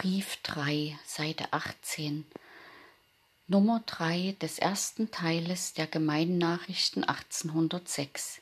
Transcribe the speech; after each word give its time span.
Brief 0.00 0.36
3, 0.44 0.96
Seite 1.04 1.52
18, 1.52 2.24
Nummer 3.48 3.82
3 3.84 4.36
des 4.40 4.60
ersten 4.60 5.10
Teiles 5.10 5.74
der 5.74 5.88
Gemeinnachrichten 5.88 7.02
1806 7.02 8.40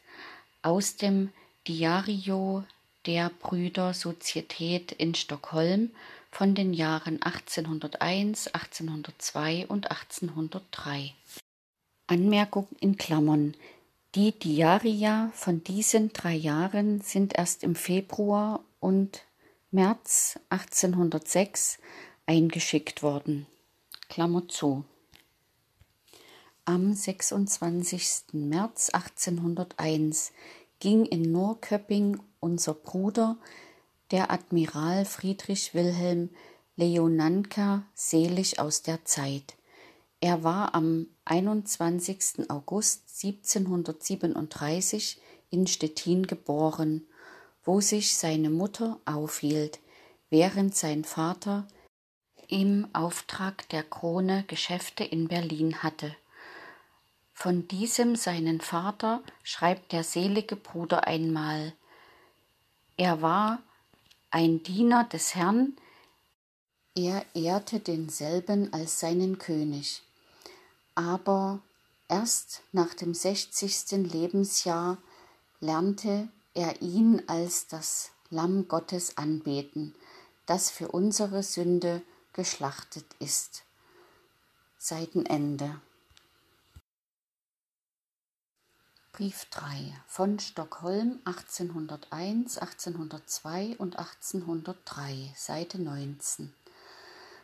aus 0.60 0.96
dem 0.96 1.30
Diario 1.66 2.62
der 3.06 3.30
Brüder 3.30 3.94
Sozietät 3.94 4.92
in 4.92 5.14
Stockholm 5.14 5.92
von 6.30 6.54
den 6.54 6.74
Jahren 6.74 7.22
1801, 7.22 8.48
1802 8.48 9.66
und 9.66 9.90
1803. 9.90 11.14
Anmerkung 12.06 12.68
in 12.80 12.98
Klammern. 12.98 13.54
Die 14.14 14.38
Diaria 14.38 15.30
von 15.32 15.64
diesen 15.64 16.12
drei 16.12 16.34
Jahren 16.34 17.00
sind 17.00 17.32
erst 17.34 17.62
im 17.62 17.76
Februar 17.76 18.60
und 18.78 19.22
März 19.76 20.40
1806 20.48 21.76
eingeschickt 22.24 23.02
worden. 23.02 23.46
Klammer 24.08 24.48
zu. 24.48 24.86
Am 26.64 26.94
26. 26.94 28.32
März 28.32 28.88
1801 28.88 30.32
ging 30.80 31.04
in 31.04 31.30
Norrköping 31.30 32.18
unser 32.40 32.72
Bruder, 32.72 33.36
der 34.12 34.30
Admiral 34.30 35.04
Friedrich 35.04 35.74
Wilhelm 35.74 36.30
Leonanker, 36.76 37.84
selig 37.92 38.58
aus 38.58 38.80
der 38.80 39.04
Zeit. 39.04 39.56
Er 40.22 40.42
war 40.42 40.74
am 40.74 41.08
21. 41.26 42.48
August 42.48 43.02
1737 43.22 45.20
in 45.50 45.66
Stettin 45.66 46.26
geboren 46.26 47.06
wo 47.66 47.80
sich 47.80 48.16
seine 48.16 48.48
Mutter 48.48 48.98
aufhielt, 49.04 49.80
während 50.30 50.74
sein 50.74 51.04
Vater 51.04 51.66
im 52.48 52.88
Auftrag 52.94 53.68
der 53.70 53.82
Krone 53.82 54.44
Geschäfte 54.46 55.04
in 55.04 55.28
Berlin 55.28 55.82
hatte. 55.82 56.14
Von 57.34 57.68
diesem 57.68 58.16
seinen 58.16 58.60
Vater 58.60 59.22
schreibt 59.42 59.92
der 59.92 60.04
selige 60.04 60.56
Bruder 60.56 61.06
einmal 61.06 61.74
Er 62.96 63.20
war 63.20 63.58
ein 64.30 64.62
Diener 64.62 65.04
des 65.04 65.34
Herrn, 65.34 65.76
er 66.94 67.26
ehrte 67.34 67.80
denselben 67.80 68.72
als 68.72 69.00
seinen 69.00 69.38
König. 69.38 70.02
Aber 70.94 71.60
erst 72.08 72.62
nach 72.72 72.94
dem 72.94 73.12
sechzigsten 73.12 74.04
Lebensjahr 74.04 74.96
lernte 75.60 76.28
er 76.56 76.80
ihn 76.80 77.22
als 77.26 77.68
das 77.68 78.10
Lamm 78.30 78.66
Gottes 78.66 79.18
anbeten, 79.18 79.94
das 80.46 80.70
für 80.70 80.88
unsere 80.88 81.42
Sünde 81.42 82.02
geschlachtet 82.32 83.04
ist. 83.18 83.62
Seitenende. 84.78 85.80
Brief 89.12 89.46
3 89.50 89.94
von 90.06 90.38
Stockholm 90.38 91.20
1801, 91.24 92.58
1802 92.58 93.76
und 93.78 93.98
1803, 93.98 95.32
Seite 95.36 95.80
19. 95.80 96.54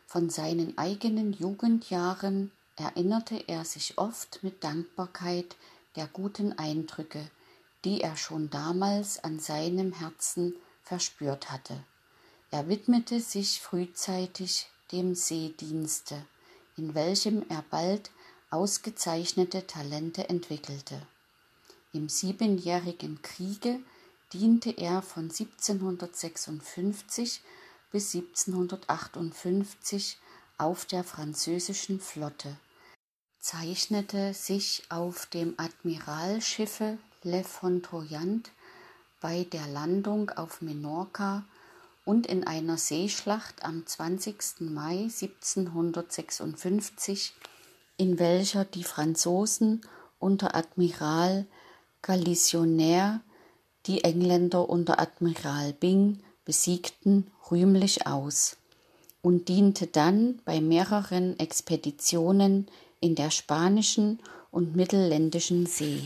Von 0.06 0.30
seinen 0.30 0.76
eigenen 0.78 1.32
Jugendjahren 1.34 2.50
erinnerte 2.76 3.36
er 3.46 3.64
sich 3.64 3.98
oft 3.98 4.42
mit 4.42 4.64
Dankbarkeit 4.64 5.56
der 5.96 6.06
guten 6.06 6.58
Eindrücke, 6.58 7.30
die 7.84 8.00
er 8.00 8.16
schon 8.16 8.50
damals 8.50 9.22
an 9.24 9.38
seinem 9.38 9.92
Herzen 9.92 10.56
verspürt 10.82 11.50
hatte. 11.50 11.82
Er 12.50 12.68
widmete 12.68 13.20
sich 13.20 13.60
frühzeitig 13.60 14.66
dem 14.92 15.14
Seedienste, 15.14 16.24
in 16.76 16.94
welchem 16.94 17.44
er 17.48 17.64
bald 17.70 18.10
ausgezeichnete 18.50 19.66
Talente 19.66 20.28
entwickelte. 20.28 21.00
Im 21.92 22.08
Siebenjährigen 22.08 23.20
Kriege 23.22 23.80
diente 24.32 24.70
er 24.70 25.02
von 25.02 25.24
1756 25.24 27.40
bis 27.90 28.14
1758 28.14 30.18
auf 30.58 30.84
der 30.86 31.02
französischen 31.04 32.00
Flotte, 32.00 32.56
zeichnete 33.40 34.34
sich 34.34 34.84
auf 34.88 35.26
dem 35.26 35.54
Admiralschiffe 35.56 36.98
Le 37.24 37.44
Fontroyant 37.44 38.50
bei 39.20 39.44
der 39.44 39.68
Landung 39.68 40.30
auf 40.30 40.60
Menorca 40.60 41.44
und 42.04 42.26
in 42.26 42.44
einer 42.44 42.78
Seeschlacht 42.78 43.64
am 43.64 43.86
20. 43.86 44.62
Mai 44.62 45.04
1756, 45.04 47.32
in 47.96 48.18
welcher 48.18 48.64
die 48.64 48.82
Franzosen 48.82 49.82
unter 50.18 50.56
Admiral 50.56 51.46
Galisonnaire 52.02 53.20
die 53.86 54.02
Engländer 54.02 54.68
unter 54.68 54.98
Admiral 54.98 55.74
Byng 55.74 56.18
besiegten, 56.44 57.30
rühmlich 57.52 58.04
aus 58.04 58.56
und 59.22 59.48
diente 59.48 59.86
dann 59.86 60.40
bei 60.44 60.60
mehreren 60.60 61.38
Expeditionen 61.38 62.66
in 62.98 63.14
der 63.14 63.30
spanischen 63.30 64.18
und 64.50 64.74
mittelländischen 64.74 65.66
See. 65.66 66.02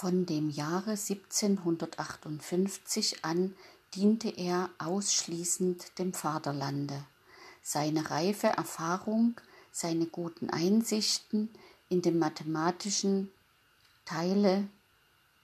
Von 0.00 0.26
dem 0.26 0.48
Jahre 0.48 0.92
1758 0.92 3.24
an 3.24 3.56
diente 3.96 4.28
er 4.28 4.70
ausschließend 4.78 5.98
dem 5.98 6.14
Vaterlande. 6.14 7.04
Seine 7.62 8.08
reife 8.08 8.46
Erfahrung, 8.46 9.40
seine 9.72 10.06
guten 10.06 10.50
Einsichten 10.50 11.52
in 11.88 12.00
den 12.00 12.16
mathematischen 12.16 13.32
Teile 14.04 14.68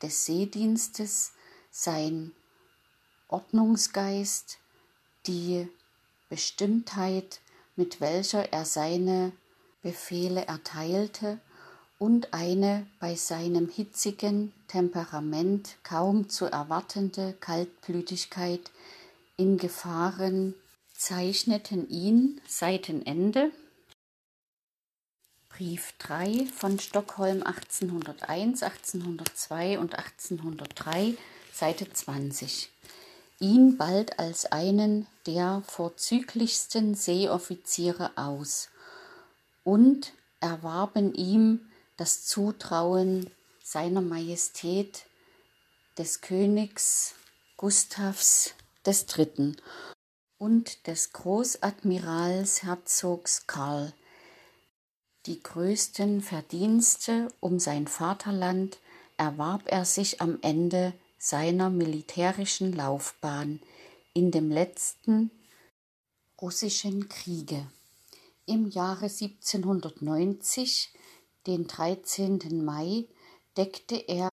des 0.00 0.24
Seedienstes, 0.24 1.32
sein 1.72 2.30
Ordnungsgeist, 3.26 4.58
die 5.26 5.66
Bestimmtheit, 6.28 7.40
mit 7.74 8.00
welcher 8.00 8.52
er 8.52 8.64
seine 8.64 9.32
Befehle 9.82 10.46
erteilte 10.46 11.40
und 12.04 12.34
eine 12.34 12.86
bei 13.00 13.14
seinem 13.14 13.70
hitzigen 13.70 14.52
Temperament 14.68 15.76
kaum 15.84 16.28
zu 16.28 16.44
erwartende 16.44 17.32
Kaltblütigkeit 17.40 18.70
in 19.38 19.56
Gefahren 19.56 20.54
zeichneten 20.92 21.88
ihn 21.88 22.42
Seitenende 22.46 23.50
Brief 25.48 25.94
3 26.00 26.44
von 26.54 26.78
Stockholm 26.78 27.42
1801, 27.42 28.62
1802 28.62 29.78
und 29.78 29.94
1803, 29.94 31.14
Seite 31.54 31.90
20. 31.90 32.68
Ihn 33.40 33.78
bald 33.78 34.18
als 34.18 34.44
einen 34.52 35.06
der 35.26 35.62
vorzüglichsten 35.66 36.94
Seeoffiziere 36.94 38.10
aus 38.16 38.68
und 39.62 40.12
erwarben 40.40 41.14
ihm 41.14 41.70
das 41.96 42.24
Zutrauen 42.24 43.30
seiner 43.62 44.00
Majestät 44.00 45.06
des 45.96 46.20
Königs 46.20 47.14
Gustavs 47.56 48.54
III. 48.86 49.56
und 50.38 50.86
des 50.86 51.12
Großadmirals 51.12 52.62
Herzogs 52.62 53.46
Karl. 53.46 53.94
Die 55.26 55.42
größten 55.42 56.20
Verdienste 56.20 57.32
um 57.40 57.58
sein 57.58 57.86
Vaterland 57.86 58.78
erwarb 59.16 59.62
er 59.66 59.84
sich 59.84 60.20
am 60.20 60.38
Ende 60.42 60.92
seiner 61.18 61.70
militärischen 61.70 62.74
Laufbahn 62.74 63.60
in 64.12 64.30
dem 64.30 64.50
letzten 64.50 65.30
russischen 66.42 67.08
Kriege. 67.08 67.66
Im 68.44 68.68
Jahre 68.68 69.06
1790 69.06 70.92
den 71.46 71.66
13. 71.66 72.64
Mai 72.64 73.08
deckte 73.56 73.96
er 73.96 74.28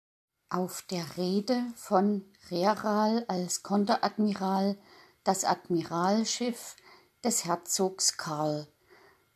auf 0.50 0.82
der 0.84 1.18
Rede 1.18 1.64
von 1.76 2.24
Reral 2.50 3.26
als 3.28 3.64
Konteradmiral 3.64 4.78
das 5.24 5.44
Admiralschiff 5.44 6.76
des 7.24 7.46
Herzogs 7.46 8.18
Karl, 8.18 8.68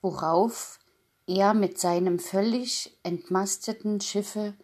worauf 0.01 0.79
er 1.27 1.53
mit 1.53 1.79
seinem 1.79 2.19
völlig 2.19 2.97
entmasteten 3.03 4.01
Schiffe 4.01 4.55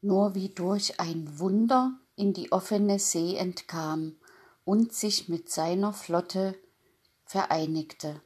nur 0.00 0.34
wie 0.34 0.48
durch 0.48 1.00
ein 1.00 1.38
Wunder 1.38 1.98
in 2.16 2.32
die 2.32 2.52
offene 2.52 2.98
See 2.98 3.36
entkam 3.36 4.16
und 4.64 4.92
sich 4.92 5.28
mit 5.28 5.50
seiner 5.50 5.92
Flotte 5.92 6.58
vereinigte. 7.24 8.20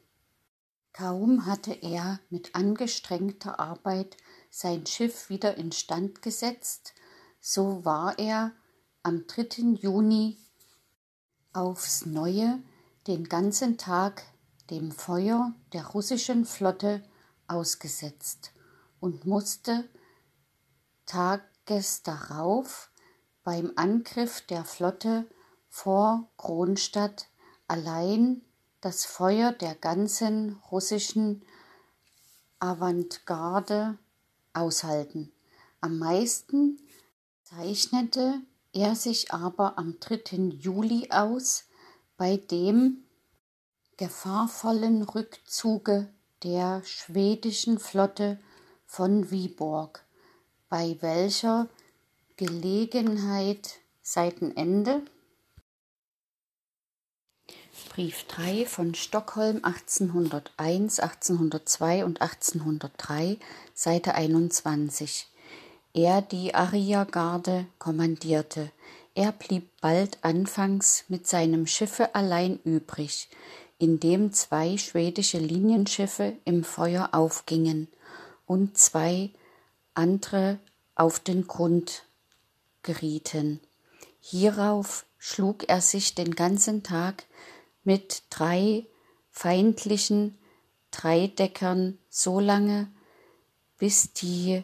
Kaum 0.97 1.45
hatte 1.45 1.75
er 1.75 2.21
mit 2.31 2.55
angestrengter 2.55 3.61
Arbeit 3.61 4.17
sein 4.49 4.87
Schiff 4.87 5.29
wieder 5.29 5.59
instand 5.59 6.23
gesetzt, 6.23 6.95
so 7.39 7.85
war 7.85 8.19
er 8.19 8.53
am 9.03 9.27
3. 9.27 9.77
Juni 9.79 10.39
aufs 11.53 12.07
neue 12.07 12.63
den 13.07 13.29
ganzen 13.29 13.77
Tag 13.77 14.23
dem 14.71 14.91
Feuer 14.91 15.53
der 15.75 15.87
russischen 15.89 16.47
Flotte 16.47 17.07
ausgesetzt 17.47 18.53
und 18.99 19.27
musste 19.27 19.87
tages 21.05 22.05
darauf 22.05 22.91
beim 23.45 23.71
Angriff 23.77 24.41
der 24.47 24.65
Flotte 24.65 25.29
vor 25.69 26.31
Kronstadt 26.39 27.29
allein 27.69 28.46
das 28.87 29.05
Feuer 29.05 29.51
der 29.51 29.75
ganzen 29.75 30.63
russischen 30.71 31.43
Avantgarde 32.61 33.99
aushalten. 34.53 35.33
Am 35.81 35.99
meisten 35.99 36.79
zeichnete 37.43 38.41
er 38.73 38.95
sich 38.95 39.33
aber 39.33 39.77
am 39.77 39.99
3. 39.99 40.55
Juli 40.61 41.09
aus, 41.11 41.65
bei 42.17 42.37
dem 42.37 42.99
gefahrvollen 43.97 45.03
Rückzuge 45.03 46.09
der 46.45 46.81
schwedischen 46.85 47.81
Flotte 47.81 48.39
von 48.85 49.33
Viborg, 49.33 50.05
bei 50.69 50.97
welcher 51.01 51.69
Gelegenheit 52.37 53.81
Seitenende 54.01 55.03
Brief 57.97 58.25
3 58.25 58.67
von 58.67 58.95
Stockholm 58.95 59.61
1801, 59.63 61.01
1802 61.01 62.05
und 62.05 62.21
1803, 62.21 63.39
Seite 63.73 64.15
21. 64.15 65.27
Er 65.95 66.21
die 66.21 66.55
Ariergarde 66.55 67.65
kommandierte. 67.79 68.71
Er 69.15 69.33
blieb 69.33 69.71
bald 69.81 70.19
anfangs 70.21 71.05
mit 71.09 71.27
seinem 71.27 71.67
Schiffe 71.67 72.15
allein 72.15 72.61
übrig, 72.65 73.31
indem 73.79 74.31
zwei 74.31 74.77
schwedische 74.77 75.39
Linienschiffe 75.39 76.35
im 76.45 76.65
Feuer 76.65 77.09
aufgingen 77.13 77.89
und 78.45 78.77
zwei 78.77 79.31
andere 79.95 80.59
auf 80.97 81.19
den 81.19 81.47
Grund 81.47 82.05
gerieten. 82.83 83.59
Hierauf 84.21 85.07
schlug 85.17 85.67
er 85.71 85.81
sich 85.81 86.15
den 86.15 86.35
ganzen 86.35 86.83
Tag 86.83 87.25
mit 87.87 88.25
drei 88.31 88.85
feindlichen 89.31 90.37
Dreideckern 90.91 91.99
so 92.11 92.41
lange, 92.41 92.89
bis 93.79 94.13
die 94.13 94.63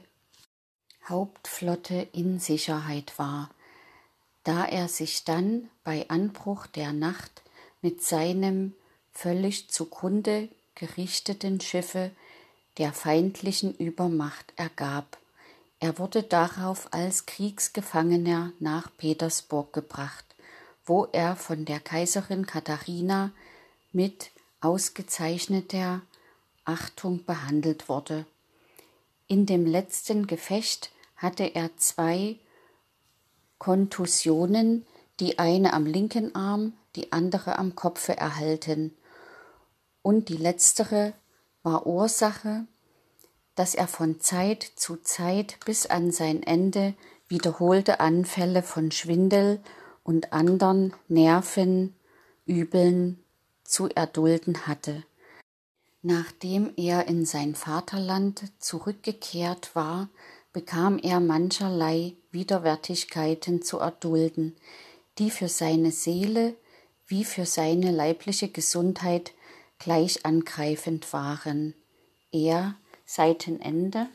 Hauptflotte 1.09 2.09
in 2.13 2.41
Sicherheit 2.41 3.19
war, 3.19 3.51
da 4.45 4.65
er 4.65 4.89
sich 4.89 5.25
dann 5.25 5.69
bei 5.85 6.09
Anbruch 6.09 6.67
der 6.67 6.93
Nacht 6.93 7.43
mit 7.81 8.03
seinem 8.03 8.75
völlig 9.13 9.71
zugrunde 9.71 10.49
gerichteten 10.75 11.61
Schiffe 11.61 12.11
der 12.79 12.93
feindlichen 12.93 13.77
Übermacht 13.77 14.53
ergab. 14.57 15.19
Er 15.79 15.99
wurde 15.99 16.23
darauf 16.23 16.93
als 16.93 17.27
Kriegsgefangener 17.27 18.53
nach 18.59 18.91
Petersburg 18.97 19.73
gebracht 19.73 20.32
wo 20.85 21.07
er 21.13 21.37
von 21.37 21.65
der 21.65 21.81
Kaiserin 21.81 22.47
Katharina 22.47 23.31
mit 23.93 24.31
ausgezeichneter 24.61 26.03
Achtung 26.65 27.25
behandelt 27.25 27.89
wurde. 27.89 28.27
In 29.27 29.47
dem 29.47 29.67
letzten 29.67 30.27
Gefecht 30.27 30.91
hatte 31.17 31.45
er 31.45 31.77
zwei 31.77 32.37
Kontusionen, 33.59 34.87
die 35.21 35.39
eine 35.39 35.73
am 35.73 35.87
linken 35.87 36.35
Arm, 36.35 36.73
die 36.97 37.13
andere 37.13 37.59
am 37.59 37.75
Kopfe 37.75 38.17
erhalten, 38.17 38.97
und 40.03 40.29
die 40.29 40.37
letztere 40.37 41.13
war 41.63 41.87
Ursache, 41.87 42.67
dass 43.55 43.75
er 43.75 43.87
von 43.87 44.21
Zeit 44.21 44.65
zu 44.75 44.97
Zeit 44.97 45.59
bis 45.65 45.87
an 45.87 46.11
sein 46.11 46.43
Ende 46.43 46.95
wiederholte 47.29 48.01
Anfälle 48.01 48.63
von 48.63 48.91
Schwindel 48.91 49.61
und 50.05 50.33
andern 50.33 50.93
Nervenübeln 51.09 53.19
zu 53.65 53.89
erdulden 53.89 54.67
hatte. 54.67 55.05
Nachdem 56.03 56.73
er 56.77 57.07
in 57.07 57.25
sein 57.25 57.55
Vaterland 57.55 58.43
zurückgekehrt 58.59 59.75
war, 59.75 60.09
bekam 60.53 60.99
er 60.99 61.21
mancherlei 61.21 62.15
Widerwärtigkeiten 62.33 63.63
zu 63.63 63.79
erdulden, 63.79 64.57
die 65.19 65.31
für 65.31 65.49
seine 65.49 65.93
Seele 65.93 66.55
wie 67.07 67.25
für 67.25 67.47
seine 67.47 67.91
leibliche 67.91 68.49
Gesundheit 68.49 69.33
gleich 69.79 70.25
angreifend 70.25 71.13
waren. 71.13 71.75
Er, 72.31 72.77
Seitenende, 73.05 74.09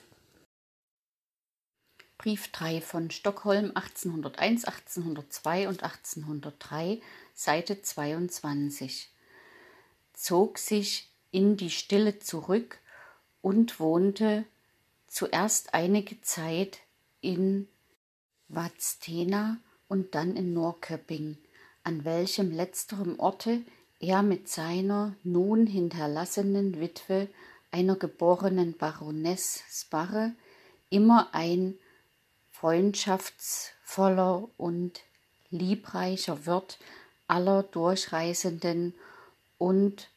Brief 2.17 2.47
3 2.47 2.81
von 2.81 3.11
Stockholm 3.11 3.71
1801, 3.75 4.65
1802 4.65 5.67
und 5.67 5.83
1803, 5.83 6.99
Seite 7.35 7.81
22, 7.81 9.11
zog 10.13 10.57
sich 10.57 11.11
in 11.31 11.57
die 11.57 11.69
Stille 11.69 12.17
zurück 12.17 12.79
und 13.41 13.79
wohnte 13.79 14.45
zuerst 15.05 15.75
einige 15.75 16.19
Zeit 16.21 16.79
in 17.21 17.67
Vadstena 18.47 19.57
und 19.87 20.15
dann 20.15 20.35
in 20.35 20.53
Norrköping, 20.53 21.37
an 21.83 22.03
welchem 22.03 22.51
letzterem 22.51 23.19
Orte 23.19 23.61
er 23.99 24.23
mit 24.23 24.49
seiner 24.49 25.15
nun 25.23 25.67
hinterlassenen 25.67 26.79
Witwe, 26.79 27.29
einer 27.69 27.95
geborenen 27.95 28.75
Baroness 28.75 29.63
Sparre, 29.69 30.33
immer 30.89 31.29
ein 31.33 31.77
freundschaftsvoller 32.59 34.49
und 34.57 35.01
liebreicher 35.51 36.45
Wirt 36.47 36.79
aller 37.27 37.61
Durchreisenden 37.61 38.95
und 39.59 40.09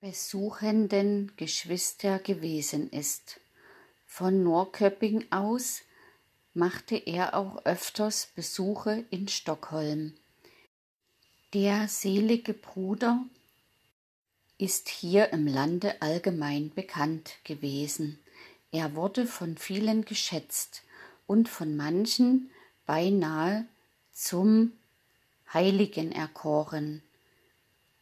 besuchenden 0.00 1.32
Geschwister 1.36 2.18
gewesen 2.18 2.90
ist. 2.90 3.40
Von 4.04 4.42
Norrköping 4.42 5.26
aus 5.30 5.82
machte 6.54 6.96
er 6.96 7.34
auch 7.34 7.64
öfters 7.64 8.28
Besuche 8.34 9.04
in 9.10 9.28
Stockholm. 9.28 10.14
Der 11.52 11.86
selige 11.86 12.54
Bruder 12.54 13.24
ist 14.58 14.88
hier 14.88 15.32
im 15.32 15.46
Lande 15.46 16.02
allgemein 16.02 16.70
bekannt 16.74 17.34
gewesen. 17.44 18.18
Er 18.72 18.96
wurde 18.96 19.26
von 19.26 19.56
vielen 19.56 20.04
geschätzt 20.04 20.82
und 21.26 21.48
von 21.48 21.76
manchen 21.76 22.50
beinahe 22.86 23.66
zum 24.12 24.72
Heiligen 25.52 26.12
erkoren. 26.12 27.02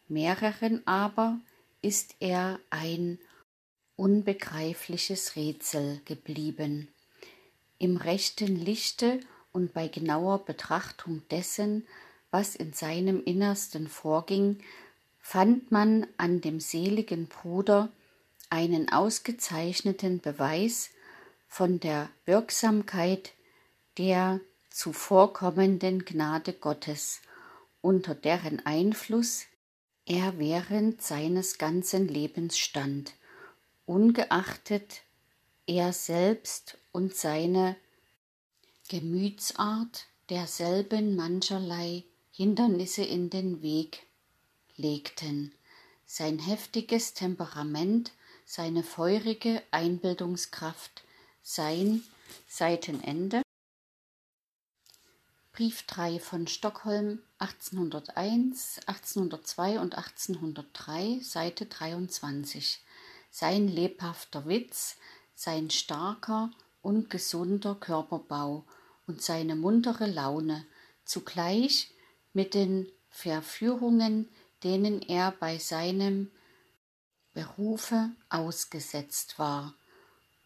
Mehreren 0.08 0.86
aber 0.86 1.38
ist 1.80 2.16
er 2.20 2.58
ein 2.70 3.18
unbegreifliches 3.96 5.36
Rätsel 5.36 6.00
geblieben. 6.04 6.88
Im 7.78 7.96
rechten 7.96 8.56
Lichte 8.56 9.20
und 9.52 9.74
bei 9.74 9.88
genauer 9.88 10.44
Betrachtung 10.44 11.22
dessen, 11.30 11.86
was 12.30 12.54
in 12.56 12.72
seinem 12.72 13.22
Innersten 13.24 13.88
vorging, 13.88 14.60
fand 15.20 15.70
man 15.70 16.06
an 16.16 16.40
dem 16.40 16.60
seligen 16.60 17.26
Bruder 17.26 17.90
einen 18.50 18.90
ausgezeichneten 18.90 20.20
Beweis 20.20 20.90
von 21.52 21.80
der 21.80 22.08
Wirksamkeit 22.24 23.32
der 23.98 24.40
zuvorkommenden 24.70 26.06
Gnade 26.06 26.54
Gottes, 26.54 27.20
unter 27.82 28.14
deren 28.14 28.64
Einfluss 28.64 29.44
er 30.06 30.38
während 30.38 31.02
seines 31.02 31.58
ganzen 31.58 32.08
Lebens 32.08 32.56
stand, 32.58 33.12
ungeachtet 33.84 35.02
er 35.66 35.92
selbst 35.92 36.78
und 36.90 37.14
seine 37.14 37.76
Gemütsart 38.88 40.06
derselben 40.30 41.16
mancherlei 41.16 42.04
Hindernisse 42.30 43.04
in 43.04 43.28
den 43.28 43.60
Weg 43.60 44.06
legten. 44.76 45.52
Sein 46.06 46.38
heftiges 46.38 47.12
Temperament, 47.12 48.12
seine 48.46 48.82
feurige 48.82 49.62
Einbildungskraft, 49.70 51.04
sein 51.42 52.04
Seitenende. 52.46 53.42
Brief 55.52 55.82
3 55.82 56.18
von 56.18 56.46
Stockholm 56.46 57.20
1801, 57.38 58.80
1802 58.86 59.80
und 59.80 59.96
1803, 59.96 61.20
Seite 61.20 61.66
23. 61.66 62.80
Sein 63.30 63.68
lebhafter 63.68 64.46
Witz, 64.46 64.96
sein 65.34 65.68
starker 65.70 66.50
und 66.80 67.10
gesunder 67.10 67.74
Körperbau 67.74 68.64
und 69.06 69.20
seine 69.20 69.56
muntere 69.56 70.06
Laune, 70.06 70.64
zugleich 71.04 71.90
mit 72.32 72.54
den 72.54 72.90
Verführungen, 73.10 74.28
denen 74.62 75.02
er 75.02 75.32
bei 75.32 75.58
seinem 75.58 76.30
Berufe 77.34 78.10
ausgesetzt 78.30 79.38
war 79.38 79.74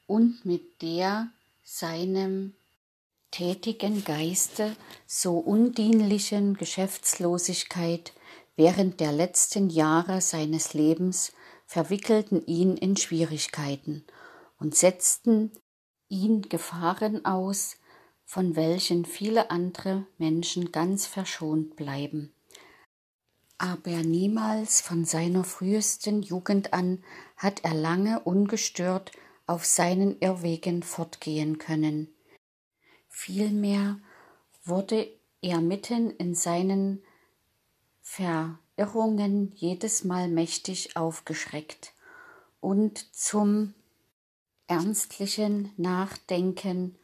und 0.07 0.45
mit 0.45 0.83
der 0.83 1.29
seinem 1.63 2.55
tätigen 3.31 4.05
Geiste 4.05 4.77
so 5.07 5.39
undienlichen 5.39 6.57
Geschäftslosigkeit 6.57 8.13
während 8.55 9.01
der 9.01 9.13
letzten 9.13 9.69
Jahre 9.69 10.21
seines 10.21 10.75
Lebens 10.75 11.33
verwickelten 11.67 12.47
ihn 12.47 12.77
in 12.77 12.97
Schwierigkeiten 12.97 14.05
und 14.59 14.75
setzten 14.75 15.53
ihn 16.09 16.43
Gefahren 16.43 17.25
aus, 17.25 17.77
von 18.25 18.57
welchen 18.57 19.05
viele 19.05 19.51
andere 19.51 20.07
Menschen 20.19 20.73
ganz 20.73 21.07
verschont 21.07 21.77
bleiben. 21.77 22.33
Aber 23.59 24.03
niemals 24.03 24.81
von 24.81 25.05
seiner 25.05 25.45
frühesten 25.45 26.23
Jugend 26.23 26.73
an 26.73 27.03
hat 27.37 27.65
er 27.65 27.75
lange 27.75 28.21
ungestört 28.21 29.13
auf 29.47 29.65
seinen 29.65 30.19
Irrwegen 30.21 30.83
fortgehen 30.83 31.59
können. 31.59 32.09
Vielmehr 33.09 33.99
wurde 34.65 35.09
er 35.41 35.61
mitten 35.61 36.11
in 36.11 36.35
seinen 36.35 37.03
Verirrungen 38.03 39.53
jedes 39.55 40.05
Mal 40.05 40.29
mächtig 40.29 40.97
aufgeschreckt 40.97 41.93
und 42.61 43.15
zum 43.15 43.75
ernstlichen 44.67 45.73
Nachdenken 45.77 46.97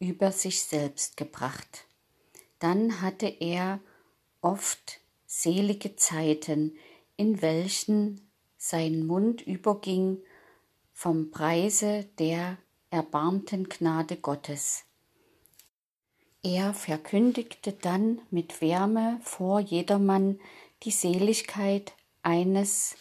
über 0.00 0.32
sich 0.32 0.64
selbst 0.64 1.16
gebracht. 1.16 1.86
Dann 2.58 3.00
hatte 3.00 3.26
er 3.26 3.80
oft 4.40 5.00
selige 5.26 5.96
Zeiten, 5.96 6.76
in 7.16 7.40
welchen 7.42 8.20
sein 8.56 9.06
Mund 9.06 9.42
überging 9.46 10.18
vom 10.94 11.30
Preise 11.30 12.06
der 12.18 12.56
erbarmten 12.88 13.68
Gnade 13.68 14.16
Gottes. 14.16 14.84
Er 16.42 16.72
verkündigte 16.72 17.72
dann 17.72 18.20
mit 18.30 18.60
Wärme 18.60 19.20
vor 19.22 19.60
jedermann 19.60 20.40
die 20.84 20.92
Seligkeit 20.92 21.92
eines 22.22 22.96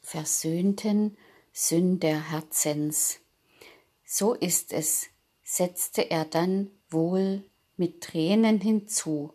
versöhnten 0.00 1.16
Sünderherzens. 1.52 3.20
So 4.04 4.34
ist 4.34 4.72
es, 4.72 5.06
setzte 5.42 6.10
er 6.10 6.24
dann 6.24 6.70
wohl 6.90 7.42
mit 7.76 8.02
Tränen 8.02 8.60
hinzu, 8.60 9.32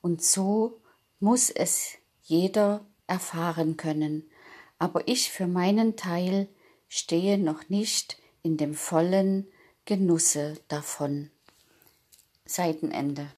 und 0.00 0.22
so 0.22 0.80
muss 1.18 1.50
es 1.50 1.94
jeder 2.22 2.86
erfahren 3.06 3.76
können, 3.76 4.30
aber 4.78 5.08
ich 5.08 5.30
für 5.30 5.46
meinen 5.46 5.96
Teil 5.96 6.48
stehe 6.88 7.38
noch 7.38 7.68
nicht 7.68 8.16
in 8.42 8.56
dem 8.56 8.74
vollen 8.74 9.46
Genusse 9.84 10.58
davon. 10.68 11.30
Seitenende. 12.44 13.28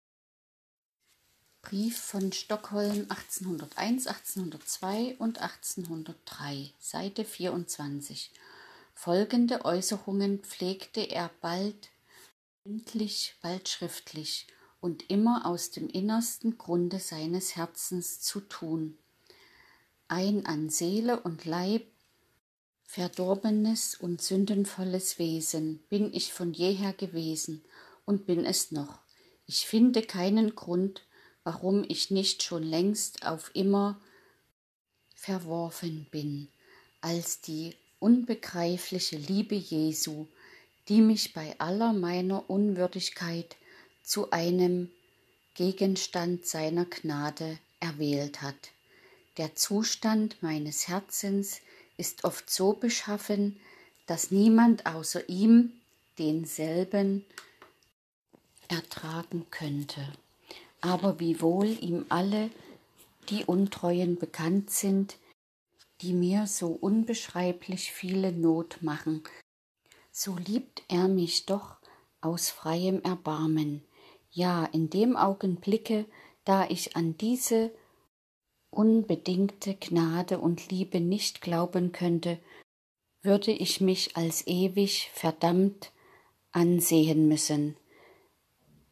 Brief 1.63 1.99
von 1.99 2.33
Stockholm 2.33 3.07
1801, 3.09 4.07
1802 4.07 5.17
und 5.19 5.39
1803, 5.39 6.71
Seite 6.79 7.25
24. 7.25 8.31
Folgende 8.95 9.65
Äußerungen 9.65 10.41
pflegte 10.41 11.01
er 11.01 11.31
bald 11.41 11.91
mündlich, 12.65 13.37
bald 13.43 13.69
schriftlich 13.69 14.47
und 14.81 15.11
immer 15.11 15.47
aus 15.47 15.71
dem 15.71 15.89
innersten 15.89 16.59
Grunde 16.59 17.01
seines 17.01 17.57
Herzens 17.57 18.21
zu 18.21 18.41
tun. 18.41 18.99
Ein 20.07 20.47
an 20.47 20.71
Seele 20.71 21.21
und 21.21 21.45
Leib 21.45 21.87
verdorbenes 22.89 23.97
und 23.97 24.23
sündenvolles 24.23 25.19
Wesen 25.19 25.79
bin 25.91 26.13
ich 26.15 26.33
von 26.33 26.55
jeher 26.55 26.95
gewesen 26.95 27.63
und 28.07 28.25
bin 28.25 28.47
es 28.47 28.73
noch. 28.73 29.01
Ich 29.47 29.67
finde 29.67 30.01
keinen 30.01 30.55
Grund, 30.57 31.05
warum 31.45 31.85
ich 31.87 32.11
nicht 32.11 32.43
schon 32.43 32.63
längst 32.63 33.27
auf 33.27 33.51
immer 33.53 34.01
verworfen 35.15 36.07
bin, 36.11 36.49
als 37.03 37.43
die 37.43 37.77
unbegreifliche 37.99 39.19
Liebe 39.19 39.55
Jesu, 39.55 40.27
die 40.89 41.03
mich 41.03 41.35
bei 41.35 41.61
aller 41.61 41.93
meiner 41.93 42.49
Unwürdigkeit 42.49 43.57
zu 44.03 44.31
einem 44.31 44.91
Gegenstand 45.53 46.47
seiner 46.47 46.87
Gnade 46.87 47.59
erwählt 47.81 48.41
hat. 48.41 48.71
Der 49.37 49.55
Zustand 49.57 50.43
meines 50.43 50.89
Herzens 50.89 51.61
ist 51.99 52.25
oft 52.25 52.49
so 52.49 52.73
beschaffen, 52.73 53.61
dass 54.07 54.31
niemand 54.31 54.87
außer 54.87 55.29
ihm 55.29 55.73
denselben 56.19 57.27
ertragen 58.69 59.47
könnte. 59.51 60.01
Aber 60.81 61.21
wiewohl 61.21 61.67
ihm 61.67 62.07
alle 62.09 62.51
die 63.29 63.45
Untreuen 63.45 64.17
bekannt 64.17 64.71
sind, 64.71 65.17
die 66.01 66.13
mir 66.13 66.47
so 66.47 66.69
unbeschreiblich 66.69 67.93
viele 67.93 68.33
Not 68.33 68.83
machen, 68.83 69.23
so 70.13 70.37
liebt 70.37 70.83
er 70.89 71.09
mich 71.09 71.47
doch 71.47 71.77
aus 72.21 72.51
freiem 72.51 73.03
Erbarmen. 73.03 73.83
Ja, 74.31 74.65
in 74.67 74.91
dem 74.91 75.17
Augenblicke, 75.17 76.07
da 76.45 76.69
ich 76.69 76.97
an 76.97 77.17
diese 77.19 77.71
unbedingte 78.79 79.75
Gnade 79.75 80.39
und 80.39 80.71
Liebe 80.71 81.01
nicht 81.01 81.41
glauben 81.41 81.93
könnte, 81.93 82.39
würde 83.23 83.51
ich 83.51 83.81
mich 83.81 84.17
als 84.17 84.47
ewig 84.47 85.11
verdammt 85.13 85.93
ansehen 86.53 87.29
müssen 87.29 87.77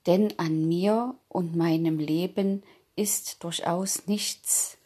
denn 0.06 0.38
an 0.38 0.66
mir 0.66 1.18
und 1.28 1.56
meinem 1.56 1.98
Leben 1.98 2.62
ist 2.94 3.42
durchaus 3.42 4.06
nichts 4.06 4.78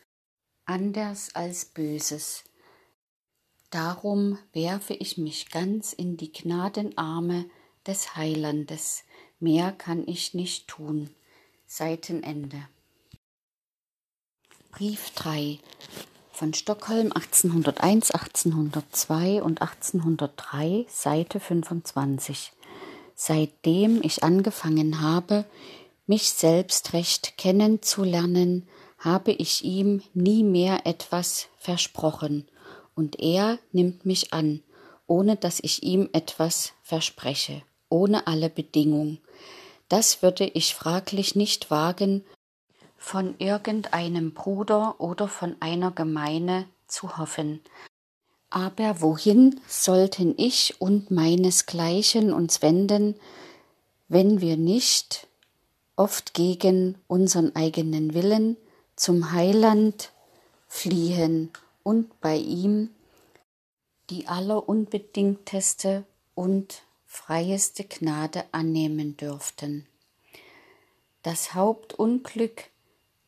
anders 0.64 1.34
als 1.34 1.66
Böses. 1.66 2.44
Darum 3.70 4.38
werfe 4.52 4.94
ich 4.94 5.18
mich 5.18 5.50
ganz 5.50 5.92
in 5.92 6.16
die 6.16 6.32
Gnadenarme 6.32 7.48
des 7.86 8.16
Heilandes. 8.16 9.04
Mehr 9.38 9.72
kann 9.72 10.06
ich 10.08 10.34
nicht 10.34 10.68
tun. 10.68 11.10
Seitenende. 11.66 12.68
Brief 14.70 15.10
3 15.14 15.58
von 16.32 16.54
Stockholm 16.54 17.12
1801, 17.12 18.10
1802 18.12 19.42
und 19.42 19.60
1803, 19.62 20.86
Seite 20.88 21.40
25 21.40 22.52
seitdem 23.20 24.02
ich 24.02 24.24
angefangen 24.24 25.02
habe, 25.02 25.44
mich 26.06 26.30
selbst 26.30 26.94
recht 26.94 27.36
kennenzulernen, 27.36 28.66
habe 28.98 29.32
ich 29.32 29.62
ihm 29.62 30.02
nie 30.14 30.42
mehr 30.42 30.86
etwas 30.86 31.48
versprochen, 31.58 32.48
und 32.94 33.20
er 33.20 33.58
nimmt 33.72 34.06
mich 34.06 34.32
an, 34.32 34.62
ohne 35.06 35.36
dass 35.36 35.60
ich 35.60 35.82
ihm 35.82 36.08
etwas 36.14 36.72
verspreche, 36.82 37.62
ohne 37.90 38.26
alle 38.26 38.48
Bedingung. 38.48 39.18
Das 39.90 40.22
würde 40.22 40.46
ich 40.46 40.74
fraglich 40.74 41.36
nicht 41.36 41.70
wagen, 41.70 42.24
von 43.00 43.34
irgendeinem 43.38 44.34
Bruder 44.34 45.00
oder 45.00 45.26
von 45.26 45.56
einer 45.58 45.90
Gemeine 45.90 46.66
zu 46.86 47.16
hoffen, 47.16 47.60
aber 48.50 49.00
wohin 49.00 49.60
sollten 49.66 50.34
ich 50.36 50.80
und 50.80 51.10
meinesgleichen 51.10 52.32
uns 52.32 52.62
wenden, 52.62 53.16
wenn 54.08 54.40
wir 54.40 54.56
nicht, 54.56 55.26
oft 55.96 56.34
gegen 56.34 56.98
unseren 57.06 57.56
eigenen 57.56 58.12
Willen, 58.12 58.56
zum 58.96 59.32
Heiland 59.32 60.12
fliehen 60.68 61.50
und 61.82 62.20
bei 62.20 62.36
ihm 62.36 62.90
die 64.10 64.26
allerunbedingteste 64.28 66.04
und 66.34 66.82
freieste 67.06 67.84
Gnade 67.84 68.44
annehmen 68.52 69.16
dürften. 69.16 69.86
Das 71.22 71.54
Hauptunglück 71.54 72.70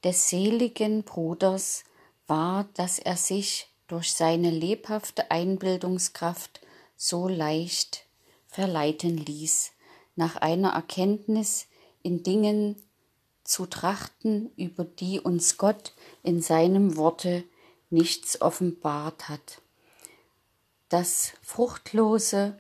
des 0.04 0.28
seligen 0.28 1.02
Bruders 1.02 1.84
war, 2.26 2.68
dass 2.74 2.98
er 2.98 3.16
sich 3.16 3.68
durch 3.86 4.12
seine 4.12 4.50
lebhafte 4.50 5.30
Einbildungskraft 5.30 6.60
so 6.96 7.28
leicht 7.28 8.06
verleiten 8.46 9.16
ließ, 9.16 9.72
nach 10.16 10.36
einer 10.36 10.70
Erkenntnis 10.70 11.66
in 12.02 12.22
Dingen 12.22 12.76
zu 13.44 13.66
trachten, 13.66 14.50
über 14.56 14.84
die 14.84 15.20
uns 15.20 15.56
Gott 15.58 15.92
in 16.22 16.40
seinem 16.40 16.96
Worte 16.96 17.44
nichts 17.90 18.40
offenbart 18.40 19.28
hat. 19.28 19.60
Das 20.88 21.32
fruchtlose 21.42 22.58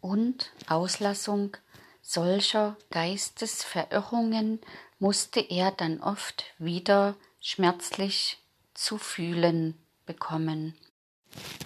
und 0.00 0.52
Auslassung 0.68 1.56
solcher 2.02 2.76
Geistesverirrungen 2.90 4.60
musste 4.98 5.40
er 5.40 5.70
dann 5.70 6.00
oft 6.00 6.44
wieder 6.58 7.16
schmerzlich 7.40 8.38
zu 8.74 8.98
fühlen 8.98 9.74
bekommen. 10.04 10.74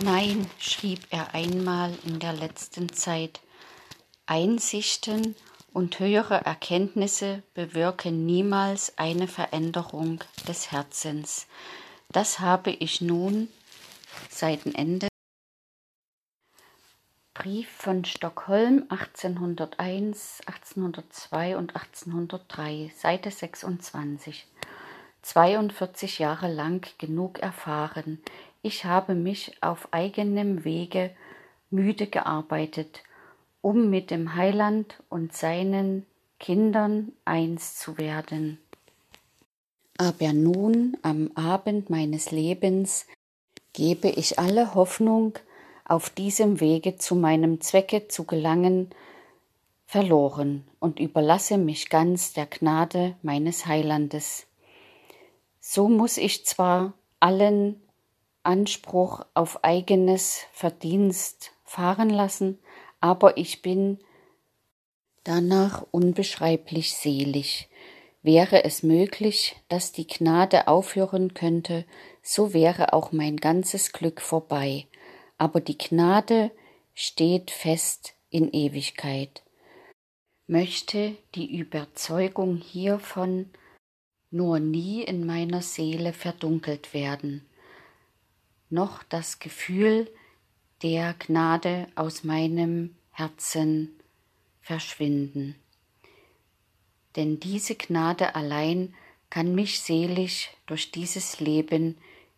Nein, 0.02 0.50
schrieb 0.58 1.00
er 1.10 1.34
einmal 1.34 1.96
in 2.04 2.18
der 2.18 2.32
letzten 2.32 2.92
Zeit, 2.92 3.40
Einsichten 4.26 5.34
und 5.72 5.98
höhere 5.98 6.44
Erkenntnisse 6.44 7.42
bewirken 7.54 8.26
niemals 8.26 8.96
eine 8.98 9.28
Veränderung 9.28 10.22
des 10.48 10.72
Herzens. 10.72 11.46
Das 12.10 12.40
habe 12.40 12.70
ich 12.70 13.00
nun 13.00 13.48
Seitenende 14.28 15.09
Brief 17.40 17.70
von 17.70 18.04
Stockholm 18.04 18.84
1801, 18.90 20.42
1802 20.44 21.56
und 21.56 21.74
1803, 21.74 22.92
Seite 22.94 23.30
26. 23.30 24.46
42 25.22 26.18
Jahre 26.18 26.52
lang 26.52 26.86
genug 26.98 27.38
erfahren. 27.38 28.20
Ich 28.60 28.84
habe 28.84 29.14
mich 29.14 29.56
auf 29.62 29.88
eigenem 29.90 30.64
Wege 30.64 31.12
müde 31.70 32.08
gearbeitet, 32.08 33.04
um 33.62 33.88
mit 33.88 34.10
dem 34.10 34.34
Heiland 34.34 34.96
und 35.08 35.32
seinen 35.32 36.04
Kindern 36.38 37.12
eins 37.24 37.78
zu 37.78 37.96
werden. 37.96 38.58
Aber 39.96 40.34
nun, 40.34 40.98
am 41.00 41.30
Abend 41.36 41.88
meines 41.88 42.32
Lebens, 42.32 43.06
gebe 43.72 44.10
ich 44.10 44.38
alle 44.38 44.74
Hoffnung, 44.74 45.38
auf 45.90 46.08
diesem 46.08 46.60
Wege 46.60 46.96
zu 46.96 47.16
meinem 47.16 47.60
Zwecke 47.60 48.06
zu 48.06 48.24
gelangen, 48.24 48.90
verloren 49.86 50.64
und 50.78 51.00
überlasse 51.00 51.58
mich 51.58 51.90
ganz 51.90 52.32
der 52.32 52.46
Gnade 52.46 53.16
meines 53.22 53.66
Heilandes. 53.66 54.46
So 55.58 55.88
muss 55.88 56.16
ich 56.16 56.46
zwar 56.46 56.94
allen 57.18 57.82
Anspruch 58.44 59.26
auf 59.34 59.64
eigenes 59.64 60.42
Verdienst 60.52 61.50
fahren 61.64 62.08
lassen, 62.08 62.60
aber 63.00 63.36
ich 63.36 63.60
bin 63.60 63.98
danach 65.24 65.84
unbeschreiblich 65.90 66.94
selig. 66.94 67.68
Wäre 68.22 68.62
es 68.64 68.84
möglich, 68.84 69.56
dass 69.68 69.90
die 69.90 70.06
Gnade 70.06 70.68
aufhören 70.68 71.34
könnte, 71.34 71.84
so 72.22 72.54
wäre 72.54 72.92
auch 72.92 73.10
mein 73.10 73.38
ganzes 73.38 73.92
Glück 73.92 74.20
vorbei 74.20 74.86
aber 75.40 75.62
die 75.62 75.78
Gnade 75.78 76.50
steht 76.92 77.50
fest 77.50 78.12
in 78.28 78.52
Ewigkeit. 78.52 79.42
Möchte 80.46 81.16
die 81.34 81.56
Überzeugung 81.56 82.58
hiervon 82.58 83.48
nur 84.30 84.60
nie 84.60 85.02
in 85.02 85.24
meiner 85.24 85.62
Seele 85.62 86.12
verdunkelt 86.12 86.92
werden, 86.92 87.46
noch 88.68 89.02
das 89.04 89.38
Gefühl 89.38 90.10
der 90.82 91.14
Gnade 91.14 91.86
aus 91.94 92.22
meinem 92.22 92.94
Herzen 93.10 93.98
verschwinden. 94.60 95.56
Denn 97.16 97.40
diese 97.40 97.76
Gnade 97.76 98.34
allein 98.34 98.94
kann 99.30 99.54
mich 99.54 99.80
selig 99.80 100.50
durch 100.66 100.90
dieses 100.92 101.40
Leben 101.40 101.96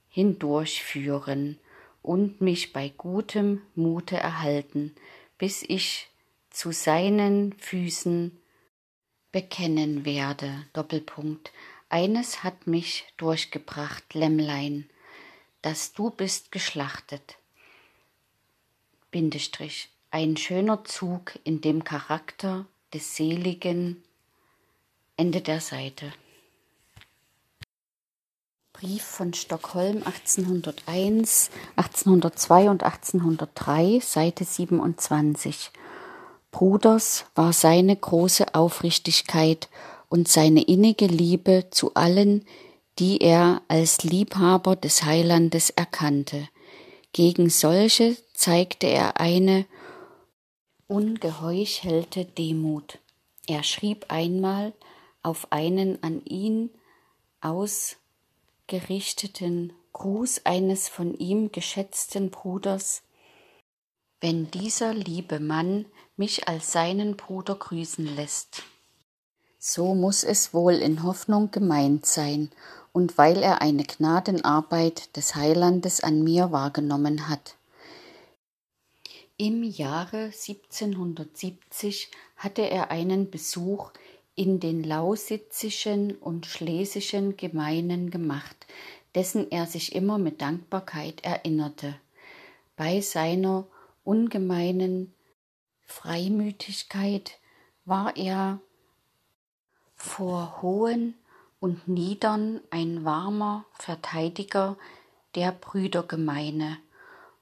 hindurchführen 0.09 1.59
und 2.03 2.41
mich 2.41 2.73
bei 2.73 2.89
gutem 2.89 3.63
Mute 3.75 4.17
erhalten, 4.17 4.95
bis 5.39 5.63
ich 5.63 6.09
zu 6.51 6.73
seinen 6.73 7.53
Füßen 7.55 8.39
bekennen 9.31 10.05
werde. 10.05 10.67
Doppelpunkt. 10.73 11.53
Eines 11.89 12.43
hat 12.43 12.67
mich 12.67 13.05
durchgebracht, 13.17 14.15
Lämmlein, 14.15 14.89
dass 15.63 15.93
du 15.93 16.11
bist 16.11 16.53
geschlachtet. 16.53 17.37
Bindestrich. 19.11 19.89
Ein 20.11 20.37
schöner 20.37 20.85
Zug 20.85 21.39
in 21.45 21.61
dem 21.61 21.85
Charakter 21.85 22.67
des 22.93 23.17
seligen 23.17 24.03
Ende 25.17 25.41
der 25.41 25.61
Seite. 25.61 26.13
Brief 28.83 29.05
von 29.05 29.33
Stockholm 29.33 29.99
1801, 29.99 31.51
1802 31.77 32.69
und 32.69 32.83
1803, 32.83 34.01
Seite 34.01 34.45
27. 34.45 35.71
Bruders 36.51 37.27
war 37.37 37.53
seine 37.53 37.95
große 37.95 38.57
Aufrichtigkeit 38.57 39.69
und 40.09 40.27
seine 40.27 40.63
innige 40.63 41.07
Liebe 41.07 41.69
zu 41.71 41.95
allen, 41.95 42.45
die 42.99 43.19
er 43.21 43.63
als 43.69 44.03
Liebhaber 44.03 44.75
des 44.75 45.05
Heilandes 45.05 45.71
erkannte. 45.71 46.49
Gegen 47.13 47.51
solche 47.51 48.17
zeigte 48.35 48.89
er 48.89 49.21
eine 49.21 49.65
ungeheuchelte 50.89 52.25
Demut. 52.25 52.99
Er 53.47 53.63
schrieb 53.63 54.07
einmal 54.09 54.73
auf 55.23 55.53
einen 55.53 56.03
an 56.03 56.25
ihn 56.25 56.71
aus 57.41 57.99
gerichteten 58.67 59.73
Gruß 59.93 60.43
eines 60.45 60.89
von 60.89 61.15
ihm 61.15 61.53
geschätzten 61.53 62.31
Bruders, 62.31 63.03
wenn 64.21 64.51
dieser 64.51 64.95
liebe 64.95 65.41
Mann 65.41 65.87
mich 66.17 66.49
als 66.49 66.73
seinen 66.73 67.17
Bruder 67.17 67.55
grüßen 67.57 68.17
lässt. 68.17 68.63
So 69.59 69.95
muss 69.95 70.25
es 70.25 70.55
wohl 70.55 70.75
in 70.75 71.03
Hoffnung 71.03 71.51
gemeint 71.51 72.07
sein, 72.07 72.51
und 72.93 73.17
weil 73.17 73.43
er 73.43 73.63
eine 73.63 73.85
Gnadenarbeit 73.85 75.17
des 75.17 75.35
Heilandes 75.35 76.03
an 76.03 76.23
mir 76.23 76.53
wahrgenommen 76.53 77.29
hat. 77.29 77.57
Im 79.39 79.63
Jahre 79.63 80.27
1770 80.27 82.11
hatte 82.37 82.63
er 82.63 82.91
einen 82.91 83.31
Besuch 83.31 83.91
in 84.35 84.61
den 84.61 84.83
lausitzischen 84.83 86.17
und 86.17 86.47
schlesischen 86.47 87.37
Gemeinen 87.37 88.11
gemacht, 88.11 88.67
dessen 89.15 89.51
er 89.51 89.67
sich 89.67 89.95
immer 89.95 90.19
mit 90.19 90.41
Dankbarkeit 90.41 91.23
erinnerte. 91.25 91.95
Bei 92.77 93.01
seiner 93.01 93.67
ungemeinen 94.05 95.15
Freimütigkeit 95.85 97.39
war 97.85 98.17
er 98.17 98.61
vor 99.95 100.63
Hohen 100.63 101.15
und 101.61 101.87
Niedern 101.87 102.61
ein 102.71 103.05
warmer 103.05 103.65
Verteidiger 103.75 104.77
der 105.35 105.53
Brüdergemeine, 105.53 106.79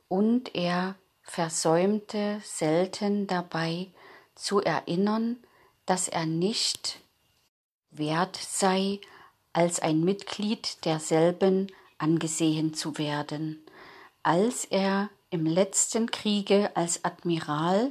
und 0.09 0.55
er 0.57 0.97
versäumte 1.23 2.41
selten 2.45 3.29
dabei 3.29 3.87
zu 4.35 4.61
erinnern, 4.61 5.37
dass 5.91 6.07
er 6.07 6.25
nicht 6.25 7.01
wert 7.91 8.37
sei, 8.37 9.01
als 9.53 9.81
ein 9.81 10.05
Mitglied 10.05 10.85
derselben 10.85 11.67
angesehen 11.99 12.75
zu 12.75 12.97
werden, 12.97 13.61
als 14.23 14.65
er 14.65 15.11
im 15.31 15.47
letzten 15.47 16.09
Kriege 16.09 16.71
als 16.77 17.05
Admiral 17.05 17.91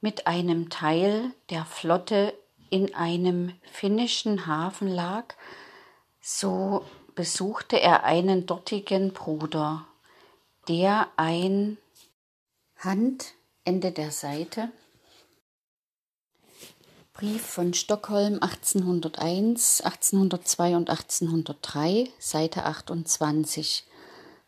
mit 0.00 0.26
einem 0.26 0.70
Teil 0.70 1.30
der 1.50 1.64
Flotte 1.64 2.36
in 2.68 2.96
einem 2.96 3.52
finnischen 3.70 4.48
Hafen 4.48 4.88
lag, 4.88 5.36
so 6.20 6.84
besuchte 7.14 7.80
er 7.80 8.02
einen 8.02 8.46
dortigen 8.46 9.12
Bruder, 9.12 9.86
der 10.66 11.06
ein 11.16 11.78
Hand 12.78 13.34
Ende 13.64 13.92
der 13.92 14.10
Seite 14.10 14.72
Brief 17.16 17.46
von 17.46 17.72
Stockholm 17.72 18.40
1801, 18.42 19.80
1802 19.80 20.76
und 20.76 20.90
1803, 20.90 22.10
Seite 22.18 22.64
28, 22.64 23.86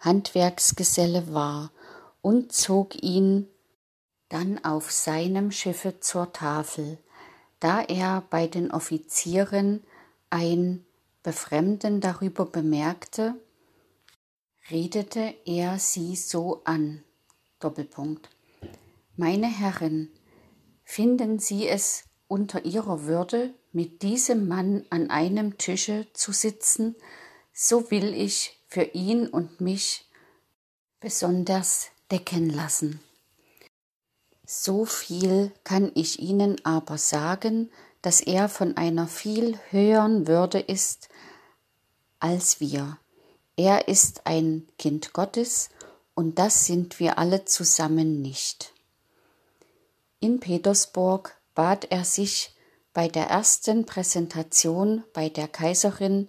Handwerksgeselle 0.00 1.33
war 1.33 1.72
und 2.20 2.52
zog 2.52 3.02
ihn 3.02 3.48
dann 4.28 4.62
auf 4.66 4.92
seinem 4.92 5.50
Schiffe 5.50 6.00
zur 6.00 6.35
Tafel, 6.35 6.98
da 7.59 7.81
er 7.81 8.22
bei 8.28 8.46
den 8.46 8.70
Offizieren 8.70 9.83
ein 10.28 10.85
Befremden 11.22 12.02
darüber 12.02 12.44
bemerkte, 12.44 13.35
redete 14.70 15.35
er 15.46 15.78
sie 15.78 16.16
so 16.16 16.61
an. 16.66 17.02
Doppelpunkt. 17.61 18.28
Meine 19.16 19.46
Herren, 19.46 20.11
finden 20.85 21.38
Sie 21.38 21.66
es 21.66 22.08
unter 22.29 22.64
ihrer 22.64 23.05
Würde 23.05 23.55
mit 23.73 24.03
diesem 24.03 24.47
Mann 24.47 24.85
an 24.91 25.11
einem 25.11 25.59
Tische 25.59 26.07
zu 26.12 26.33
sitzen, 26.33 26.95
so 27.53 27.91
will 27.91 28.14
ich 28.14 28.61
für 28.69 28.83
ihn 28.85 29.27
und 29.27 29.61
mich 29.61 30.05
besonders 31.01 31.88
decken 32.11 32.51
lassen. 32.51 33.01
So 34.47 34.85
viel 34.85 35.53
kann 35.64 35.91
ich 35.95 36.21
Ihnen 36.21 36.64
aber 36.64 36.97
sagen, 36.97 37.71
dass 38.01 38.21
er 38.21 38.49
von 38.49 38.77
einer 38.77 39.07
viel 39.07 39.59
höheren 39.71 40.27
Würde 40.27 40.59
ist 40.61 41.09
als 42.21 42.61
wir. 42.61 42.99
Er 43.57 43.88
ist 43.88 44.27
ein 44.27 44.67
Kind 44.79 45.12
Gottes 45.12 45.69
und 46.14 46.38
das 46.38 46.64
sind 46.64 47.01
wir 47.01 47.19
alle 47.19 47.45
zusammen 47.45 48.23
nicht. 48.23 48.73
In 50.21 50.41
Petersburg 50.41 51.38
bat 51.59 51.90
er 51.90 52.05
sich 52.05 52.55
bei 52.92 53.09
der 53.09 53.27
ersten 53.27 53.85
Präsentation 53.85 55.03
bei 55.12 55.29
der 55.29 55.49
Kaiserin 55.49 56.29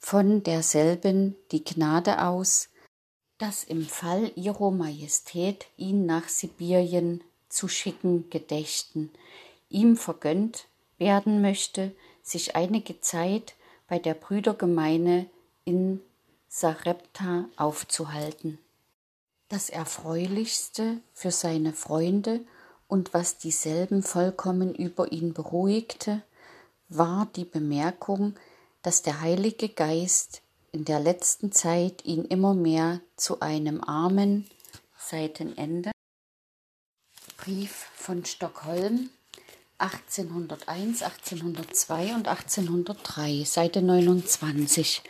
von 0.00 0.42
derselben 0.42 1.36
die 1.52 1.62
Gnade 1.62 2.20
aus, 2.20 2.70
dass 3.38 3.62
im 3.62 3.86
Fall 3.86 4.32
ihrer 4.34 4.72
Majestät 4.72 5.66
ihn 5.76 6.06
nach 6.06 6.28
Sibirien 6.28 7.22
zu 7.48 7.68
schicken 7.68 8.28
gedächten, 8.30 9.12
ihm 9.68 9.96
vergönnt 9.96 10.66
werden 10.98 11.40
möchte, 11.40 11.94
sich 12.24 12.56
einige 12.56 13.00
Zeit 13.00 13.54
bei 13.86 14.00
der 14.00 14.14
Brüdergemeine 14.14 15.26
in 15.64 16.00
Sarepta 16.48 17.44
aufzuhalten. 17.56 18.58
Das 19.48 19.70
Erfreulichste 19.70 20.98
für 21.12 21.30
seine 21.30 21.74
Freunde 21.74 22.40
und 22.88 23.14
was 23.14 23.38
dieselben 23.38 24.02
vollkommen 24.02 24.74
über 24.74 25.12
ihn 25.12 25.32
beruhigte, 25.32 26.22
war 26.88 27.28
die 27.36 27.44
Bemerkung, 27.44 28.34
dass 28.82 29.02
der 29.02 29.20
Heilige 29.20 29.68
Geist 29.68 30.42
in 30.72 30.84
der 30.84 31.00
letzten 31.00 31.52
Zeit 31.52 32.04
ihn 32.04 32.24
immer 32.24 32.54
mehr 32.54 33.00
zu 33.16 33.40
einem 33.40 33.82
armen 33.82 34.46
Seitenende 34.98 35.90
Brief 37.36 37.90
von 37.94 38.24
Stockholm 38.24 39.10
1801, 39.78 41.02
1802 41.02 42.14
und 42.14 42.28
1803, 42.28 43.44
Seite 43.44 43.82
29. 43.82 45.02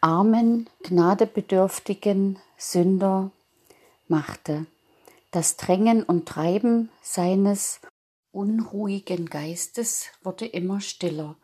Armen, 0.00 0.68
gnadebedürftigen 0.82 2.38
Sünder 2.56 3.30
machte. 4.08 4.66
Das 5.32 5.56
Drängen 5.56 6.02
und 6.02 6.26
Treiben 6.26 6.90
seines 7.02 7.80
unruhigen 8.32 9.26
Geistes 9.26 10.06
wurde 10.22 10.46
immer 10.46 10.80
stiller, 10.80 11.36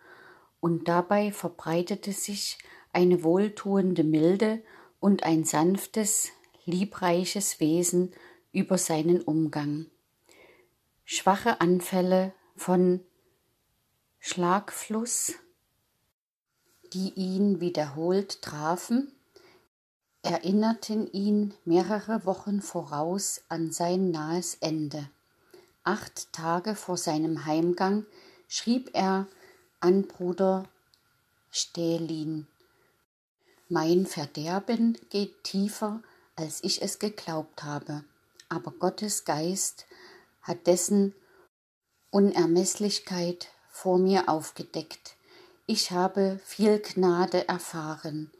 und 0.58 0.88
dabei 0.88 1.30
verbreitete 1.30 2.10
sich 2.10 2.58
eine 2.92 3.22
wohltuende 3.22 4.02
Milde 4.02 4.62
und 4.98 5.22
ein 5.22 5.44
sanftes, 5.44 6.30
liebreiches 6.64 7.60
Wesen 7.60 8.12
über 8.50 8.76
seinen 8.76 9.20
Umgang. 9.20 9.86
Schwache 11.04 11.60
Anfälle 11.60 12.32
von 12.56 13.00
Schlagfluss, 14.18 15.34
die 16.92 17.12
ihn 17.14 17.60
wiederholt 17.60 18.42
trafen, 18.42 19.15
erinnerten 20.26 21.10
ihn 21.12 21.54
mehrere 21.64 22.26
Wochen 22.26 22.60
voraus 22.60 23.42
an 23.48 23.70
sein 23.70 24.10
nahes 24.10 24.56
Ende. 24.60 25.08
Acht 25.84 26.32
Tage 26.32 26.74
vor 26.74 26.96
seinem 26.96 27.44
Heimgang 27.44 28.04
schrieb 28.48 28.90
er 28.92 29.28
an 29.78 30.02
Bruder 30.08 30.64
Stählin 31.50 32.48
Mein 33.68 34.04
Verderben 34.04 34.98
geht 35.10 35.44
tiefer, 35.44 36.02
als 36.34 36.62
ich 36.64 36.82
es 36.82 36.98
geglaubt 36.98 37.62
habe, 37.62 38.02
aber 38.48 38.72
Gottes 38.72 39.24
Geist 39.24 39.86
hat 40.42 40.66
dessen 40.66 41.14
Unermesslichkeit 42.10 43.48
vor 43.70 43.98
mir 43.98 44.28
aufgedeckt. 44.28 45.14
Ich 45.66 45.92
habe 45.92 46.40
viel 46.44 46.80
Gnade 46.80 47.46
erfahren 47.46 48.32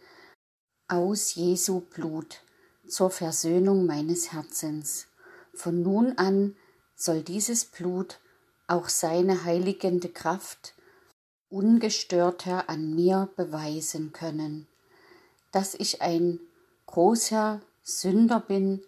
aus 0.88 1.34
Jesu 1.34 1.80
Blut 1.80 2.42
zur 2.86 3.10
Versöhnung 3.10 3.86
meines 3.86 4.32
Herzens. 4.32 5.06
Von 5.52 5.82
nun 5.82 6.16
an 6.16 6.54
soll 6.94 7.22
dieses 7.22 7.64
Blut 7.64 8.20
auch 8.68 8.88
seine 8.88 9.44
heiligende 9.44 10.08
Kraft 10.08 10.74
ungestörter 11.50 12.68
an 12.68 12.94
mir 12.94 13.28
beweisen 13.36 14.12
können. 14.12 14.68
Dass 15.50 15.74
ich 15.74 16.02
ein 16.02 16.38
großer 16.86 17.60
Sünder 17.82 18.40
bin, 18.40 18.82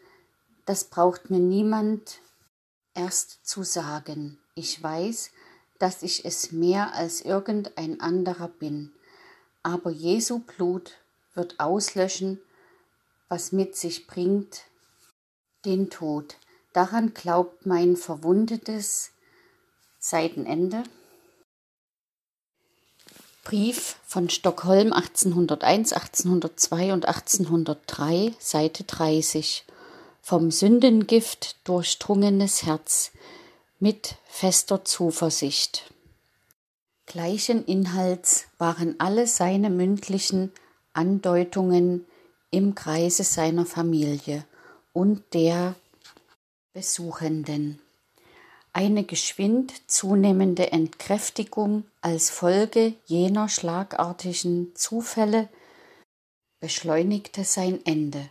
das 0.67 0.85
braucht 0.85 1.31
mir 1.31 1.41
niemand 1.41 2.21
erst 2.95 3.47
zu 3.47 3.63
sagen. 3.65 4.39
Ich 4.55 4.81
weiß, 4.81 5.31
dass 5.79 6.03
ich 6.03 6.25
es 6.25 6.53
mehr 6.53 6.95
als 6.95 7.23
irgendein 7.23 8.01
anderer 8.01 8.49
bin, 8.49 8.93
aber 9.63 9.91
Jesu 9.91 10.41
Blut 10.41 10.95
wird 11.38 11.59
auslöschen, 11.59 12.38
was 13.29 13.53
mit 13.53 13.77
sich 13.77 14.07
bringt, 14.07 14.64
den 15.64 15.88
Tod. 15.88 16.37
Daran 16.74 17.14
glaubt 17.14 17.64
mein 17.64 17.96
verwundetes 17.96 19.12
Seitenende. 19.98 20.83
Brief 23.44 23.96
von 24.05 24.29
Stockholm 24.29 24.92
1801, 24.92 25.94
1802 25.94 26.92
und 26.92 27.07
1803, 27.07 28.35
Seite 28.38 28.85
30. 28.85 29.64
Vom 30.20 30.51
Sündengift 30.51 31.57
durchdrungenes 31.66 32.64
Herz 32.64 33.12
mit 33.79 34.16
fester 34.27 34.85
Zuversicht. 34.85 35.94
Gleichen 37.07 37.64
Inhalts 37.64 38.44
waren 38.59 39.01
alle 39.01 39.27
seine 39.27 39.70
mündlichen 39.70 40.53
Andeutungen 40.99 42.05
im 42.51 42.75
Kreise 42.75 43.23
seiner 43.23 43.65
Familie 43.65 44.45
und 44.93 45.23
der 45.33 45.77
Besuchenden. 46.73 47.81
Eine 48.73 49.05
geschwind 49.05 49.73
zunehmende 49.87 50.73
Entkräftigung 50.73 51.85
als 52.01 52.31
Folge 52.31 52.95
jener 53.07 53.49
schlagartigen 53.49 54.75
Zufälle 54.75 55.49
beschleunigte 56.59 57.45
sein 57.45 57.79
Ende. 57.87 58.29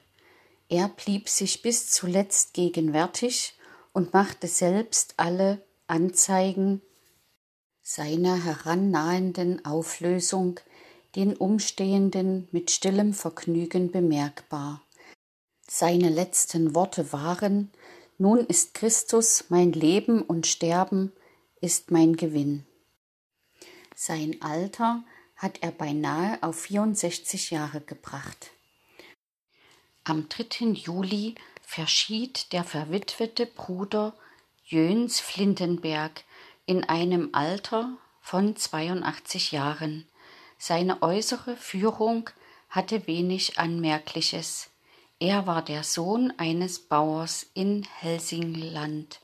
Er 0.67 0.89
blieb 0.89 1.29
sich 1.29 1.61
bis 1.61 1.89
zuletzt 1.89 2.53
gegenwärtig 2.53 3.53
und 3.93 4.13
machte 4.13 4.47
selbst 4.47 5.13
alle 5.15 5.61
Anzeigen 5.87 6.81
seiner 7.81 8.43
herannahenden 8.43 9.63
Auflösung 9.63 10.59
den 11.15 11.35
Umstehenden 11.35 12.47
mit 12.51 12.71
stillem 12.71 13.13
Vergnügen 13.13 13.91
bemerkbar. 13.91 14.81
Seine 15.67 16.09
letzten 16.09 16.75
Worte 16.75 17.11
waren 17.11 17.71
Nun 18.17 18.39
ist 18.39 18.73
Christus 18.73 19.45
mein 19.49 19.73
Leben 19.73 20.21
und 20.21 20.47
Sterben 20.47 21.11
ist 21.61 21.91
mein 21.91 22.15
Gewinn. 22.15 22.65
Sein 23.95 24.41
Alter 24.41 25.03
hat 25.35 25.61
er 25.61 25.71
beinahe 25.71 26.41
auf 26.41 26.61
64 26.61 27.51
Jahre 27.51 27.81
gebracht. 27.81 28.51
Am 30.03 30.29
3. 30.29 30.67
Juli 30.67 31.35
verschied 31.61 32.53
der 32.53 32.63
verwitwete 32.63 33.45
Bruder 33.45 34.15
Jöns 34.65 35.19
Flintenberg 35.19 36.23
in 36.65 36.83
einem 36.83 37.29
Alter 37.33 37.97
von 38.21 38.55
82 38.55 39.51
Jahren. 39.51 40.07
Seine 40.57 41.01
äußere 41.01 41.55
Führung 41.55 42.29
hatte 42.69 43.07
wenig 43.07 43.59
Anmerkliches. 43.59 44.69
Er 45.19 45.47
war 45.47 45.61
der 45.61 45.83
Sohn 45.83 46.33
eines 46.37 46.79
Bauers 46.79 47.47
in 47.53 47.83
Helsingland 47.99 49.19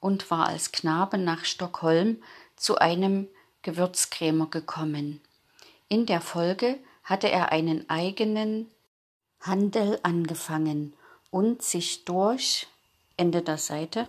und 0.00 0.30
war 0.30 0.46
als 0.46 0.72
Knabe 0.72 1.18
nach 1.18 1.44
Stockholm 1.44 2.22
zu 2.56 2.78
einem 2.78 3.28
Gewürzkrämer 3.62 4.46
gekommen. 4.46 5.20
In 5.88 6.06
der 6.06 6.20
Folge 6.20 6.78
hatte 7.04 7.30
er 7.30 7.52
einen 7.52 7.88
eigenen 7.90 8.70
Handel 9.40 9.98
angefangen 10.02 10.94
und 11.30 11.62
sich 11.62 12.04
durch 12.04 12.66
Ende 13.16 13.42
der 13.42 13.58
Seite 13.58 14.08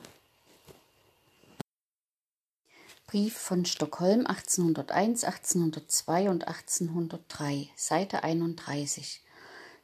Brief 3.10 3.38
von 3.38 3.64
Stockholm 3.64 4.26
1801, 4.26 5.24
1802 5.24 6.30
und 6.30 6.46
1803, 6.46 7.70
Seite 7.78 8.22
31. 8.26 9.22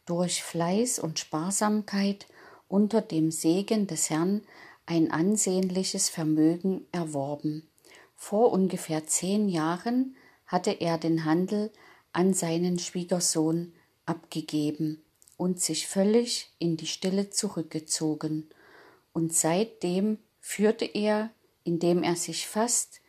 Durch 0.06 0.44
Fleiß 0.44 1.00
und 1.00 1.20
Sparsamkeit 1.20 2.28
unter 2.68 3.02
dem 3.02 3.32
Segen 3.32 3.88
des 3.88 4.10
Herrn 4.10 4.42
ein 4.86 5.10
ansehnliches 5.10 6.10
Vermögen 6.10 6.86
erworben. 6.92 7.66
Vor 8.18 8.52
ungefähr 8.52 9.08
zehn 9.08 9.48
Jahren 9.48 10.18
hatte 10.46 10.72
er 10.72 10.98
den 10.98 11.24
Handel 11.24 11.72
an 12.12 12.34
seinen 12.34 12.78
Schwiegersohn 12.78 13.72
abgegeben 14.06 15.02
und 15.38 15.62
sich 15.62 15.88
völlig 15.88 16.52
in 16.60 16.76
die 16.76 16.88
Stille 16.88 17.30
zurückgezogen, 17.30 18.50
und 19.14 19.34
seitdem 19.34 20.18
führte 20.42 20.84
er, 20.84 21.30
indem 21.64 22.04
er 22.04 22.18
sich 22.18 22.48
fast 22.48 23.00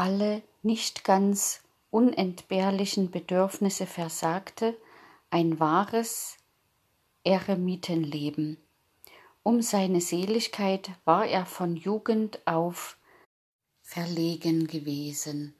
alle 0.00 0.40
nicht 0.62 1.04
ganz 1.04 1.60
unentbehrlichen 1.90 3.10
Bedürfnisse 3.10 3.84
versagte, 3.84 4.74
ein 5.28 5.60
wahres 5.60 6.38
Eremitenleben. 7.22 8.56
Um 9.42 9.60
seine 9.60 10.00
Seligkeit 10.00 10.90
war 11.04 11.26
er 11.26 11.44
von 11.44 11.76
Jugend 11.76 12.40
auf 12.46 12.96
verlegen 13.82 14.68
gewesen 14.68 15.54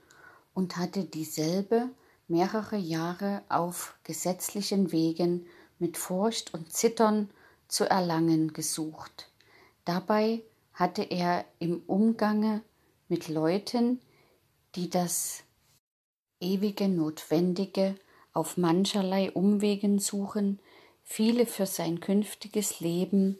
und 0.55 0.79
hatte 0.79 1.05
dieselbe 1.05 1.91
mehrere 2.27 2.79
Jahre 2.79 3.43
auf 3.51 3.95
gesetzlichen 4.05 4.91
Wegen 4.91 5.45
mit 5.79 5.99
Furcht 5.99 6.55
und 6.55 6.73
Zittern 6.73 7.29
zu 7.69 7.85
erlangen 7.85 8.55
gesucht. 8.55 9.31
Dabei 9.85 10.41
hatte 10.73 11.03
er 11.03 11.45
im 11.59 11.83
Umgange 11.87 12.63
mit 13.09 13.29
Leuten, 13.29 14.01
die 14.75 14.91
das 14.91 15.43
ewige 16.41 16.89
Notwendige 16.89 17.97
auf 18.33 18.57
mancherlei 18.57 19.31
Umwegen 19.33 19.99
suchen, 19.99 20.61
viele 21.03 21.47
für 21.47 21.67
sein 21.67 22.01
künftiges 22.01 22.81
Leben 22.81 23.39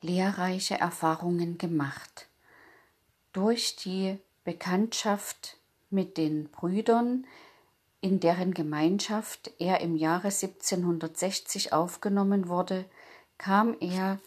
lehrreiche 0.00 0.78
Erfahrungen 0.78 1.58
gemacht. 1.58 2.28
Durch 3.32 3.76
die 3.76 4.18
Bekanntschaft 4.44 5.56
mit 5.90 6.16
den 6.16 6.48
Brüdern, 6.50 7.26
in 8.00 8.18
deren 8.18 8.52
Gemeinschaft 8.52 9.52
er 9.58 9.80
im 9.80 9.96
Jahre 9.96 10.28
1760 10.28 11.72
aufgenommen 11.72 12.48
wurde, 12.48 12.84
kam 13.38 13.76
er 13.80 14.20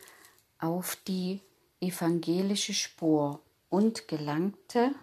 auf 0.60 0.96
die 1.08 1.42
evangelische 1.82 2.74
Spur 2.74 3.42
und 3.70 4.08
gelangte 4.08 4.96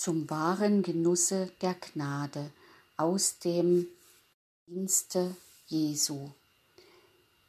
zum 0.00 0.30
wahren 0.30 0.82
Genusse 0.82 1.52
der 1.60 1.74
Gnade 1.74 2.50
aus 2.96 3.38
dem 3.38 3.86
Dienste 4.66 5.36
Jesu. 5.66 6.30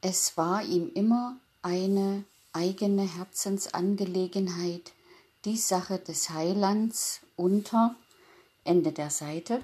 Es 0.02 0.36
war 0.36 0.62
ihm 0.62 0.92
immer 0.94 1.38
eine 1.62 2.26
eigene 2.52 3.04
Herzensangelegenheit, 3.04 4.92
die 5.46 5.56
Sache 5.56 5.98
des 5.98 6.30
Heilands 6.30 7.22
unter 7.38 7.96
Ende 8.66 8.92
der 8.92 9.12
Seite. 9.12 9.64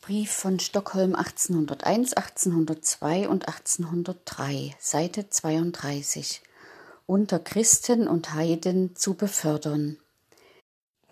Brief 0.00 0.30
von 0.30 0.60
Stockholm 0.60 1.16
1801, 1.16 2.12
1802 2.12 3.28
und 3.28 3.48
1803, 3.48 4.76
Seite 4.78 5.28
32. 5.28 6.40
Unter 7.06 7.40
Christen 7.40 8.06
und 8.06 8.32
Heiden 8.32 8.94
zu 8.94 9.14
befördern. 9.14 9.98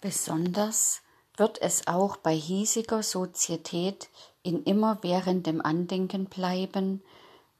Besonders 0.06 1.02
wird 1.36 1.60
es 1.60 1.88
auch 1.88 2.16
bei 2.16 2.32
hiesiger 2.32 3.02
Sozietät 3.02 4.08
in 4.44 4.62
immerwährendem 4.62 5.60
Andenken 5.60 6.26
bleiben, 6.26 7.02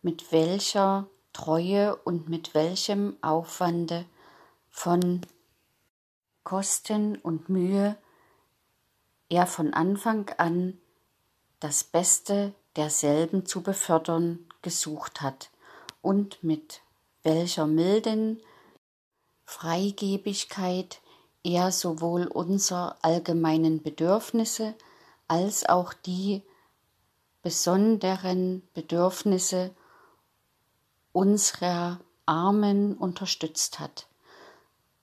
mit 0.01 0.31
welcher 0.31 1.09
Treue 1.33 1.97
und 1.97 2.29
mit 2.29 2.55
welchem 2.55 3.17
Aufwande 3.21 4.05
von 4.71 5.23
Kosten 6.45 7.17
und 7.17 7.49
Mühe 7.49 7.97
er 9.29 9.49
von 9.49 9.75
Anfang 9.75 10.31
an 10.39 10.79
das 11.59 11.83
Beste 11.83 12.55
derselben 12.77 13.45
zu 13.45 13.61
befördern 13.61 14.47
gesucht 14.63 15.21
hat 15.21 15.51
und 16.01 16.45
mit 16.45 16.81
welcher 17.25 17.67
milden 17.67 18.41
Freigebigkeit 19.47 21.01
er 21.47 21.71
sowohl 21.71 22.27
unser 22.27 22.97
allgemeinen 23.03 23.81
Bedürfnisse 23.81 24.75
als 25.29 25.65
auch 25.65 25.93
die 25.93 26.43
besonderen 27.43 28.67
Bedürfnisse 28.75 29.71
unserer 31.13 32.01
Armen 32.27 32.97
unterstützt 32.97 33.79
hat. 33.79 34.09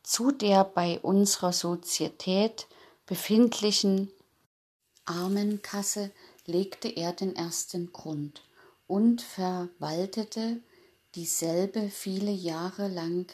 Zu 0.04 0.32
der 0.32 0.66
bei 0.66 1.00
unserer 1.00 1.54
Sozietät 1.54 2.68
befindlichen 3.06 4.12
Armenkasse 5.06 6.12
legte 6.46 6.90
er 6.90 7.14
den 7.14 7.38
ersten 7.38 7.94
Grund 7.94 8.42
und 8.86 9.22
verwaltete 9.22 10.62
dieselbe 11.16 11.90
viele 11.90 12.32
Jahre 12.32 12.90
lang 12.90 13.32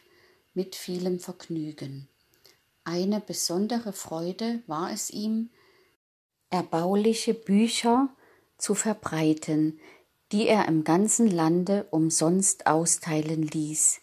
mit 0.53 0.75
vielem 0.75 1.19
Vergnügen. 1.19 2.07
Eine 2.91 3.21
besondere 3.21 3.93
Freude 3.93 4.63
war 4.65 4.91
es 4.91 5.11
ihm, 5.11 5.51
erbauliche 6.49 7.35
Bücher 7.35 8.09
zu 8.57 8.73
verbreiten, 8.73 9.79
die 10.31 10.47
er 10.47 10.67
im 10.67 10.83
ganzen 10.83 11.29
Lande 11.29 11.85
umsonst 11.91 12.65
austeilen 12.65 13.43
ließ. 13.43 14.01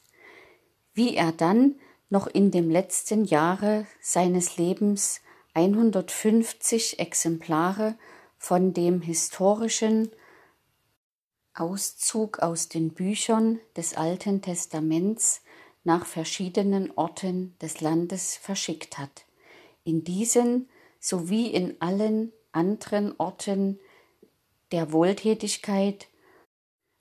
Wie 0.94 1.16
er 1.16 1.32
dann 1.32 1.80
noch 2.10 2.28
in 2.28 2.52
dem 2.52 2.70
letzten 2.70 3.24
Jahre 3.24 3.88
seines 4.00 4.56
Lebens 4.56 5.20
150 5.54 7.00
Exemplare 7.00 7.98
von 8.38 8.72
dem 8.72 9.00
historischen 9.00 10.12
Auszug 11.54 12.38
aus 12.38 12.68
den 12.68 12.94
Büchern 12.94 13.58
des 13.76 13.96
Alten 13.96 14.42
Testaments 14.42 15.40
nach 15.86 16.04
verschiedenen 16.04 16.90
Orten 16.96 17.56
des 17.60 17.80
Landes 17.80 18.36
verschickt 18.36 18.98
hat. 18.98 19.24
In 19.84 20.02
diesen 20.02 20.68
sowie 20.98 21.46
in 21.46 21.80
allen 21.80 22.32
anderen 22.50 23.14
Orten 23.18 23.78
der 24.72 24.90
Wohltätigkeit 24.90 26.08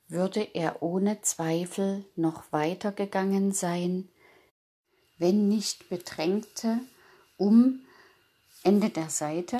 würde 0.08 0.41
er 0.54 0.84
ohne 0.84 1.19
Zweifel 1.24 2.06
noch 2.15 2.43
weitergegangen 2.52 3.52
sein, 3.54 4.08
wenn 5.17 5.50
nicht 5.50 5.89
bedrängte, 5.89 6.80
um 7.38 7.80
Ende 8.63 8.91
der 8.91 9.10
Seite. 9.10 9.58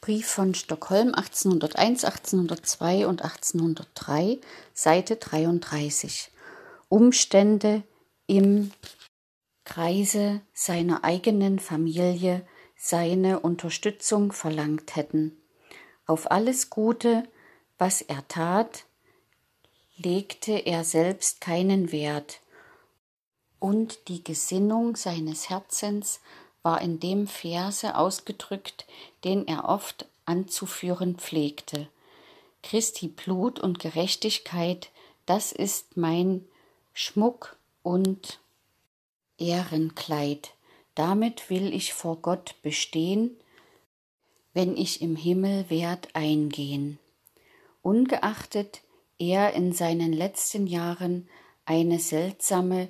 Brief 0.00 0.26
von 0.26 0.54
Stockholm 0.54 1.14
1801, 1.14 2.04
1802 2.04 3.06
und 3.06 3.20
1803, 3.22 4.40
Seite 4.72 5.16
33. 5.16 6.32
Umstände 6.92 7.84
im 8.26 8.70
Kreise 9.64 10.42
seiner 10.52 11.04
eigenen 11.04 11.58
Familie 11.58 12.46
seine 12.76 13.40
Unterstützung 13.40 14.32
verlangt 14.32 14.94
hätten. 14.94 15.34
Auf 16.06 16.30
alles 16.30 16.68
Gute 16.68 17.24
was 17.78 18.00
er 18.00 18.28
tat, 18.28 18.84
legte 19.96 20.52
er 20.52 20.84
selbst 20.84 21.40
keinen 21.40 21.90
Wert, 21.92 22.40
und 23.58 24.08
die 24.08 24.22
Gesinnung 24.22 24.94
seines 24.94 25.48
Herzens 25.48 26.20
war 26.62 26.82
in 26.82 27.00
dem 27.00 27.26
Verse 27.26 27.96
ausgedrückt, 27.96 28.86
den 29.24 29.48
er 29.48 29.64
oft 29.64 30.06
anzuführen 30.26 31.16
pflegte. 31.16 31.88
Christi 32.62 33.08
Blut 33.08 33.58
und 33.58 33.78
Gerechtigkeit, 33.78 34.90
das 35.26 35.52
ist 35.52 35.96
mein 35.96 36.46
Schmuck 36.92 37.56
und 37.82 38.40
Ehrenkleid. 39.38 40.54
Damit 40.94 41.50
will 41.50 41.72
ich 41.72 41.94
vor 41.94 42.16
Gott 42.16 42.56
bestehen, 42.62 43.36
wenn 44.52 44.76
ich 44.76 45.00
im 45.00 45.16
Himmel 45.16 45.70
werd 45.70 46.14
eingehen 46.14 46.98
ungeachtet 47.82 48.80
er 49.18 49.52
in 49.52 49.72
seinen 49.72 50.12
letzten 50.12 50.66
Jahren 50.66 51.28
eine 51.64 51.98
seltsame 51.98 52.88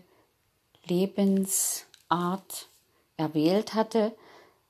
Lebensart 0.85 2.69
erwählt 3.17 3.75
hatte, 3.75 4.15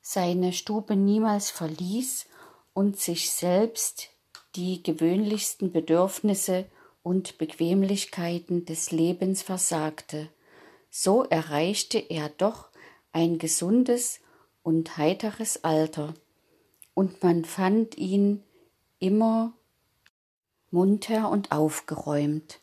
seine 0.00 0.52
Stube 0.52 0.96
niemals 0.96 1.50
verließ 1.50 2.26
und 2.74 2.98
sich 2.98 3.30
selbst 3.30 4.08
die 4.56 4.82
gewöhnlichsten 4.82 5.70
Bedürfnisse 5.72 6.66
und 7.02 7.38
Bequemlichkeiten 7.38 8.64
des 8.64 8.90
Lebens 8.90 9.42
versagte, 9.42 10.28
so 10.90 11.24
erreichte 11.24 11.98
er 11.98 12.28
doch 12.28 12.68
ein 13.12 13.38
gesundes 13.38 14.20
und 14.62 14.96
heiteres 14.96 15.64
Alter, 15.64 16.14
und 16.94 17.22
man 17.22 17.44
fand 17.44 17.96
ihn 17.96 18.42
immer 18.98 19.52
munter 20.70 21.30
und 21.30 21.50
aufgeräumt. 21.52 22.60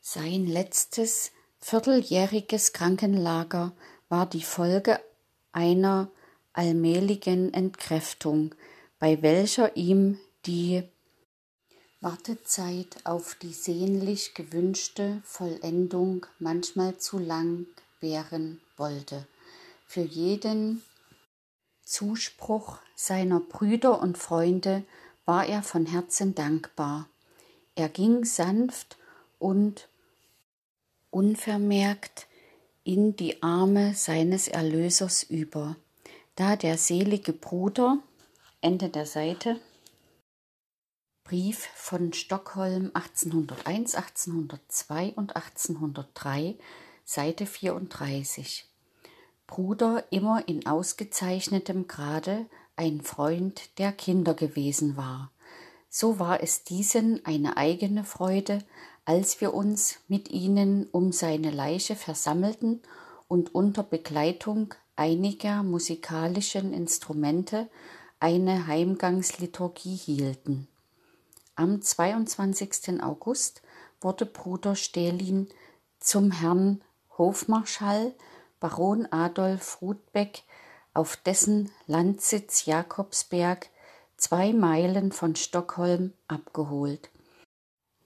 Sein 0.00 0.46
letztes 0.46 1.32
vierteljähriges 1.58 2.72
Krankenlager 2.72 3.72
war 4.08 4.26
die 4.26 4.42
Folge 4.42 5.00
einer 5.52 6.10
allmähligen 6.52 7.52
Entkräftung, 7.52 8.54
bei 8.98 9.22
welcher 9.22 9.76
ihm 9.76 10.18
die 10.46 10.82
Wartezeit 12.00 12.96
auf 13.04 13.34
die 13.34 13.52
sehnlich 13.52 14.32
gewünschte 14.32 15.20
Vollendung 15.24 16.24
manchmal 16.38 16.96
zu 16.96 17.18
lang 17.18 17.66
währen 18.00 18.60
wollte. 18.78 19.26
Für 19.86 20.00
jeden 20.00 20.82
Zuspruch 21.84 22.78
seiner 22.94 23.40
Brüder 23.40 24.00
und 24.00 24.16
Freunde 24.16 24.84
war 25.26 25.44
er 25.44 25.62
von 25.62 25.84
Herzen 25.84 26.34
dankbar. 26.34 27.06
Er 27.74 27.90
ging 27.90 28.24
sanft 28.24 28.96
und 29.38 29.88
unvermerkt 31.10 32.28
in 32.82 33.14
die 33.14 33.42
Arme 33.42 33.94
seines 33.94 34.48
Erlösers 34.48 35.22
über. 35.22 35.76
Da 36.34 36.56
der 36.56 36.78
selige 36.78 37.34
Bruder, 37.34 37.98
Ende 38.62 38.88
der 38.88 39.04
Seite, 39.04 39.60
Brief 41.30 41.68
von 41.76 42.12
Stockholm 42.12 42.90
1801, 42.92 43.94
1802 43.94 45.12
und 45.14 45.36
1803, 45.36 46.56
Seite 47.04 47.46
34. 47.46 48.64
Bruder 49.46 50.02
immer 50.10 50.48
in 50.48 50.66
ausgezeichnetem 50.66 51.86
Grade 51.86 52.46
ein 52.74 53.02
Freund 53.02 53.78
der 53.78 53.92
Kinder 53.92 54.34
gewesen 54.34 54.96
war. 54.96 55.30
So 55.88 56.18
war 56.18 56.42
es 56.42 56.64
diesen 56.64 57.24
eine 57.24 57.56
eigene 57.56 58.02
Freude, 58.02 58.64
als 59.04 59.40
wir 59.40 59.54
uns 59.54 60.00
mit 60.08 60.32
ihnen 60.32 60.88
um 60.90 61.12
seine 61.12 61.52
Leiche 61.52 61.94
versammelten 61.94 62.82
und 63.28 63.54
unter 63.54 63.84
Begleitung 63.84 64.74
einiger 64.96 65.62
musikalischen 65.62 66.72
Instrumente 66.72 67.70
eine 68.18 68.66
Heimgangsliturgie 68.66 69.94
hielten. 69.94 70.66
Am 71.60 71.82
22. 71.82 73.02
August 73.02 73.60
wurde 74.00 74.24
Bruder 74.24 74.76
Stählin 74.76 75.46
zum 75.98 76.32
Herrn 76.32 76.80
Hofmarschall 77.18 78.14
Baron 78.60 79.04
Adolf 79.12 79.82
Ruthbeck 79.82 80.44
auf 80.94 81.16
dessen 81.16 81.70
Landsitz 81.86 82.64
Jakobsberg 82.64 83.68
zwei 84.16 84.54
Meilen 84.54 85.12
von 85.12 85.36
Stockholm 85.36 86.14
abgeholt. 86.28 87.10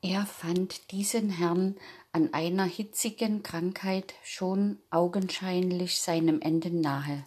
Er 0.03 0.27
fand 0.27 0.91
diesen 0.91 1.31
Herrn 1.31 1.77
an 2.11 2.35
einer 2.35 2.65
hitzigen 2.65 3.45
Krankheit 3.45 4.15
schon 4.25 4.81
augenscheinlich 4.91 6.01
seinem 6.01 6.41
Ende 6.41 6.71
nahe. 6.71 7.25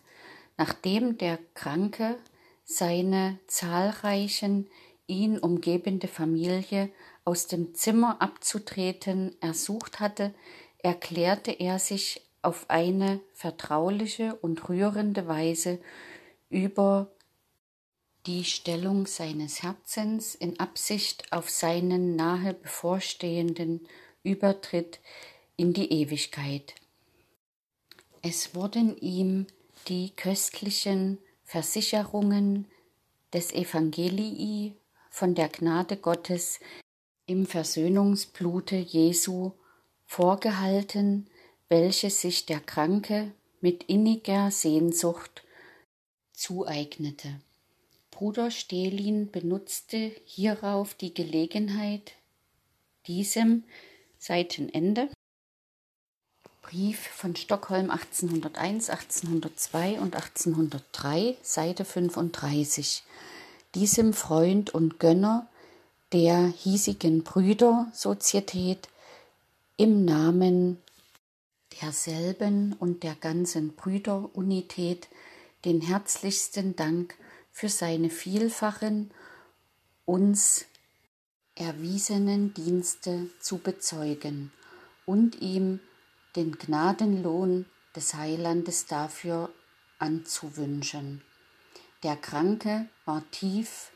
Nachdem 0.57 1.17
der 1.17 1.39
Kranke 1.53 2.17
seine 2.65 3.39
zahlreichen 3.47 4.67
ihn 5.07 5.39
umgebende 5.39 6.07
Familie 6.07 6.89
aus 7.25 7.47
dem 7.47 7.73
Zimmer 7.73 8.21
abzutreten 8.21 9.35
ersucht 9.41 9.99
hatte, 9.99 10.33
erklärte 10.79 11.51
er 11.51 11.79
sich 11.79 12.21
auf 12.41 12.69
eine 12.69 13.19
vertrauliche 13.33 14.35
und 14.35 14.69
rührende 14.69 15.27
Weise 15.27 15.79
über 16.49 17.11
die 18.25 18.43
Stellung 18.43 19.07
seines 19.07 19.63
Herzens 19.63 20.35
in 20.35 20.59
Absicht 20.59 21.31
auf 21.31 21.49
seinen 21.49 22.15
nahe 22.15 22.53
bevorstehenden 22.53 23.87
Übertritt 24.23 24.99
in 25.55 25.73
die 25.73 25.91
Ewigkeit. 25.91 26.75
Es 28.21 28.53
wurden 28.53 28.97
ihm 28.97 29.47
die 29.87 30.11
köstlichen 30.11 31.17
Versicherungen 31.43 32.65
des 33.33 33.53
Evangelii 33.53 34.75
von 35.17 35.33
der 35.33 35.49
Gnade 35.49 35.97
Gottes 35.97 36.59
im 37.25 37.47
Versöhnungsblute 37.47 38.75
Jesu 38.75 39.53
vorgehalten, 40.05 41.27
welche 41.69 42.11
sich 42.11 42.45
der 42.45 42.59
Kranke 42.59 43.31
mit 43.59 43.85
inniger 43.85 44.51
Sehnsucht 44.51 45.43
zueignete. 46.33 47.41
Bruder 48.11 48.51
Stehlin 48.51 49.31
benutzte 49.31 50.11
hierauf 50.25 50.93
die 50.93 51.15
Gelegenheit, 51.15 52.13
diesem 53.07 53.63
Seitenende 54.19 55.09
Brief 56.61 56.99
von 56.99 57.35
Stockholm 57.35 57.89
1801, 57.89 58.91
1802 58.91 59.99
und 59.99 60.15
1803, 60.15 61.37
Seite 61.41 61.85
35 61.85 63.03
diesem 63.75 64.13
Freund 64.13 64.73
und 64.73 64.99
Gönner 64.99 65.47
der 66.13 66.47
hiesigen 66.47 67.23
Brüdersozietät 67.23 68.87
im 69.75 70.05
Namen 70.05 70.81
derselben 71.81 72.73
und 72.79 73.03
der 73.03 73.15
ganzen 73.15 73.75
Brüderunität 73.75 75.07
den 75.65 75.81
herzlichsten 75.81 76.75
Dank 76.75 77.15
für 77.51 77.69
seine 77.69 78.09
vielfachen 78.09 79.11
uns 80.05 80.65
erwiesenen 81.55 82.53
Dienste 82.53 83.29
zu 83.39 83.57
bezeugen 83.57 84.51
und 85.05 85.41
ihm 85.41 85.79
den 86.35 86.53
Gnadenlohn 86.53 87.65
des 87.95 88.13
Heilandes 88.13 88.85
dafür 88.85 89.49
anzuwünschen. 89.99 91.23
Der 92.03 92.15
Kranke 92.15 92.87
war 93.05 93.23
tief 93.31 93.91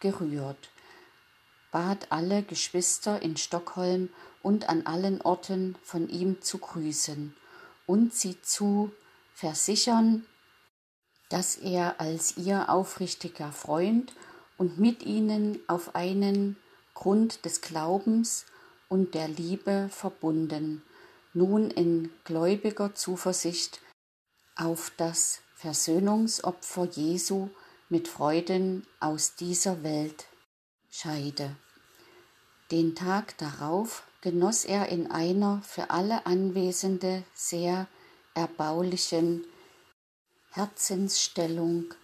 gerührt, 0.00 0.70
bat 1.70 2.10
alle 2.10 2.42
Geschwister 2.42 3.20
in 3.20 3.36
Stockholm 3.36 4.08
und 4.42 4.68
an 4.70 4.86
allen 4.86 5.20
Orten 5.20 5.76
von 5.82 6.08
ihm 6.08 6.40
zu 6.40 6.58
grüßen 6.58 7.36
und 7.86 8.14
sie 8.14 8.40
zu 8.40 8.92
versichern, 9.34 10.24
dass 11.28 11.56
er 11.56 12.00
als 12.00 12.38
ihr 12.38 12.70
aufrichtiger 12.70 13.52
Freund 13.52 14.14
und 14.56 14.78
mit 14.78 15.02
ihnen 15.02 15.60
auf 15.66 15.94
einen 15.94 16.56
Grund 16.94 17.44
des 17.44 17.60
Glaubens 17.60 18.46
und 18.88 19.14
der 19.14 19.28
Liebe 19.28 19.88
verbunden, 19.90 20.82
nun 21.34 21.70
in 21.70 22.10
gläubiger 22.24 22.94
Zuversicht 22.94 23.80
auf 24.56 24.92
das 24.96 25.40
Versöhnungsopfer 25.64 26.84
Jesu 26.90 27.48
mit 27.88 28.06
Freuden 28.06 28.86
aus 29.00 29.34
dieser 29.34 29.82
Welt 29.82 30.26
scheide. 30.90 31.56
Den 32.70 32.94
Tag 32.94 33.38
darauf 33.38 34.02
genoss 34.20 34.66
er 34.66 34.90
in 34.90 35.10
einer 35.10 35.62
für 35.62 35.88
alle 35.88 36.26
Anwesende 36.26 37.24
sehr 37.32 37.88
erbaulichen 38.34 39.46
Herzensstellung 40.50 41.94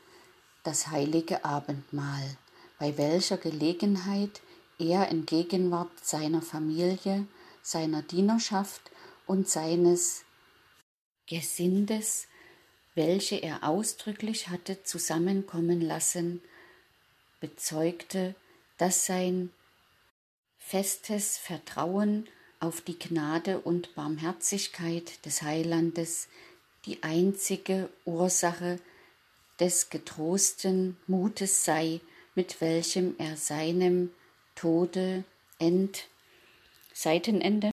das 0.63 0.87
heilige 0.87 1.45
Abendmahl, 1.45 2.39
bei 2.79 2.97
welcher 2.97 3.37
Gelegenheit 3.37 4.41
er 4.79 5.11
in 5.11 5.27
Gegenwart 5.27 6.03
seiner 6.03 6.41
Familie, 6.41 7.27
seiner 7.61 8.01
Dienerschaft 8.01 8.91
und 9.27 9.51
seines 9.51 10.23
Gesindes 11.27 12.27
welche 12.95 13.37
er 13.37 13.65
ausdrücklich 13.65 14.49
hatte 14.49 14.83
zusammenkommen 14.83 15.81
lassen, 15.81 16.43
bezeugte, 17.41 18.35
dass 18.79 19.07
sein 19.07 19.51
festes 20.59 21.39
Vertrauen 21.39 22.29
auf 22.61 22.81
die 22.81 22.99
Gnade 22.99 23.61
und 23.61 23.95
Barmherzigkeit 23.95 25.25
des 25.25 25.43
Heilandes 25.43 26.29
die 26.85 27.03
einzige 27.03 27.89
Ursache 28.05 28.79
des 29.59 29.91
getrosten 29.91 30.97
Mutes 31.07 31.65
sei, 31.65 32.01
mit 32.35 32.61
welchem 32.61 33.15
er 33.19 33.37
seinem 33.37 34.11
Tode 34.55 35.25
end 35.59 36.09
Seitenende 36.93 37.71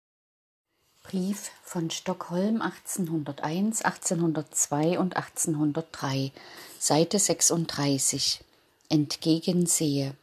Brief 1.04 1.50
von 1.62 1.90
Stockholm 1.90 2.62
1801, 2.62 3.82
1802 3.82 4.98
und 4.98 5.16
1803, 5.16 6.32
Seite 6.78 7.18
36, 7.18 8.40
entgegensehe. 8.88 10.14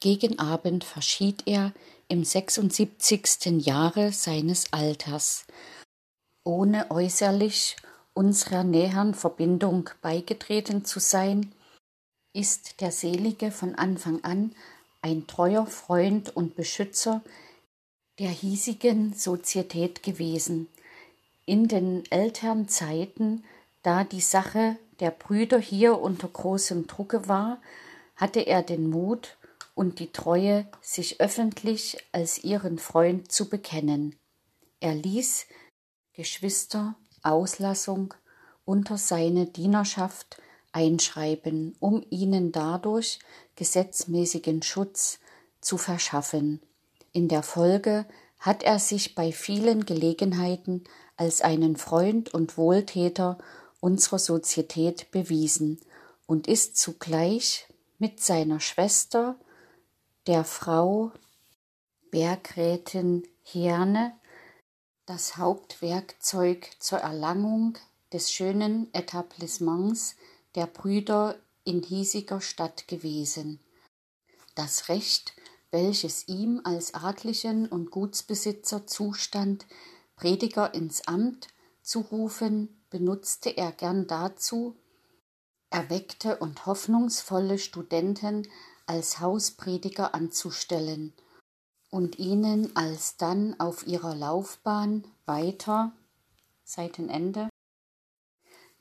Gegen 0.00 0.38
Abend 0.38 0.84
verschied 0.84 1.42
er 1.46 1.72
im 2.08 2.24
76. 2.24 3.66
Jahre 3.66 4.10
seines 4.12 4.72
Alters, 4.72 5.44
ohne 6.42 6.90
äußerlich 6.90 7.76
unserer 8.14 8.64
näheren 8.64 9.14
Verbindung 9.14 9.90
beigetreten 10.00 10.86
zu 10.86 11.00
sein, 11.00 11.52
ist 12.32 12.80
der 12.80 12.92
Selige 12.92 13.50
von 13.50 13.74
Anfang 13.74 14.24
an 14.24 14.54
ein 15.02 15.26
treuer 15.26 15.66
Freund 15.66 16.34
und 16.34 16.56
Beschützer 16.56 17.22
der 18.18 18.30
hiesigen 18.30 19.14
Sozietät 19.14 20.02
gewesen. 20.02 20.68
In 21.46 21.68
den 21.68 22.04
älteren 22.10 22.68
Zeiten, 22.68 23.44
da 23.82 24.04
die 24.04 24.20
Sache 24.20 24.76
der 25.00 25.10
Brüder 25.10 25.58
hier 25.58 26.00
unter 26.00 26.28
großem 26.28 26.86
Drucke 26.86 27.28
war, 27.28 27.60
hatte 28.16 28.40
er 28.40 28.62
den 28.62 28.90
Mut 28.90 29.36
und 29.74 30.00
die 30.00 30.10
Treue, 30.12 30.66
sich 30.82 31.20
öffentlich 31.20 31.98
als 32.10 32.42
ihren 32.42 32.78
Freund 32.78 33.30
zu 33.30 33.48
bekennen. 33.48 34.16
Er 34.80 34.94
ließ 34.94 35.46
Geschwister 36.12 36.96
Auslassung 37.22 38.14
unter 38.64 38.98
seine 38.98 39.46
Dienerschaft 39.46 40.42
einschreiben, 40.72 41.76
um 41.78 42.04
ihnen 42.10 42.50
dadurch 42.50 43.20
gesetzmäßigen 43.54 44.62
Schutz 44.62 45.20
zu 45.60 45.78
verschaffen. 45.78 46.60
In 47.12 47.28
der 47.28 47.42
Folge 47.42 48.06
hat 48.38 48.62
er 48.62 48.78
sich 48.78 49.14
bei 49.14 49.32
vielen 49.32 49.86
Gelegenheiten 49.86 50.84
als 51.16 51.42
einen 51.42 51.76
Freund 51.76 52.32
und 52.32 52.56
Wohltäter 52.56 53.38
unserer 53.80 54.18
Sozietät 54.18 55.10
bewiesen 55.10 55.80
und 56.26 56.46
ist 56.46 56.76
zugleich 56.76 57.66
mit 57.98 58.20
seiner 58.20 58.60
Schwester, 58.60 59.36
der 60.26 60.44
Frau 60.44 61.10
Bergrätin 62.10 63.26
Herne, 63.42 64.12
das 65.06 65.36
Hauptwerkzeug 65.36 66.70
zur 66.78 66.98
Erlangung 66.98 67.78
des 68.12 68.30
schönen 68.32 68.92
Etablissements 68.92 70.16
der 70.54 70.66
Brüder 70.66 71.36
in 71.64 71.82
hiesiger 71.82 72.40
Stadt 72.40 72.88
gewesen. 72.88 73.60
Das 74.54 74.88
Recht, 74.88 75.34
welches 75.70 76.28
ihm 76.28 76.60
als 76.64 76.94
adlichen 76.94 77.68
und 77.68 77.90
Gutsbesitzer 77.90 78.86
zustand, 78.86 79.66
Prediger 80.16 80.74
ins 80.74 81.06
Amt 81.06 81.48
zu 81.82 82.00
rufen, 82.00 82.82
benutzte 82.90 83.50
er 83.50 83.72
gern 83.72 84.06
dazu, 84.06 84.76
erweckte 85.70 86.38
und 86.38 86.66
hoffnungsvolle 86.66 87.58
Studenten 87.58 88.48
als 88.86 89.20
Hausprediger 89.20 90.14
anzustellen 90.14 91.12
und 91.90 92.18
ihnen 92.18 92.74
alsdann 92.74 93.58
auf 93.60 93.86
ihrer 93.86 94.14
Laufbahn 94.14 95.06
weiter 95.26 95.92
Seitenende 96.64 97.48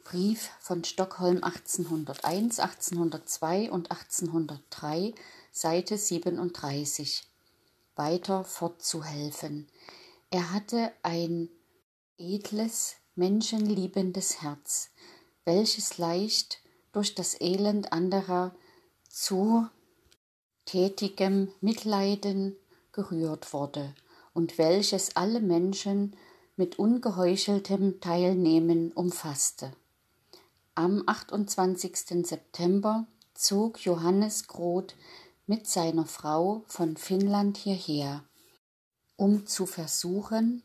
Brief 0.04 0.50
von 0.62 0.86
Stockholm 0.86 1.44
1801, 1.44 2.60
1802 2.60 3.70
und 3.70 3.92
1803, 3.92 5.14
Seite 5.60 5.98
37, 5.98 7.24
weiter 7.96 8.44
fortzuhelfen. 8.44 9.68
Er 10.30 10.54
hatte 10.54 10.92
ein 11.02 11.50
edles, 12.20 12.98
menschenliebendes 13.16 14.44
Herz, 14.44 14.92
welches 15.46 15.98
leicht 15.98 16.60
durch 16.92 17.16
das 17.16 17.42
Elend 17.42 17.92
anderer 17.92 18.54
zu 19.10 19.68
tätigem 20.66 21.52
Mitleiden 21.60 22.56
gerührt 22.92 23.52
wurde 23.52 23.96
und 24.36 24.60
welches 24.60 25.16
alle 25.16 25.40
Menschen 25.40 26.16
mit 26.56 26.78
ungeheucheltem 26.78 28.00
Teilnehmen 28.00 28.92
umfasste. 28.92 29.74
Am 30.76 31.02
28. 31.08 32.28
September 32.28 33.08
zog 33.34 33.84
Johannes 33.84 34.46
Groth 34.46 34.94
mit 35.48 35.66
seiner 35.66 36.06
Frau 36.06 36.64
von 36.68 36.98
Finnland 36.98 37.58
hierher, 37.58 38.24
um 39.16 39.48
zu 39.48 39.66
versuchen, 39.66 40.62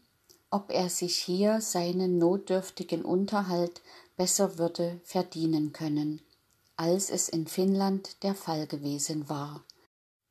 ob 0.51 0.71
er 0.71 0.91
sich 0.91 1.17
hier 1.17 1.61
seinen 1.61 2.19
notdürftigen 2.19 3.05
Unterhalt 3.05 3.81
besser 4.17 4.59
würde 4.59 5.01
verdienen 5.05 5.73
können, 5.73 6.21
als 6.77 7.11
es 7.11 7.29
in 7.29 7.47
Finnland 7.47 8.23
der 8.25 8.35
Fall 8.35 8.67
gewesen 8.67 9.29
war. 9.29 9.65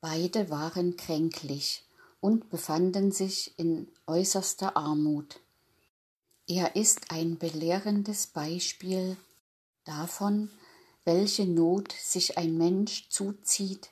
Beide 0.02 0.50
waren 0.50 0.98
kränklich 0.98 1.86
und 2.20 2.50
befanden 2.50 3.12
sich 3.12 3.58
in 3.58 3.88
äußerster 4.06 4.76
Armut. 4.76 5.40
Er 6.46 6.76
ist 6.76 7.10
ein 7.10 7.38
belehrendes 7.38 8.28
Beispiel 8.28 9.16
davon, 9.86 10.52
welche 11.06 11.46
Not 11.46 11.94
sich 11.94 12.38
ein 12.38 12.58
Mensch 12.58 13.10
zuzieht, 13.10 13.91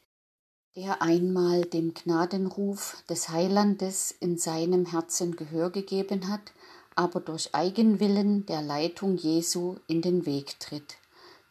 der 0.80 1.02
einmal 1.02 1.64
dem 1.64 1.94
Gnadenruf 1.94 3.04
des 3.10 3.28
Heilandes 3.28 4.16
in 4.22 4.38
seinem 4.38 4.86
Herzen 4.86 5.36
Gehör 5.36 5.72
gegeben 5.72 6.30
hat, 6.30 6.54
aber 6.96 7.20
durch 7.20 7.54
Eigenwillen 7.54 8.46
der 8.46 8.62
Leitung 8.62 9.18
Jesu 9.18 9.76
in 9.88 10.02
den 10.02 10.26
Weg 10.26 10.58
tritt. 10.62 10.96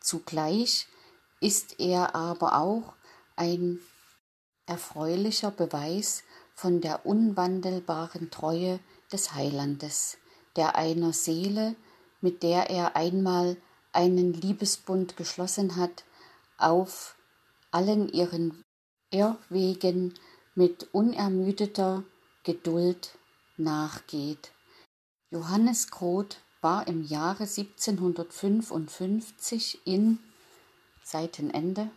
Zugleich 0.00 0.88
ist 1.42 1.78
er 1.78 2.14
aber 2.14 2.58
auch 2.58 2.94
ein 3.36 3.80
erfreulicher 4.64 5.50
Beweis 5.50 6.22
von 6.54 6.80
der 6.80 7.04
unwandelbaren 7.04 8.30
Treue 8.30 8.80
des 9.12 9.34
Heilandes, 9.34 10.16
der 10.56 10.74
einer 10.76 11.12
Seele, 11.12 11.76
mit 12.22 12.42
der 12.42 12.70
er 12.70 12.96
einmal 12.96 13.58
einen 13.92 14.32
Liebesbund 14.32 15.18
geschlossen 15.18 15.76
hat, 15.76 16.04
auf 16.56 17.14
allen 17.70 18.08
ihren 18.08 18.64
Irrwegen 19.10 20.12
mit 20.54 20.88
unermüdeter 20.92 22.04
Geduld 22.44 23.16
nachgeht. 23.56 24.52
Johannes 25.30 25.90
Groth 25.90 26.42
war 26.60 26.86
im 26.88 27.04
Jahre 27.04 27.44
1755 27.44 29.86
in 29.86 30.18
Seitenende 31.02 31.90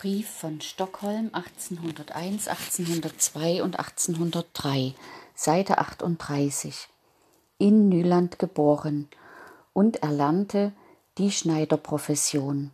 Brief 0.00 0.30
von 0.30 0.62
Stockholm 0.62 1.28
1801, 1.32 2.48
1802 2.48 3.62
und 3.62 3.78
1803, 3.78 4.94
Seite 5.34 5.76
38, 5.76 6.88
in 7.58 7.90
Nyland 7.90 8.38
geboren 8.38 9.10
und 9.74 10.02
erlernte 10.02 10.72
die 11.18 11.30
Schneiderprofession. 11.30 12.70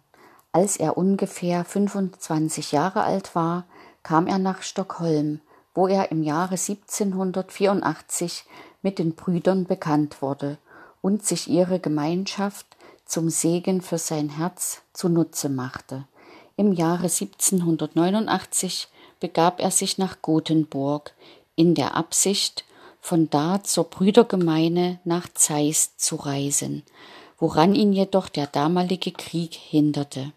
Als 0.57 0.79
er 0.79 0.97
ungefähr 0.97 1.67
25 1.67 2.73
Jahre 2.73 3.03
alt 3.03 3.35
war, 3.35 3.67
kam 4.03 4.27
er 4.27 4.39
nach 4.39 4.63
Stockholm, 4.63 5.43
wo 5.75 5.87
er 5.87 6.11
im 6.11 6.23
Jahre 6.23 6.55
1784 6.55 8.45
mit 8.81 8.99
den 8.99 9.15
Brüdern 9.15 9.67
bekannt 9.67 10.23
wurde 10.23 10.57
und 11.03 11.27
sich 11.27 11.51
ihre 11.51 11.79
Gemeinschaft 11.79 12.65
zum 13.05 13.29
Segen 13.29 13.83
für 13.83 13.99
sein 13.99 14.31
Herz 14.31 14.81
zunutze 14.95 15.51
machte. 15.51 16.07
Im 16.57 16.73
Jahre 16.73 17.11
1789 17.11 18.89
begab 19.21 19.61
er 19.61 19.71
sich 19.71 19.99
nach 19.99 20.23
Gothenburg 20.23 21.13
in 21.55 21.75
der 21.75 21.95
Absicht, 21.95 22.65
von 23.03 23.29
da 23.29 23.63
zur 23.63 23.85
Brüdergemeine 23.85 25.01
nach 25.05 25.29
Zeist 25.35 26.01
zu 26.01 26.17
reisen, 26.17 26.83
woran 27.37 27.75
ihn 27.75 27.93
jedoch 27.93 28.31
der 28.31 28.47
damalige 28.47 29.13
Krieg 29.13 29.53
hinderte. 29.53 30.33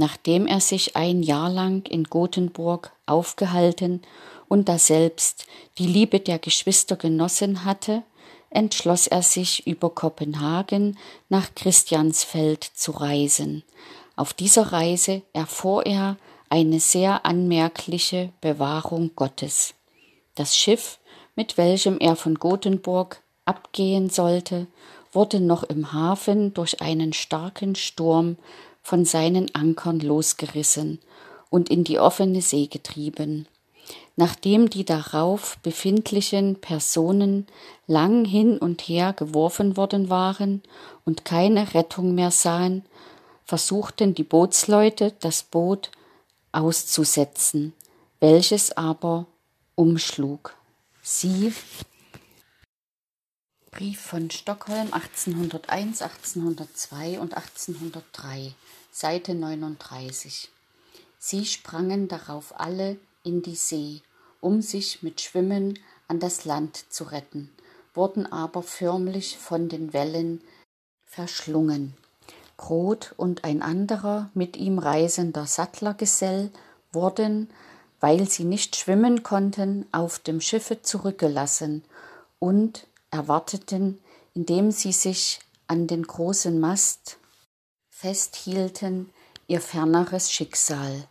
Nachdem 0.00 0.46
er 0.46 0.60
sich 0.60 0.96
ein 0.96 1.22
Jahr 1.22 1.50
lang 1.50 1.86
in 1.86 2.04
Gothenburg 2.04 2.90
aufgehalten 3.04 4.00
und 4.48 4.66
daselbst 4.66 5.44
die 5.76 5.86
Liebe 5.86 6.20
der 6.20 6.38
Geschwister 6.38 6.96
genossen 6.96 7.66
hatte, 7.66 8.02
entschloss 8.48 9.08
er 9.08 9.20
sich 9.20 9.66
über 9.66 9.90
Kopenhagen 9.90 10.96
nach 11.28 11.54
Christiansfeld 11.54 12.64
zu 12.64 12.92
reisen. 12.92 13.62
Auf 14.16 14.32
dieser 14.32 14.72
Reise 14.72 15.20
erfuhr 15.34 15.84
er 15.84 16.16
eine 16.48 16.80
sehr 16.80 17.26
anmerkliche 17.26 18.32
Bewahrung 18.40 19.10
Gottes. 19.14 19.74
Das 20.34 20.56
Schiff 20.56 20.98
mit 21.36 21.58
welchem 21.58 21.98
er 21.98 22.16
von 22.16 22.36
Gothenburg 22.36 23.20
abgehen 23.44 24.08
sollte, 24.08 24.66
wurde 25.12 25.40
noch 25.40 25.62
im 25.64 25.92
Hafen 25.92 26.54
durch 26.54 26.80
einen 26.80 27.12
starken 27.12 27.74
Sturm 27.74 28.38
von 28.90 29.04
seinen 29.04 29.54
Ankern 29.54 30.00
losgerissen 30.00 30.98
und 31.48 31.70
in 31.70 31.84
die 31.84 32.00
offene 32.00 32.42
See 32.42 32.66
getrieben. 32.66 33.46
Nachdem 34.16 34.68
die 34.68 34.84
darauf 34.84 35.58
befindlichen 35.62 36.56
Personen 36.60 37.46
lang 37.86 38.24
hin 38.24 38.58
und 38.58 38.80
her 38.80 39.12
geworfen 39.12 39.76
worden 39.76 40.10
waren 40.10 40.60
und 41.04 41.24
keine 41.24 41.72
Rettung 41.72 42.16
mehr 42.16 42.32
sahen, 42.32 42.84
versuchten 43.44 44.16
die 44.16 44.24
Bootsleute 44.24 45.12
das 45.20 45.44
Boot 45.44 45.92
auszusetzen, 46.50 47.72
welches 48.18 48.76
aber 48.76 49.26
umschlug. 49.76 50.56
Sie 51.00 51.52
Brief 53.70 54.00
von 54.00 54.32
Stockholm 54.32 54.92
1801, 54.92 56.02
1802 56.02 57.20
und 57.20 57.34
1803, 57.34 58.52
Seite 58.90 59.34
39. 59.34 60.50
Sie 61.18 61.46
sprangen 61.46 62.08
darauf 62.08 62.58
alle 62.58 62.98
in 63.24 63.42
die 63.42 63.54
See, 63.54 64.02
um 64.40 64.62
sich 64.62 65.02
mit 65.02 65.20
Schwimmen 65.20 65.78
an 66.08 66.20
das 66.20 66.44
Land 66.44 66.84
zu 66.90 67.04
retten, 67.04 67.50
wurden 67.94 68.30
aber 68.30 68.62
förmlich 68.62 69.38
von 69.38 69.68
den 69.68 69.92
Wellen 69.92 70.42
verschlungen. 71.04 71.94
Groth 72.56 73.14
und 73.16 73.44
ein 73.44 73.62
anderer 73.62 74.30
mit 74.34 74.56
ihm 74.56 74.78
reisender 74.78 75.46
Sattlergesell 75.46 76.50
wurden 76.92 77.48
weil 78.00 78.28
sie 78.28 78.44
nicht 78.44 78.76
schwimmen 78.76 79.22
konnten, 79.22 79.86
auf 79.92 80.18
dem 80.18 80.40
Schiffe 80.40 80.82
zurückgelassen 80.82 81.84
und 82.38 82.86
erwarteten, 83.10 84.00
indem 84.34 84.70
sie 84.70 84.92
sich 84.92 85.40
an 85.66 85.86
den 85.86 86.02
großen 86.02 86.58
Mast 86.58 87.18
festhielten, 88.00 89.12
ihr 89.46 89.60
ferneres 89.60 90.32
Schicksal. 90.32 91.06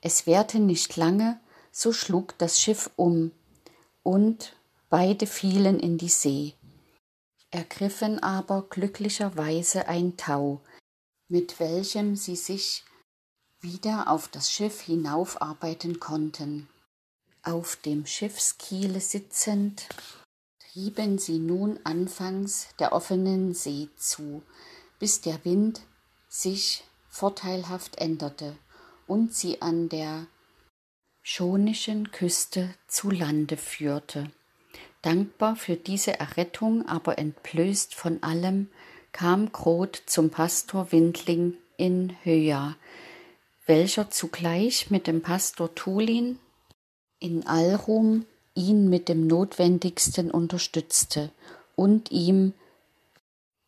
Es 0.00 0.26
währte 0.26 0.60
nicht 0.60 0.96
lange, 0.96 1.38
so 1.70 1.92
schlug 1.92 2.38
das 2.38 2.58
Schiff 2.58 2.90
um, 2.96 3.32
und 4.02 4.56
beide 4.88 5.26
fielen 5.26 5.78
in 5.78 5.98
die 5.98 6.08
See, 6.08 6.54
ergriffen 7.50 8.22
aber 8.22 8.62
glücklicherweise 8.62 9.88
ein 9.88 10.16
Tau, 10.16 10.62
mit 11.28 11.60
welchem 11.60 12.16
sie 12.16 12.36
sich 12.36 12.82
wieder 13.60 14.08
auf 14.08 14.28
das 14.28 14.50
Schiff 14.50 14.80
hinaufarbeiten 14.80 16.00
konnten. 16.00 16.66
Auf 17.42 17.76
dem 17.76 18.06
Schiffskiele 18.06 19.00
sitzend, 19.00 19.86
trieben 20.72 21.18
sie 21.18 21.38
nun 21.38 21.78
anfangs 21.84 22.68
der 22.78 22.92
offenen 22.92 23.52
See 23.52 23.90
zu, 23.98 24.42
bis 24.98 25.20
der 25.20 25.44
Wind 25.44 25.82
sich 26.32 26.82
vorteilhaft 27.10 27.98
änderte 27.98 28.56
und 29.06 29.34
sie 29.34 29.60
an 29.60 29.90
der 29.90 30.26
schonischen 31.20 32.10
Küste 32.10 32.74
zu 32.88 33.10
Lande 33.10 33.58
führte. 33.58 34.30
Dankbar 35.02 35.56
für 35.56 35.76
diese 35.76 36.18
Errettung, 36.18 36.88
aber 36.88 37.18
entblößt 37.18 37.94
von 37.94 38.22
allem, 38.22 38.70
kam 39.12 39.52
Groth 39.52 40.02
zum 40.06 40.30
Pastor 40.30 40.90
Windling 40.90 41.58
in 41.76 42.16
Höja, 42.22 42.76
welcher 43.66 44.10
zugleich 44.10 44.90
mit 44.90 45.06
dem 45.06 45.20
Pastor 45.20 45.74
Tulin 45.74 46.38
in 47.18 47.46
Alrum 47.46 48.24
ihn 48.54 48.88
mit 48.88 49.10
dem 49.10 49.26
Notwendigsten 49.26 50.30
unterstützte 50.30 51.30
und 51.76 52.10
ihm 52.10 52.54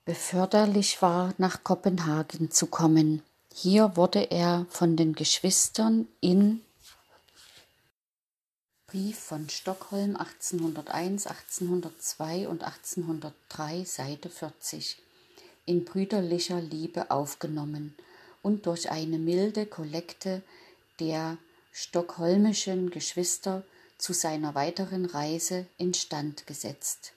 beförderlich 0.04 1.00
war, 1.02 1.34
nach 1.38 1.64
Kopenhagen 1.64 2.50
zu 2.50 2.66
kommen. 2.66 3.22
Hier 3.54 3.96
wurde 3.96 4.30
er 4.30 4.66
von 4.68 4.96
den 4.96 5.14
Geschwistern 5.14 6.08
in 6.20 6.60
Brief 8.86 9.18
von 9.18 9.48
Stockholm 9.48 10.16
1801, 10.16 11.26
1802 11.26 12.46
und 12.46 12.62
1803, 12.62 13.84
Seite 13.84 14.28
40, 14.28 14.98
in 15.66 15.84
brüderlicher 15.84 16.60
Liebe 16.60 17.10
aufgenommen 17.10 17.96
und 18.42 18.66
durch 18.66 18.90
eine 18.90 19.18
milde 19.18 19.66
Kollekte 19.66 20.42
der 21.00 21.38
stockholmischen 21.72 22.90
Geschwister 22.90 23.64
zu 23.98 24.12
seiner 24.12 24.54
weiteren 24.54 25.06
Reise 25.06 25.66
instand 25.76 26.46
gesetzt. 26.46 27.14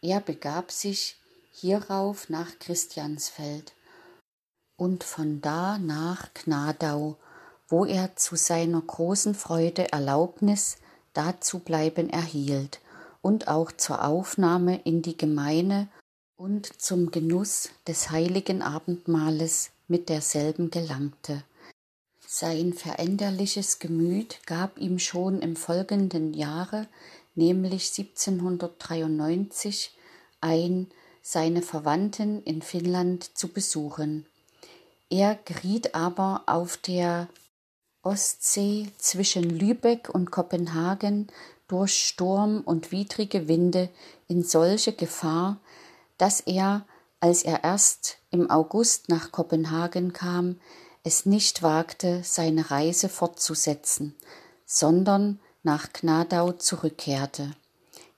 Er 0.00 0.20
begab 0.20 0.70
sich 0.70 1.16
hierauf 1.60 2.28
nach 2.28 2.58
Christiansfeld 2.58 3.74
und 4.76 5.04
von 5.04 5.40
da 5.40 5.78
nach 5.78 6.32
Gnadau, 6.34 7.16
wo 7.68 7.84
er 7.84 8.16
zu 8.16 8.36
seiner 8.36 8.80
großen 8.80 9.34
Freude 9.34 9.92
Erlaubnis 9.92 10.78
dazu 11.12 11.58
bleiben 11.58 12.08
erhielt 12.10 12.80
und 13.20 13.48
auch 13.48 13.72
zur 13.72 14.04
Aufnahme 14.04 14.80
in 14.84 15.02
die 15.02 15.16
Gemeine 15.16 15.88
und 16.36 16.80
zum 16.80 17.10
Genuss 17.10 17.70
des 17.86 18.10
heiligen 18.10 18.62
Abendmahles 18.62 19.70
mit 19.88 20.08
derselben 20.08 20.70
gelangte. 20.70 21.42
Sein 22.26 22.72
veränderliches 22.72 23.78
Gemüt 23.80 24.38
gab 24.46 24.78
ihm 24.78 24.98
schon 24.98 25.40
im 25.40 25.56
folgenden 25.56 26.34
Jahre, 26.34 26.86
nämlich 27.34 27.90
1793, 27.98 29.96
ein, 30.40 30.86
seine 31.22 31.62
Verwandten 31.62 32.42
in 32.42 32.62
Finnland 32.62 33.36
zu 33.36 33.48
besuchen. 33.48 34.26
Er 35.10 35.36
geriet 35.44 35.94
aber 35.94 36.42
auf 36.46 36.76
der 36.76 37.28
Ostsee 38.02 38.88
zwischen 38.98 39.44
Lübeck 39.44 40.08
und 40.08 40.30
Kopenhagen 40.30 41.28
durch 41.66 41.94
Sturm 41.94 42.62
und 42.64 42.92
widrige 42.92 43.48
Winde 43.48 43.90
in 44.26 44.42
solche 44.42 44.92
Gefahr, 44.92 45.58
dass 46.16 46.40
er, 46.40 46.86
als 47.20 47.42
er 47.42 47.64
erst 47.64 48.18
im 48.30 48.50
August 48.50 49.08
nach 49.08 49.32
Kopenhagen 49.32 50.12
kam, 50.12 50.60
es 51.04 51.26
nicht 51.26 51.62
wagte, 51.62 52.22
seine 52.24 52.70
Reise 52.70 53.08
fortzusetzen, 53.08 54.14
sondern 54.66 55.40
nach 55.62 55.92
Gnadau 55.92 56.52
zurückkehrte. 56.52 57.52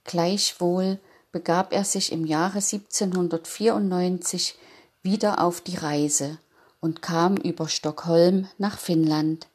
Gleichwohl 0.04 0.98
begab 1.32 1.72
er 1.72 1.84
sich 1.84 2.12
im 2.12 2.24
Jahre 2.24 2.58
1794 2.58 4.56
wieder 5.02 5.42
auf 5.42 5.60
die 5.60 5.76
Reise 5.76 6.38
und 6.80 7.02
kam 7.02 7.36
über 7.36 7.68
Stockholm 7.68 8.48
nach 8.58 8.78
Finnland. 8.78 9.46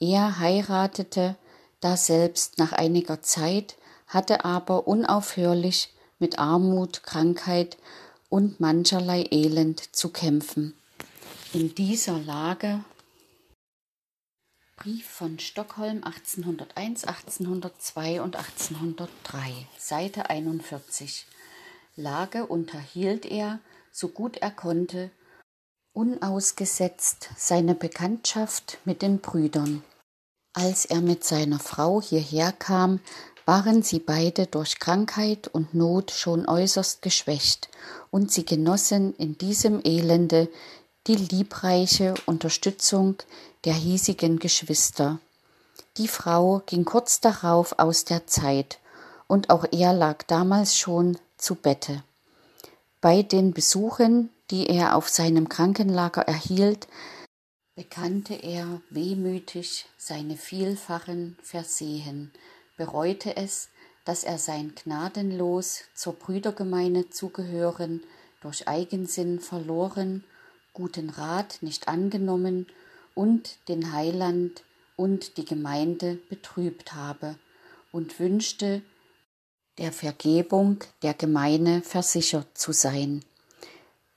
Er 0.00 0.38
heiratete 0.38 1.36
daselbst 1.80 2.58
nach 2.58 2.72
einiger 2.72 3.22
Zeit, 3.22 3.76
hatte 4.06 4.44
aber 4.44 4.86
unaufhörlich 4.86 5.94
mit 6.18 6.38
Armut, 6.38 7.02
Krankheit 7.02 7.76
und 8.28 8.60
mancherlei 8.60 9.26
Elend 9.30 9.94
zu 9.94 10.10
kämpfen. 10.10 10.74
In 11.52 11.74
dieser 11.74 12.18
Lage 12.18 12.84
Brief 14.76 15.06
von 15.06 15.38
Stockholm 15.38 16.02
1801, 16.02 17.04
1802 17.04 18.20
und 18.20 18.34
1803, 18.34 19.68
Seite 19.78 20.28
41. 20.28 21.26
Lage 21.94 22.46
unterhielt 22.46 23.24
er, 23.24 23.60
so 23.92 24.08
gut 24.08 24.38
er 24.38 24.50
konnte, 24.50 25.12
unausgesetzt 25.92 27.30
seine 27.36 27.76
Bekanntschaft 27.76 28.78
mit 28.84 29.00
den 29.00 29.20
Brüdern. 29.20 29.84
Als 30.54 30.84
er 30.84 31.00
mit 31.00 31.22
seiner 31.22 31.60
Frau 31.60 32.02
hierher 32.02 32.50
kam, 32.50 32.98
waren 33.46 33.82
sie 33.84 34.00
beide 34.00 34.48
durch 34.48 34.80
Krankheit 34.80 35.46
und 35.46 35.74
Not 35.74 36.10
schon 36.10 36.48
äußerst 36.48 37.00
geschwächt, 37.00 37.68
und 38.10 38.32
sie 38.32 38.44
genossen 38.44 39.14
in 39.16 39.38
diesem 39.38 39.80
Elende 39.84 40.48
die 41.06 41.16
liebreiche 41.16 42.14
Unterstützung 42.26 43.16
der 43.64 43.74
hiesigen 43.74 44.38
Geschwister. 44.38 45.20
Die 45.96 46.08
Frau 46.08 46.62
ging 46.66 46.84
kurz 46.84 47.20
darauf 47.20 47.78
aus 47.78 48.04
der 48.04 48.26
Zeit, 48.26 48.78
und 49.26 49.48
auch 49.50 49.64
er 49.72 49.92
lag 49.92 50.22
damals 50.24 50.76
schon 50.76 51.18
zu 51.38 51.54
Bette. 51.54 52.02
Bei 53.00 53.22
den 53.22 53.52
Besuchen, 53.52 54.30
die 54.50 54.68
er 54.68 54.96
auf 54.96 55.08
seinem 55.08 55.48
Krankenlager 55.48 56.22
erhielt, 56.22 56.88
bekannte 57.74 58.34
er 58.34 58.80
wehmütig 58.90 59.86
seine 59.96 60.36
vielfachen 60.36 61.38
Versehen, 61.42 62.32
bereute 62.76 63.36
es, 63.36 63.68
dass 64.04 64.24
er 64.24 64.38
sein 64.38 64.74
gnadenlos 64.74 65.80
zur 65.94 66.12
Brüdergemeine 66.12 67.08
zugehören, 67.08 68.02
durch 68.42 68.68
Eigensinn 68.68 69.40
verloren, 69.40 70.22
guten 70.74 71.08
Rat 71.08 71.58
nicht 71.62 71.88
angenommen 71.88 72.66
und 73.14 73.58
den 73.68 73.92
Heiland 73.92 74.64
und 74.96 75.36
die 75.36 75.44
Gemeinde 75.44 76.18
betrübt 76.28 76.94
habe 76.94 77.36
und 77.92 78.18
wünschte, 78.18 78.82
der 79.78 79.92
Vergebung 79.92 80.78
der 81.02 81.14
Gemeine 81.14 81.82
versichert 81.82 82.46
zu 82.56 82.72
sein. 82.72 83.24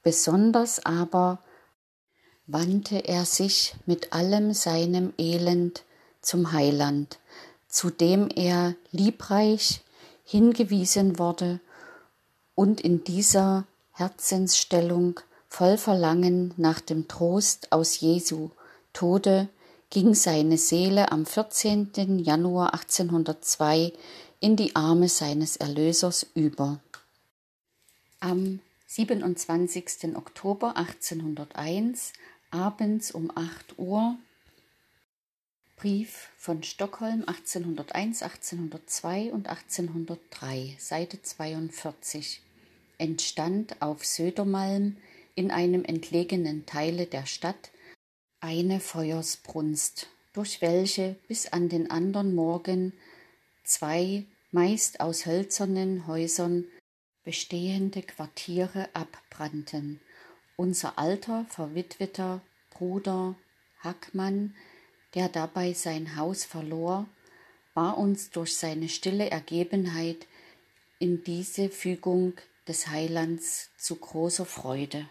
Besonders 0.03 0.85
aber 0.85 1.39
wandte 2.45 3.07
er 3.07 3.25
sich 3.25 3.75
mit 3.85 4.13
allem 4.13 4.53
seinem 4.53 5.13
Elend 5.17 5.83
zum 6.21 6.51
Heiland, 6.51 7.19
zu 7.67 7.89
dem 7.89 8.29
er 8.29 8.75
liebreich 8.91 9.81
hingewiesen 10.23 11.19
wurde 11.19 11.59
und 12.55 12.81
in 12.81 13.03
dieser 13.03 13.65
Herzensstellung 13.91 15.19
voll 15.49 15.77
Verlangen 15.77 16.53
nach 16.57 16.79
dem 16.79 17.07
Trost 17.07 17.71
aus 17.71 17.99
Jesu 17.99 18.51
Tode 18.97 19.47
ging 19.91 20.15
seine 20.15 20.57
Seele 20.57 21.11
am 21.11 21.27
14. 21.27 22.17
Januar 22.17 22.73
1802 22.73 23.93
in 24.39 24.55
die 24.55 24.75
Arme 24.75 25.07
seines 25.07 25.55
Erlösers 25.55 26.25
über. 26.33 26.79
Am 28.19 28.59
27. 28.87 30.15
Oktober 30.15 30.77
1801 30.77 32.13
abends 32.49 33.11
um 33.11 33.29
8 33.35 33.77
Uhr 33.77 34.17
Brief 35.75 36.29
von 36.35 36.63
Stockholm 36.63 37.23
1801, 37.27 38.23
1802 38.23 39.31
und 39.31 39.47
1803, 39.47 40.75
Seite 40.79 41.21
42, 41.21 42.41
entstand 42.97 43.79
auf 43.79 44.03
Södermalm 44.03 44.97
in 45.35 45.51
einem 45.51 45.85
entlegenen 45.85 46.65
Teile 46.65 47.05
der 47.05 47.27
Stadt 47.27 47.69
eine 48.39 48.79
Feuersbrunst, 48.79 50.07
durch 50.33 50.61
welche 50.61 51.15
bis 51.27 51.47
an 51.47 51.69
den 51.69 51.89
andern 51.89 52.35
Morgen 52.35 52.93
zwei 53.63 54.25
meist 54.51 54.99
aus 54.99 55.25
hölzernen 55.25 56.07
Häusern 56.07 56.65
bestehende 57.23 58.03
Quartiere 58.03 58.89
abbrannten. 58.93 59.99
Unser 60.55 60.97
alter, 60.97 61.45
verwitweter 61.49 62.41
Bruder 62.69 63.35
Hackmann, 63.79 64.55
der 65.13 65.29
dabei 65.29 65.73
sein 65.73 66.15
Haus 66.15 66.45
verlor, 66.45 67.07
war 67.73 67.97
uns 67.97 68.29
durch 68.31 68.55
seine 68.55 68.89
stille 68.89 69.29
Ergebenheit 69.29 70.27
in 70.99 71.23
diese 71.23 71.69
Fügung 71.69 72.33
des 72.67 72.87
Heilands 72.87 73.69
zu 73.77 73.95
großer 73.95 74.45
Freude. 74.45 75.07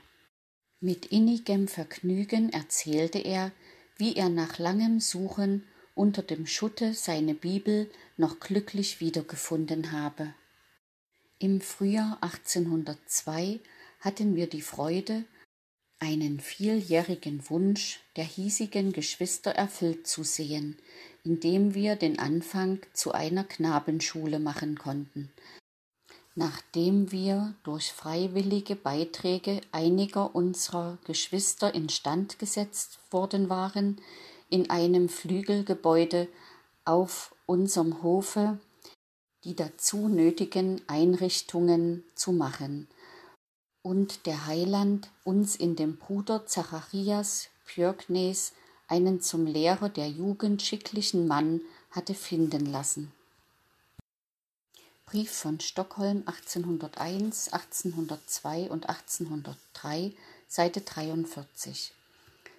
Mit 0.81 1.07
innigem 1.07 1.69
Vergnügen 1.69 2.51
erzählte 2.51 3.19
er, 3.19 3.53
wie 3.97 4.15
er 4.15 4.29
nach 4.29 4.59
langem 4.59 5.01
Suchen 5.01 5.65
unter 5.95 6.23
dem 6.23 6.47
Schutte 6.47 6.93
seine 6.93 7.35
Bibel 7.35 7.91
noch 8.19 8.41
glücklich 8.41 9.01
wiedergefunden 9.01 9.93
habe. 9.93 10.35
Im 11.39 11.63
Frühjahr 11.63 12.19
1802 12.21 13.61
hatten 14.01 14.37
wir 14.37 14.49
die 14.49 14.61
Freude, 14.61 15.25
einen 15.99 16.41
vieljährigen 16.41 17.49
Wunsch 17.49 18.01
der 18.17 18.25
hiesigen 18.25 18.93
Geschwister 18.93 19.53
erfüllt 19.53 20.07
zu 20.07 20.25
sehen, 20.25 20.79
indem 21.25 21.75
wir 21.75 21.97
den 21.97 22.19
Anfang 22.19 22.81
zu 22.93 23.13
einer 23.13 23.45
Knabenschule 23.45 24.39
machen 24.39 24.77
konnten, 24.77 25.33
nachdem 26.37 27.11
wir 27.11 27.55
durch 27.65 27.93
freiwillige 27.93 28.77
Beiträge 28.77 29.61
einiger 29.73 30.37
unserer 30.37 30.99
Geschwister 31.05 31.75
instand 31.75 32.39
gesetzt 32.39 33.01
worden 33.11 33.49
waren, 33.49 34.01
in 34.49 34.71
einem 34.71 35.09
Flügelgebäude 35.09 36.29
auf 36.85 37.35
unserem 37.47 38.03
Hofe 38.03 38.61
die 39.47 39.55
dazu 39.55 40.09
nötigen 40.09 40.83
Einrichtungen 40.89 42.03
zu 42.17 42.33
machen. 42.33 42.89
Und 43.83 44.27
der 44.27 44.47
Heiland 44.47 45.09
uns 45.23 45.55
in 45.55 45.77
dem 45.77 45.99
Bruder 45.99 46.47
Zacharias 46.47 47.49
Pjörknes 47.65 48.53
einen 48.89 49.21
zum 49.21 49.47
Lehrer 49.47 49.89
der 49.89 50.09
Jugend 50.09 50.63
schicklichen 50.63 51.29
Mann 51.29 51.61
hatte 51.93 52.15
finden 52.15 52.67
lassen. 52.67 53.13
Brief 55.09 55.31
von 55.31 55.61
Stockholm 55.61 56.25
1801, 56.27 57.53
1802 57.53 58.69
und 58.69 58.89
1803, 58.89 60.11
Seite 60.49 60.81
43. 60.81 61.93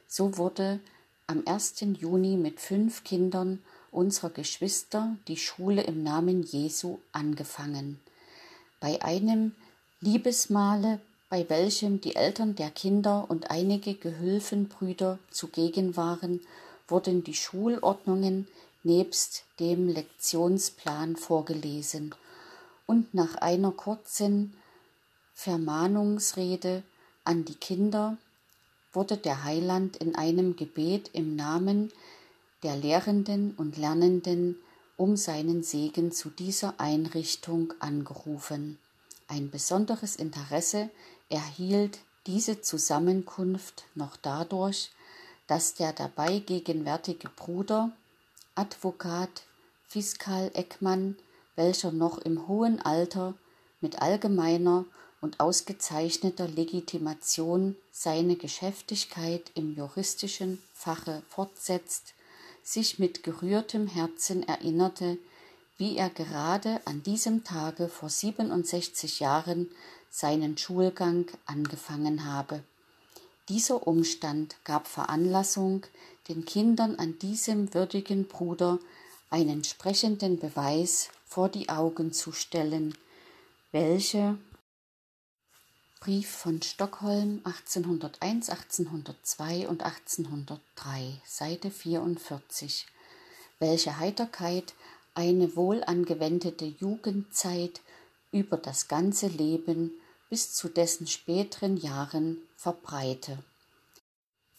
So 0.07 0.37
wurde 0.37 0.79
am 1.27 1.43
1. 1.45 1.81
Juni 1.99 2.37
mit 2.37 2.61
fünf 2.61 3.03
Kindern 3.03 3.61
unserer 3.91 4.29
Geschwister 4.29 5.17
die 5.27 5.35
Schule 5.35 5.81
im 5.81 6.03
Namen 6.03 6.41
Jesu 6.41 6.99
angefangen. 7.11 7.99
Bei 8.79 9.01
einem 9.01 9.53
Liebesmahle, 9.99 11.01
bei 11.29 11.49
welchem 11.49 11.99
die 11.99 12.15
Eltern 12.15 12.55
der 12.55 12.69
Kinder 12.69 13.29
und 13.29 13.51
einige 13.51 13.93
Gehülfenbrüder 13.93 15.19
zugegen 15.31 15.97
waren, 15.97 16.39
wurden 16.87 17.25
die 17.25 17.33
Schulordnungen 17.33 18.47
nebst 18.83 19.43
dem 19.59 19.89
Lektionsplan 19.89 21.17
vorgelesen 21.17 22.15
und 22.87 23.13
nach 23.13 23.35
einer 23.35 23.71
kurzen 23.71 24.55
Vermahnungsrede 25.35 26.81
an 27.23 27.45
die 27.45 27.55
Kinder 27.55 28.17
wurde 28.93 29.17
der 29.17 29.43
Heiland 29.43 29.97
in 29.97 30.15
einem 30.15 30.55
Gebet 30.55 31.11
im 31.13 31.35
Namen 31.35 31.91
der 32.63 32.75
Lehrenden 32.75 33.53
und 33.55 33.77
Lernenden 33.77 34.55
um 34.95 35.15
seinen 35.15 35.61
Segen 35.61 36.11
zu 36.11 36.31
dieser 36.31 36.79
Einrichtung 36.79 37.73
angerufen. 37.79 38.79
Ein 39.27 39.51
besonderes 39.51 40.15
Interesse 40.15 40.89
erhielt 41.29 41.99
diese 42.25 42.61
Zusammenkunft 42.61 43.85
noch 43.93 44.17
dadurch, 44.17 44.89
dass 45.45 45.75
der 45.75 45.93
dabei 45.93 46.39
gegenwärtige 46.39 47.29
Bruder, 47.29 47.91
Advokat 48.55 49.43
Fiskal 49.87 50.49
Eckmann, 50.55 51.15
welcher 51.57 51.91
noch 51.91 52.19
im 52.19 52.47
hohen 52.47 52.81
Alter 52.81 53.33
mit 53.81 54.01
allgemeiner 54.01 54.85
und 55.19 55.39
ausgezeichneter 55.39 56.47
Legitimation 56.47 57.75
seine 57.91 58.35
Geschäftigkeit 58.35 59.51
im 59.55 59.75
juristischen 59.75 60.61
Fache 60.73 61.23
fortsetzt, 61.27 62.13
sich 62.63 62.99
mit 62.99 63.23
gerührtem 63.23 63.87
Herzen 63.87 64.47
erinnerte, 64.47 65.17
wie 65.77 65.97
er 65.97 66.09
gerade 66.09 66.81
an 66.85 67.03
diesem 67.03 67.43
Tage 67.43 67.87
vor 67.87 68.09
67 68.09 69.19
Jahren 69.19 69.69
seinen 70.09 70.57
Schulgang 70.57 71.25
angefangen 71.45 72.25
habe. 72.25 72.63
Dieser 73.49 73.87
Umstand 73.87 74.57
gab 74.63 74.87
Veranlassung, 74.87 75.85
den 76.27 76.45
Kindern 76.45 76.95
an 76.97 77.17
diesem 77.19 77.73
würdigen 77.73 78.27
Bruder 78.27 78.79
einen 79.29 79.63
sprechenden 79.63 80.39
Beweis 80.39 81.09
vor 81.27 81.49
die 81.49 81.69
Augen 81.69 82.13
zu 82.13 82.31
stellen, 82.31 82.97
welche 83.71 84.37
Brief 85.99 86.29
von 86.29 86.61
Stockholm 86.61 87.41
1801, 87.43 88.49
1802 88.49 89.67
und 89.67 89.83
1803, 89.83 91.21
Seite 91.25 91.69
44. 91.69 92.87
Welche 93.59 93.99
Heiterkeit 93.99 94.73
eine 95.15 95.55
wohl 95.55 95.83
angewendete 95.83 96.65
Jugendzeit 96.65 97.81
über 98.31 98.57
das 98.57 98.87
ganze 98.87 99.27
Leben 99.27 99.91
bis 100.29 100.53
zu 100.53 100.69
dessen 100.69 101.07
späteren 101.07 101.77
Jahren 101.77 102.37
verbreite. 102.55 103.43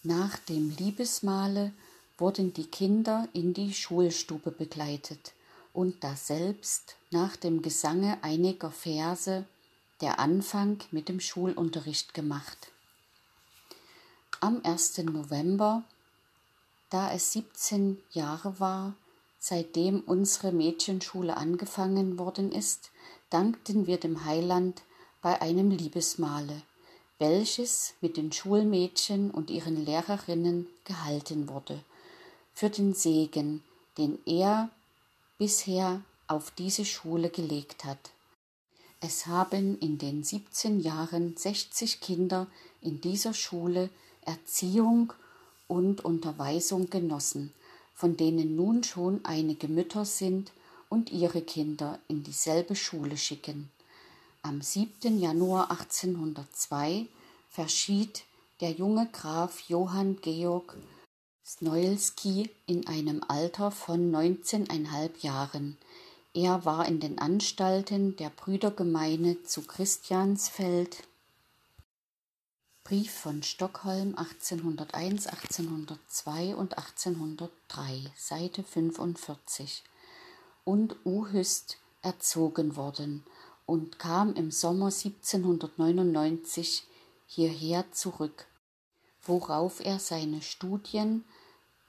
Nach 0.03 0.39
dem 0.39 0.71
Liebesmahle 0.77 1.73
wurden 2.19 2.53
die 2.53 2.67
Kinder 2.67 3.29
in 3.33 3.55
die 3.55 3.73
Schulstube 3.73 4.51
begleitet 4.51 5.33
und 5.79 6.03
daselbst 6.03 6.97
nach 7.13 7.37
dem 7.37 7.63
Gesange 7.63 8.19
einiger 8.23 8.73
Verse 8.73 9.47
der 10.01 10.19
Anfang 10.19 10.79
mit 10.91 11.09
dem 11.09 11.21
Schulunterricht 11.21 12.15
gemacht. 12.15 12.73
Am 14.41 14.61
1. 14.65 14.99
November, 15.05 15.85
da 16.91 17.13
es 17.13 17.31
17 17.31 18.03
Jahre 18.11 18.59
war, 18.59 18.95
seitdem 19.39 20.01
unsere 20.01 20.51
Mädchenschule 20.51 21.37
angefangen 21.37 22.19
worden 22.19 22.51
ist, 22.51 22.91
dankten 23.31 23.87
wir 23.87 24.01
dem 24.01 24.25
Heiland 24.25 24.83
bei 25.23 25.41
einem 25.41 25.71
Liebesmahle, 25.71 26.61
welches 27.21 27.95
mit 28.01 28.17
den 28.17 28.33
Schulmädchen 28.33 29.31
und 29.31 29.49
ihren 29.49 29.85
Lehrerinnen 29.85 30.67
gehalten 30.83 31.49
wurde, 31.49 31.79
für 32.53 32.69
den 32.69 32.95
Segen, 32.95 33.63
den 33.97 34.19
er 34.27 34.71
bisher 35.39 36.03
auf 36.27 36.51
diese 36.51 36.85
Schule 36.85 37.31
gelegt 37.31 37.85
hat. 37.85 38.11
Es 39.01 39.27
haben 39.27 39.79
in 39.79 39.97
den 39.99 40.25
17 40.25 40.81
Jahren 40.81 41.37
60 41.37 42.01
Kinder 42.01 42.49
in 42.83 43.01
dieser 43.01 43.33
Schule 43.33 43.91
Erziehung 44.23 45.13
und 45.69 46.05
Unterweisung 46.05 46.91
genossen, 46.91 47.55
von 47.95 48.17
denen 48.17 48.57
nun 48.57 48.83
schon 48.83 49.25
einige 49.25 49.69
Mütter 49.69 50.05
sind 50.05 50.51
und 50.89 51.13
ihre 51.13 51.43
Kinder 51.43 51.99
in 52.09 52.25
dieselbe 52.25 52.75
Schule 52.75 53.17
schicken. 53.17 53.71
Am 54.43 54.61
7. 54.61 55.21
Januar 55.21 55.71
1802 55.71 57.07
verschied 57.49 58.25
der 58.61 58.73
junge 58.73 59.09
Graf 59.13 59.61
Johann 59.69 60.19
Georg 60.21 60.77
Snoilski 61.49 62.51
in 62.67 62.87
einem 62.87 63.25
Alter 63.27 63.71
von 63.71 64.11
neunzehneinhalb 64.11 65.23
Jahren. 65.23 65.79
Er 66.35 66.67
war 66.67 66.87
in 66.87 67.01
den 67.01 67.19
Anstalten 67.19 68.17
der 68.17 68.29
Brüdergemeine 68.29 69.43
zu 69.45 69.63
Christiansfeld. 69.63 71.05
Brief 72.85 73.11
von 73.11 73.43
Stockholm 73.43 74.15
1801, 74.15 75.27
1802 75.27 76.55
und 76.55 76.77
1803, 76.77 78.13
Seite 78.15 78.63
45. 78.63 79.85
Und 80.65 80.97
Uhüst 81.07 81.79
erzogen 82.03 82.77
worden 82.77 83.25
und 83.65 83.99
kam 83.99 84.35
im 84.35 84.51
Sommer 84.51 84.93
1799 84.93 86.85
hierher 87.27 87.91
zurück, 87.93 88.45
worauf 89.29 89.85
er 89.85 89.99
seine 89.99 90.43
Studien 90.43 91.25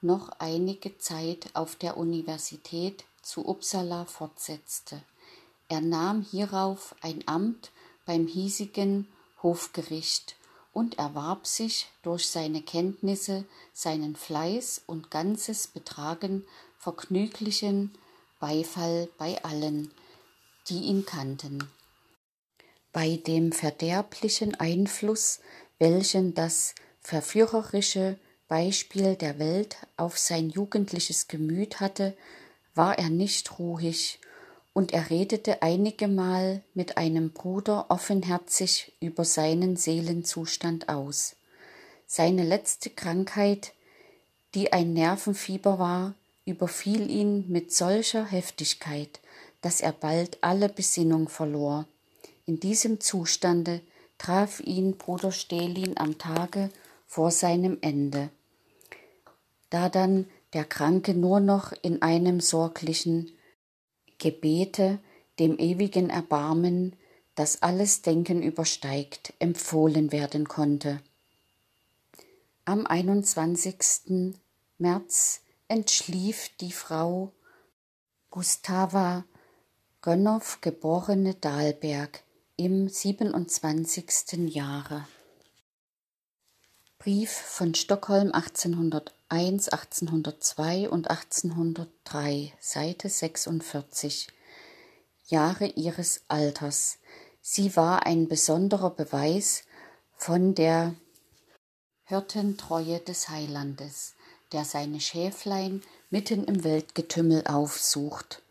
noch 0.02 0.30
einige 0.40 0.98
Zeit 0.98 1.50
auf 1.54 1.76
der 1.76 1.98
Universität 1.98 3.06
zu 3.22 3.48
Uppsala 3.48 4.06
fortsetzte. 4.06 5.02
Er 5.68 5.82
nahm 5.82 6.22
hierauf 6.22 6.96
ein 7.02 7.24
Amt 7.28 7.72
beim 8.06 8.28
hiesigen 8.28 9.08
Hofgericht 9.44 10.36
und 10.74 10.98
erwarb 10.98 11.48
sich 11.48 11.88
durch 12.04 12.28
seine 12.28 12.62
Kenntnisse, 12.62 13.46
seinen 13.74 14.16
Fleiß 14.16 14.84
und 14.86 15.12
ganzes 15.12 15.68
Betragen 15.68 16.46
vergnüglichen 16.78 17.94
Beifall 18.40 19.10
bei 19.18 19.44
allen, 19.44 19.92
die 20.70 20.80
ihn 20.80 21.06
kannten. 21.06 21.70
Bei 22.92 23.18
dem 23.18 23.52
verderblichen 23.52 24.56
Einfluss, 24.56 25.40
welchen 25.78 26.34
das 26.34 26.74
verführerische 27.02 28.18
Beispiel 28.48 29.16
der 29.16 29.40
Welt 29.40 29.78
auf 29.96 30.18
sein 30.18 30.50
jugendliches 30.50 31.28
Gemüt 31.28 31.80
hatte, 31.80 32.16
war 32.76 32.98
er 32.98 33.10
nicht 33.10 33.60
ruhig, 33.60 34.20
und 34.74 34.94
er 34.94 35.10
redete 35.10 35.62
einigemal 35.62 36.62
mit 36.74 36.98
einem 36.98 37.32
Bruder 37.32 37.88
offenherzig 37.90 38.94
über 39.00 39.26
seinen 39.26 39.76
Seelenzustand 39.76 40.90
aus. 40.90 41.36
Seine 42.08 42.44
letzte 42.44 42.90
Krankheit, 42.90 43.74
die 44.56 44.72
ein 44.74 44.94
Nervenfieber 44.94 45.80
war, 45.80 46.14
überfiel 46.46 47.10
ihn 47.10 47.46
mit 47.50 47.74
solcher 47.74 48.26
Heftigkeit, 48.26 49.20
dass 49.62 49.82
er 49.82 49.92
bald 49.92 50.38
alle 50.42 50.70
Besinnung 50.70 51.30
verlor. 51.30 51.86
In 52.46 52.60
diesem 52.60 53.00
Zustande 53.00 53.82
traf 54.18 54.60
ihn 54.60 54.98
Bruder 54.98 55.32
Stelin 55.32 55.98
am 55.98 56.18
Tage 56.18 56.70
vor 57.10 57.32
seinem 57.32 57.80
Ende. 57.82 58.30
Da 59.72 59.90
dann 59.90 60.28
der 60.54 60.64
Kranke 60.64 61.16
nur 61.16 61.40
noch 61.40 61.74
in 61.82 62.04
einem 62.04 62.40
sorglichen 62.40 63.32
Gebete 64.20 65.00
dem 65.40 65.58
ewigen 65.58 66.12
Erbarmen, 66.12 66.96
das 67.34 67.64
alles 67.64 68.04
Denken 68.04 68.44
übersteigt, 68.44 69.34
empfohlen 69.40 70.12
werden 70.12 70.48
konnte. 70.48 71.02
Am 72.66 72.86
21. 72.86 74.36
März 74.78 75.42
entschlief 75.68 76.52
die 76.62 76.72
Frau 76.72 77.32
Gustava 78.30 79.26
Gönnow, 80.02 80.62
geborene 80.62 81.34
Dahlberg, 81.34 82.24
im 82.56 82.88
27. 82.88 84.54
Jahre. 84.54 85.08
Brief 87.02 87.32
von 87.32 87.76
Stockholm 87.76 88.34
1801, 88.34 89.70
1802 89.70 90.90
und 90.90 91.10
1803, 91.10 92.52
Seite 92.60 93.08
46. 93.08 94.28
Jahre 95.28 95.68
ihres 95.68 96.24
Alters. 96.28 96.98
Sie 97.42 97.78
war 97.78 98.06
ein 98.06 98.28
besonderer 98.28 98.90
Beweis 98.90 99.64
von 100.18 100.56
der 100.56 100.94
Hirtentreue 102.04 103.00
des 103.00 103.30
Heilandes, 103.30 104.16
der 104.52 104.66
seine 104.66 105.00
Schäflein 105.00 105.82
mitten 106.10 106.44
im 106.44 106.66
Weltgetümmel 106.66 107.48
aufsucht 107.48 108.44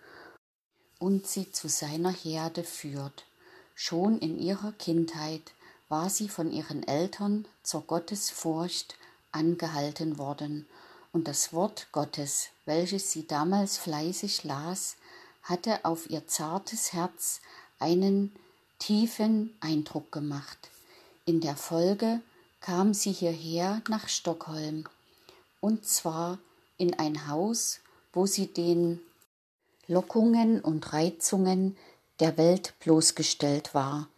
und 0.98 1.26
sie 1.26 1.52
zu 1.52 1.68
seiner 1.68 2.12
Herde 2.12 2.64
führt. 2.64 3.26
Schon 3.74 4.18
in 4.18 4.38
ihrer 4.38 4.72
Kindheit 4.72 5.52
war 5.88 6.10
sie 6.10 6.28
von 6.28 6.52
ihren 6.52 6.86
Eltern 6.86 7.46
zur 7.62 7.82
Gottesfurcht 7.82 8.96
angehalten 9.32 10.18
worden, 10.18 10.66
und 11.12 11.26
das 11.26 11.52
Wort 11.52 11.88
Gottes, 11.92 12.48
welches 12.66 13.10
sie 13.10 13.26
damals 13.26 13.78
fleißig 13.78 14.44
las, 14.44 14.96
hatte 15.42 15.84
auf 15.84 16.10
ihr 16.10 16.26
zartes 16.26 16.92
Herz 16.92 17.40
einen 17.78 18.36
tiefen 18.78 19.56
Eindruck 19.60 20.12
gemacht. 20.12 20.58
In 21.24 21.40
der 21.40 21.56
Folge 21.56 22.20
kam 22.60 22.92
sie 22.92 23.12
hierher 23.12 23.82
nach 23.88 24.08
Stockholm, 24.08 24.84
und 25.60 25.86
zwar 25.86 26.38
in 26.76 26.98
ein 26.98 27.26
Haus, 27.26 27.80
wo 28.12 28.26
sie 28.26 28.46
den 28.46 29.00
Lockungen 29.86 30.60
und 30.60 30.92
Reizungen 30.92 31.76
der 32.20 32.36
Welt 32.36 32.74
bloßgestellt 32.80 33.74
war, 33.74 34.08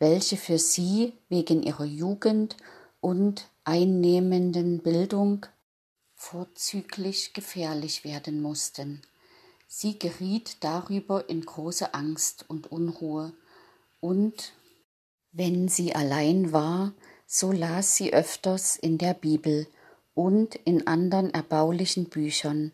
welche 0.00 0.36
für 0.36 0.58
sie 0.58 1.12
wegen 1.28 1.62
ihrer 1.62 1.84
Jugend 1.84 2.56
und 3.00 3.48
einnehmenden 3.64 4.82
Bildung 4.82 5.46
vorzüglich 6.14 7.32
gefährlich 7.34 8.02
werden 8.04 8.42
mussten. 8.42 9.02
Sie 9.68 9.98
geriet 9.98 10.56
darüber 10.64 11.28
in 11.28 11.42
große 11.42 11.94
Angst 11.94 12.44
und 12.48 12.72
Unruhe, 12.72 13.32
und 14.00 14.52
wenn 15.32 15.68
sie 15.68 15.94
allein 15.94 16.52
war, 16.52 16.92
so 17.26 17.52
las 17.52 17.96
sie 17.96 18.12
öfters 18.12 18.76
in 18.76 18.98
der 18.98 19.14
Bibel 19.14 19.68
und 20.14 20.56
in 20.56 20.86
anderen 20.86 21.32
erbaulichen 21.32 22.06
Büchern. 22.06 22.72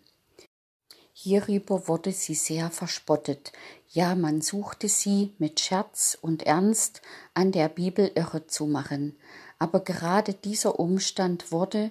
Hierüber 1.12 1.88
wurde 1.88 2.12
sie 2.12 2.34
sehr 2.34 2.70
verspottet, 2.70 3.52
ja 3.96 4.14
man 4.14 4.42
suchte 4.42 4.90
sie 4.90 5.32
mit 5.38 5.58
Scherz 5.58 6.18
und 6.20 6.42
Ernst 6.42 7.00
an 7.32 7.50
der 7.50 7.70
Bibel 7.70 8.12
irre 8.14 8.46
zu 8.46 8.66
machen, 8.66 9.16
aber 9.58 9.80
gerade 9.80 10.34
dieser 10.34 10.78
Umstand 10.78 11.50
wurde, 11.50 11.90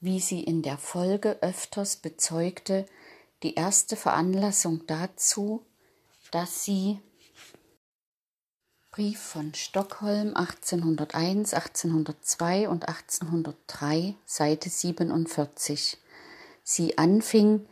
wie 0.00 0.18
sie 0.18 0.42
in 0.42 0.62
der 0.62 0.78
Folge 0.78 1.38
öfters 1.42 1.94
bezeugte, 1.94 2.86
die 3.44 3.54
erste 3.54 3.94
Veranlassung 3.94 4.84
dazu, 4.88 5.64
dass 6.32 6.64
sie 6.64 6.98
Brief 8.90 9.20
von 9.20 9.54
Stockholm 9.54 10.34
1801, 10.34 11.54
1802 11.54 12.68
und 12.68 12.88
1803, 12.88 14.16
Seite 14.24 14.70
47. 14.70 15.98
Sie 16.64 16.98
anfing, 16.98 17.68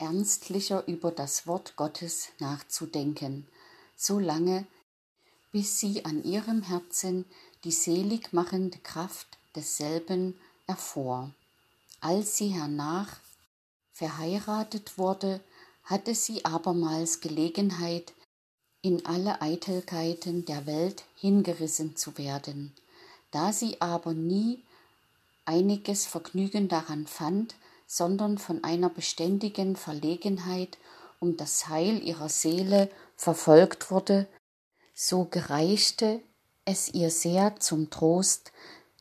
ernstlicher 0.00 0.86
über 0.88 1.10
das 1.12 1.46
Wort 1.46 1.76
Gottes 1.76 2.28
nachzudenken, 2.38 3.46
so 3.96 4.18
lange, 4.18 4.66
bis 5.52 5.78
sie 5.78 6.04
an 6.04 6.24
ihrem 6.24 6.62
Herzen 6.62 7.24
die 7.64 7.72
seligmachende 7.72 8.78
Kraft 8.78 9.38
desselben 9.54 10.38
erfuhr. 10.66 11.30
Als 12.00 12.36
sie 12.36 12.48
hernach 12.48 13.20
verheiratet 13.92 14.96
wurde, 14.96 15.40
hatte 15.84 16.14
sie 16.14 16.44
abermals 16.44 17.20
Gelegenheit, 17.20 18.14
in 18.82 19.04
alle 19.04 19.42
Eitelkeiten 19.42 20.46
der 20.46 20.64
Welt 20.64 21.04
hingerissen 21.16 21.96
zu 21.96 22.16
werden. 22.16 22.72
Da 23.30 23.52
sie 23.52 23.80
aber 23.80 24.14
nie 24.14 24.62
einiges 25.44 26.06
Vergnügen 26.06 26.68
daran 26.68 27.06
fand, 27.06 27.54
sondern 27.92 28.38
von 28.38 28.62
einer 28.62 28.88
beständigen 28.88 29.74
Verlegenheit 29.74 30.78
um 31.18 31.36
das 31.36 31.66
Heil 31.66 32.00
ihrer 32.04 32.28
Seele 32.28 32.88
verfolgt 33.16 33.90
wurde, 33.90 34.28
so 34.94 35.24
gereichte 35.24 36.20
es 36.64 36.94
ihr 36.94 37.10
sehr 37.10 37.58
zum 37.58 37.90
Trost, 37.90 38.52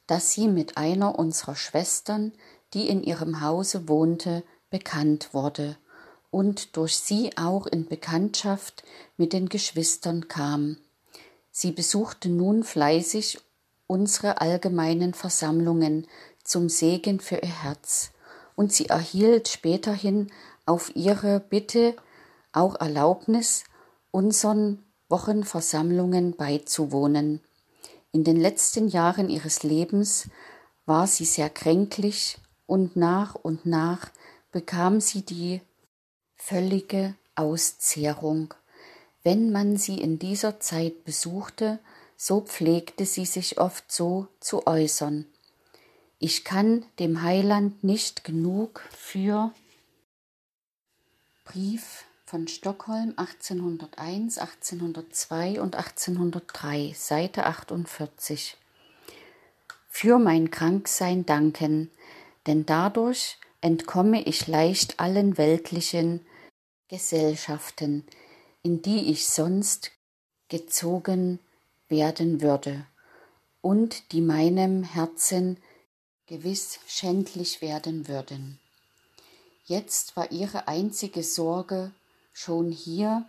dass 0.07 0.31
sie 0.31 0.47
mit 0.47 0.77
einer 0.77 1.19
unserer 1.19 1.55
Schwestern, 1.55 2.31
die 2.73 2.89
in 2.89 3.03
ihrem 3.03 3.41
Hause 3.41 3.87
wohnte, 3.87 4.41
bekannt 4.71 5.35
wurde 5.35 5.77
und 6.31 6.75
durch 6.75 6.97
sie 6.97 7.37
auch 7.37 7.67
in 7.67 7.85
Bekanntschaft 7.87 8.83
mit 9.17 9.33
den 9.33 9.49
Geschwistern 9.49 10.27
kam. 10.27 10.77
Sie 11.51 11.71
besuchte 11.71 12.27
nun 12.27 12.63
fleißig 12.63 13.39
unsere 13.85 14.41
allgemeinen 14.41 15.13
Versammlungen 15.13 16.07
zum 16.43 16.69
Segen 16.69 17.19
für 17.19 17.35
ihr 17.35 17.63
Herz, 17.63 18.13
und 18.59 18.73
sie 18.73 18.87
erhielt 18.87 19.47
späterhin 19.47 20.27
auf 20.65 20.93
ihre 20.93 21.39
Bitte 21.39 21.95
auch 22.51 22.75
Erlaubnis, 22.77 23.63
unseren 24.11 24.83
Wochenversammlungen 25.07 26.35
beizuwohnen. 26.35 27.39
In 28.11 28.25
den 28.25 28.35
letzten 28.35 28.89
Jahren 28.89 29.29
ihres 29.29 29.63
Lebens 29.63 30.27
war 30.85 31.07
sie 31.07 31.23
sehr 31.23 31.49
kränklich 31.49 32.37
und 32.67 32.97
nach 32.97 33.33
und 33.33 33.65
nach 33.65 34.11
bekam 34.51 34.99
sie 34.99 35.21
die 35.21 35.61
völlige 36.35 37.15
Auszehrung. 37.35 38.53
Wenn 39.23 39.53
man 39.53 39.77
sie 39.77 40.01
in 40.01 40.19
dieser 40.19 40.59
Zeit 40.59 41.05
besuchte, 41.05 41.79
so 42.17 42.41
pflegte 42.41 43.05
sie 43.05 43.25
sich 43.25 43.57
oft 43.57 43.89
so 43.89 44.27
zu 44.41 44.67
äußern. 44.67 45.27
Ich 46.21 46.43
kann 46.43 46.85
dem 46.99 47.21
Heiland 47.21 47.81
nicht 47.81 48.25
genug 48.25 48.81
für 48.91 49.53
Brief 51.45 52.03
von 52.25 52.49
Stockholm 52.49 53.13
1801, 53.15 54.37
1802 54.37 55.61
und 55.61 55.77
1803, 55.77 56.93
Seite 56.93 57.45
48. 57.45 58.57
Für 59.87 60.19
mein 60.19 60.51
Kranksein 60.51 61.25
danken, 61.25 61.89
denn 62.47 62.65
dadurch 62.65 63.37
entkomme 63.61 64.21
ich 64.23 64.45
leicht 64.47 64.99
allen 64.99 65.37
weltlichen 65.37 66.25
Gesellschaften, 66.89 68.05
in 68.61 68.81
die 68.81 69.09
ich 69.09 69.25
sonst 69.29 69.91
gezogen 70.49 71.39
werden 71.87 72.41
würde 72.41 72.85
und 73.61 74.11
die 74.11 74.21
meinem 74.21 74.83
Herzen 74.83 75.57
gewiss 76.29 76.79
schändlich 76.87 77.61
werden 77.61 78.07
würden. 78.07 78.59
Jetzt 79.65 80.15
war 80.15 80.31
ihre 80.31 80.67
einzige 80.67 81.23
Sorge 81.23 81.91
schon 82.33 82.71
hier 82.71 83.25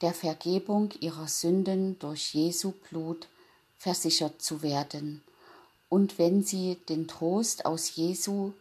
der 0.00 0.12
Vergebung 0.12 0.90
ihrer 1.00 1.28
Sünden 1.28 1.98
durch 2.00 2.34
Jesu 2.34 2.72
Blut 2.90 3.28
versichert 3.78 4.42
zu 4.42 4.62
werden 4.62 5.22
und 5.88 6.18
wenn 6.18 6.42
sie 6.42 6.76
den 6.88 7.06
Trost 7.06 7.66
aus 7.66 7.94
Jesu 7.94 8.52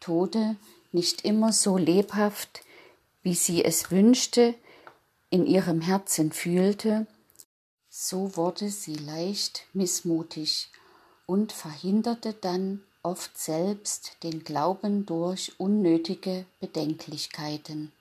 Tode 0.00 0.56
nicht 0.90 1.24
immer 1.24 1.52
so 1.52 1.76
lebhaft, 1.76 2.62
wie 3.22 3.34
sie 3.34 3.64
es 3.64 3.92
wünschte, 3.92 4.54
in 5.30 5.46
ihrem 5.46 5.80
Herzen 5.80 6.32
fühlte, 6.32 7.06
so 7.88 8.36
wurde 8.36 8.68
sie 8.68 8.96
leicht 8.96 9.62
missmutig 9.72 10.70
und 11.26 11.52
verhinderte 11.52 12.32
dann 12.32 12.82
oft 13.02 13.36
selbst 13.36 14.16
den 14.22 14.44
Glauben 14.44 15.06
durch 15.06 15.52
unnötige 15.58 16.46
Bedenklichkeiten. 16.60 17.92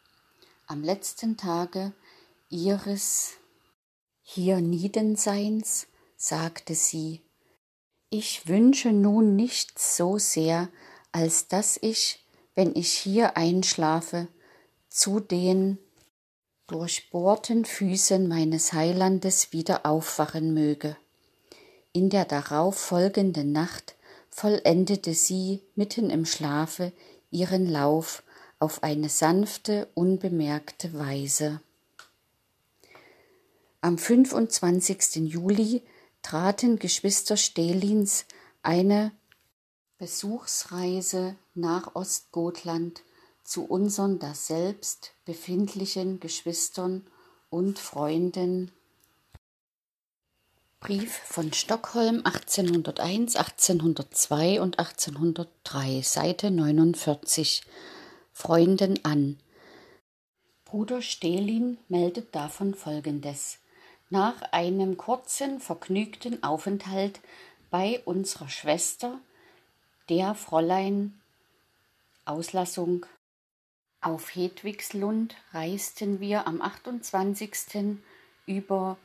Am 0.68 0.84
letzten 0.84 1.38
Tage 1.38 1.92
ihres 2.50 3.32
Hierniedenseins 4.24 5.88
sagte 6.18 6.76
sie, 6.76 7.22
ich 8.10 8.48
wünsche 8.48 8.92
nun 8.92 9.36
nichts 9.36 9.98
so 9.98 10.18
sehr, 10.18 10.70
als 11.12 11.48
dass 11.48 11.78
ich, 11.82 12.24
wenn 12.56 12.76
ich 12.76 12.92
hier 12.92 13.38
einschlafe, 13.38 14.28
zu 14.90 15.20
den 15.20 15.78
durchbohrten 16.68 17.66
Füßen 17.66 18.28
meines 18.28 18.74
Heilandes 18.74 19.52
wieder 19.52 19.86
aufwachen 19.86 20.54
möge. 20.54 20.96
In 21.94 22.10
der 22.10 22.26
darauf 22.26 22.78
folgenden 22.78 23.52
Nacht 23.52 23.96
vollendete 24.32 25.14
sie 25.14 25.62
mitten 25.76 26.10
im 26.10 26.26
Schlafe 26.26 26.94
ihren 27.30 27.70
Lauf 27.70 28.24
auf 28.60 28.84
eine 28.84 29.10
sanfte, 29.10 29.90
unbemerkte 29.94 30.94
Weise. 30.94 31.62
Am 33.82 33.98
25. 33.98 35.16
Juli 35.32 35.84
traten 36.22 36.80
Geschwister 36.80 37.38
Stelins 37.38 38.26
eine 38.62 39.12
Besuchsreise 39.98 41.36
nach 41.56 41.96
Ostgotland 41.96 43.02
zu 43.44 43.66
unseren 43.66 44.20
daselbst 44.20 45.14
befindlichen 45.26 46.20
Geschwistern 46.20 47.06
und 47.50 47.80
Freunden. 47.80 48.72
Brief 50.82 51.14
von 51.14 51.54
Stockholm 51.54 52.24
1801, 52.26 53.36
1802 53.36 54.60
und 54.60 54.80
1803, 54.80 56.02
Seite 56.02 56.50
49. 56.50 57.62
Freunden 58.34 59.06
an. 59.06 59.38
Bruder 60.66 61.04
Stelin 61.04 61.78
meldet 61.88 62.34
davon 62.34 62.74
Folgendes. 62.74 63.60
Nach 64.10 64.42
einem 64.52 64.98
kurzen, 64.98 65.60
vergnügten 65.60 66.42
Aufenthalt 66.42 67.20
bei 67.70 68.02
unserer 68.06 68.50
Schwester, 68.50 69.20
der 70.10 70.34
Fräulein 70.34 71.22
Auslassung 72.26 73.06
auf 74.02 74.34
Hedwigslund 74.34 75.36
reisten 75.54 76.20
wir 76.20 76.48
am 76.48 76.60
28. 76.60 78.00
über 78.48 78.98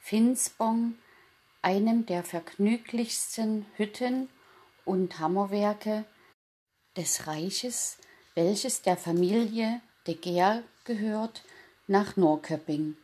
Finspong, 0.00 0.94
einem 1.62 2.06
der 2.06 2.24
vergnüglichsten 2.24 3.66
Hütten 3.76 4.28
und 4.84 5.18
Hammerwerke 5.18 6.04
des 6.96 7.26
Reiches, 7.26 7.98
welches 8.34 8.82
der 8.82 8.96
Familie 8.96 9.80
de 10.06 10.14
Geer 10.14 10.62
gehört, 10.84 11.44
nach 11.86 12.16
Norrköping, 12.16 12.96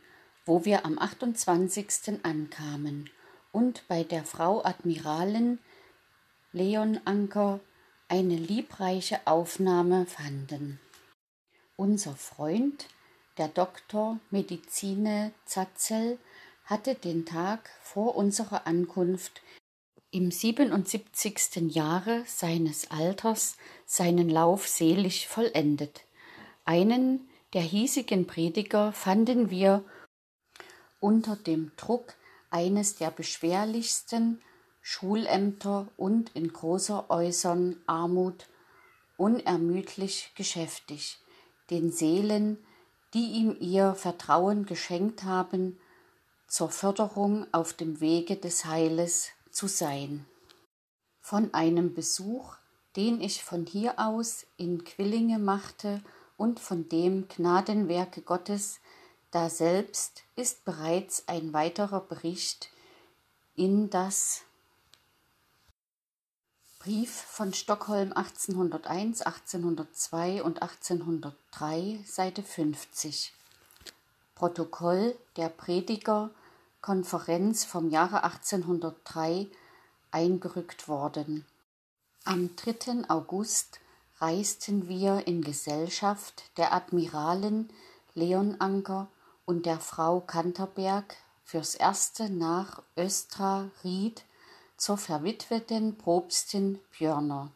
wo 0.45 0.65
wir 0.65 0.85
am 0.85 0.97
28. 0.97 2.23
ankamen 2.23 3.09
und 3.51 3.87
bei 3.87 4.03
der 4.03 4.23
Frau 4.23 4.63
Admiralin 4.63 5.59
Leon 6.53 6.99
Anker 7.05 7.59
eine 8.07 8.35
liebreiche 8.35 9.19
Aufnahme 9.25 10.05
fanden. 10.05 10.79
Unser 11.75 12.15
Freund, 12.15 12.87
der 13.37 13.49
Doktor 13.49 14.19
Medizine 14.31 15.33
Zatzel, 15.45 16.17
hatte 16.67 16.95
den 16.95 17.25
Tag 17.25 17.69
vor 17.81 18.15
unserer 18.17 18.67
Ankunft 18.67 19.41
im 20.11 20.31
77. 20.31 21.73
Jahre 21.73 22.23
seines 22.27 22.91
Alters 22.91 23.55
seinen 23.85 24.29
Lauf 24.29 24.67
selig 24.67 25.29
vollendet. 25.29 26.01
Einen 26.65 27.29
der 27.53 27.61
hiesigen 27.61 28.27
Prediger 28.27 28.91
fanden 28.91 29.49
wir 29.49 29.85
unter 30.99 31.37
dem 31.37 31.71
Druck 31.77 32.15
eines 32.49 32.95
der 32.95 33.11
beschwerlichsten 33.11 34.41
Schulämter 34.81 35.87
und 35.95 36.35
in 36.35 36.51
großer 36.51 37.09
äußeren 37.09 37.81
Armut 37.87 38.47
unermüdlich 39.15 40.33
geschäftig 40.35 41.17
den 41.69 41.91
Seelen, 41.91 42.57
die 43.13 43.31
ihm 43.31 43.55
ihr 43.59 43.95
Vertrauen 43.95 44.65
geschenkt 44.65 45.23
haben, 45.23 45.79
zur 46.47 46.69
Förderung 46.69 47.45
auf 47.51 47.73
dem 47.73 47.99
Wege 47.99 48.37
des 48.37 48.65
Heiles 48.65 49.29
zu 49.51 49.67
sein. 49.67 50.25
Von 51.21 51.53
einem 51.53 51.93
Besuch, 51.93 52.55
den 52.95 53.21
ich 53.21 53.43
von 53.43 53.65
hier 53.65 53.99
aus 53.99 54.45
in 54.55 54.83
Quillinge 54.83 55.39
machte 55.39 56.01
und 56.37 56.59
von 56.59 56.87
dem 56.89 57.27
Gnadenwerke 57.27 58.21
Gottes, 58.21 58.79
daselbst 59.31 60.23
ist 60.35 60.63
bereits 60.63 61.27
ein 61.27 61.53
weiterer 61.53 61.99
Bericht 61.99 62.69
in 63.55 63.89
das 63.89 64.43
Brief 66.79 67.11
von 67.11 67.53
Stockholm 67.53 68.13
1801, 68.13 69.21
1802 69.23 70.41
und 70.41 70.61
1803, 70.61 71.99
Seite 72.05 72.43
50. 72.43 73.33
Protokoll 74.37 75.17
der 75.35 75.49
Predigerkonferenz 75.49 77.65
vom 77.65 77.89
Jahre 77.89 78.23
1803 78.23 79.47
eingerückt 80.11 80.87
worden. 80.87 81.43
Am 82.23 82.55
3. 82.55 83.09
August 83.09 83.79
reisten 84.19 84.87
wir 84.87 85.25
in 85.25 85.41
Gesellschaft 85.41 86.43
der 86.57 86.71
Admiralen 86.71 87.73
Leon 88.13 88.61
Anker 88.61 89.07
und 89.45 89.65
der 89.65 89.79
Frau 89.79 90.19
Kanterberg 90.19 91.15
fürs 91.43 91.73
erste 91.73 92.29
nach 92.29 92.83
Östra 92.95 93.71
Ried 93.83 94.23
zur 94.77 94.99
verwitweten 94.99 95.97
Propstin 95.97 96.77
Björner. 96.95 97.49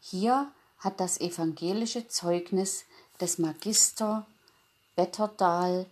Hier 0.00 0.50
hat 0.78 0.98
das 0.98 1.20
evangelische 1.20 2.08
Zeugnis 2.08 2.86
des 3.20 3.38
Magister 3.38 4.26
Wetterdahl 4.96 5.86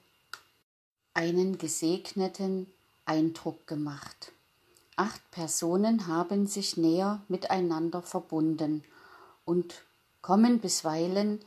einen 1.17 1.57
gesegneten 1.57 2.67
Eindruck 3.07 3.67
gemacht. 3.67 4.33
Acht 4.97 5.31
Personen 5.31 6.09
haben 6.09 6.47
sich 6.47 6.77
näher 6.77 7.23
miteinander 7.29 8.03
verbunden 8.03 8.85
und 9.47 9.83
kommen 10.21 10.61
bisweilen 10.61 11.41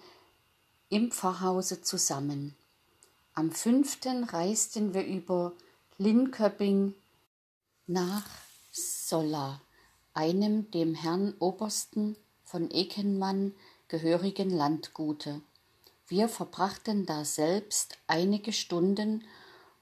im 0.90 1.12
Pfarrhause 1.12 1.84
zusammen. 1.84 2.56
Am 3.36 3.52
fünften 3.52 4.24
reisten 4.24 4.96
wir 4.96 5.06
über 5.06 5.54
Linköping 6.00 6.96
nach 7.86 8.26
Solla, 8.72 9.62
einem 10.16 10.72
dem 10.72 10.96
Herrn 10.96 11.36
Obersten 11.38 12.16
von 12.44 12.72
Ekenmann 12.72 13.54
gehörigen 13.88 14.50
Landgute. 14.50 15.42
Wir 16.08 16.28
verbrachten 16.28 17.06
daselbst 17.06 18.00
einige 18.08 18.52
Stunden 18.52 19.24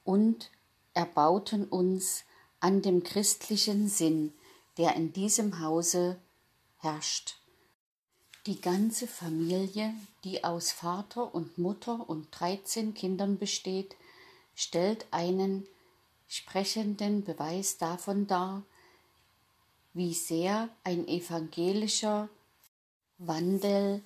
und 0.07 0.49
erbauten 0.93 1.65
uns 1.65 2.23
an 2.61 2.81
dem 2.81 3.03
christlichen 3.03 3.89
Sinn, 3.89 4.33
der 4.77 4.95
in 4.95 5.11
diesem 5.11 5.59
Hause 5.59 6.17
herrscht. 6.77 7.35
Die 8.45 8.61
ganze 8.61 9.05
Familie, 9.05 9.93
die 10.23 10.45
aus 10.45 10.71
Vater 10.71 11.35
und 11.35 11.57
Mutter 11.57 12.09
und 12.09 12.27
dreizehn 12.31 12.93
Kindern 12.93 13.37
besteht, 13.37 13.97
stellt 14.55 15.05
einen 15.11 15.67
sprechenden 16.29 17.25
Beweis 17.25 17.77
davon 17.77 18.27
dar, 18.27 18.63
wie 19.93 20.13
sehr 20.13 20.69
ein 20.85 21.05
evangelischer 21.09 22.29
Wandel 23.17 24.01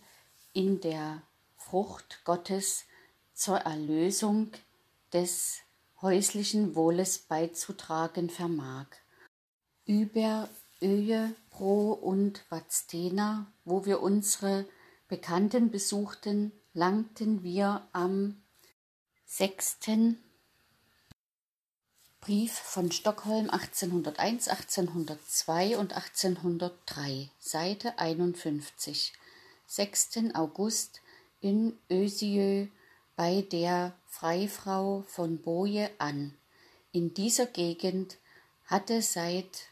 in 0.53 0.81
der 0.81 1.21
Frucht 1.57 2.21
Gottes 2.25 2.85
zur 3.35 3.57
Erlösung 3.57 4.51
des 5.13 5.61
häuslichen 6.01 6.75
Wohles 6.75 7.19
beizutragen 7.19 8.29
vermag. 8.29 8.87
Über 9.85 10.49
Öje, 10.81 11.35
Pro 11.51 11.91
und 11.91 12.43
Vadstena, 12.49 13.51
wo 13.65 13.85
wir 13.85 14.01
unsere 14.01 14.65
Bekannten 15.07 15.69
besuchten, 15.69 16.51
langten 16.73 17.43
wir 17.43 17.87
am 17.91 18.41
6. 19.25 19.77
Brief 22.19 22.53
von 22.53 22.91
Stockholm 22.91 23.49
1801, 23.49 24.47
1802 24.47 25.77
und 25.77 25.93
1803, 25.93 27.29
Seite 27.39 27.97
51. 27.99 29.13
6. 29.67 30.09
August 30.33 31.01
in 31.41 31.77
Ösiö 31.89 32.67
bei 33.21 33.43
der 33.43 33.93
Freifrau 34.07 35.03
von 35.07 35.37
Boje 35.37 35.91
an. 35.99 36.33
In 36.91 37.13
dieser 37.13 37.45
Gegend 37.45 38.17
hatte 38.65 39.03
seit 39.03 39.67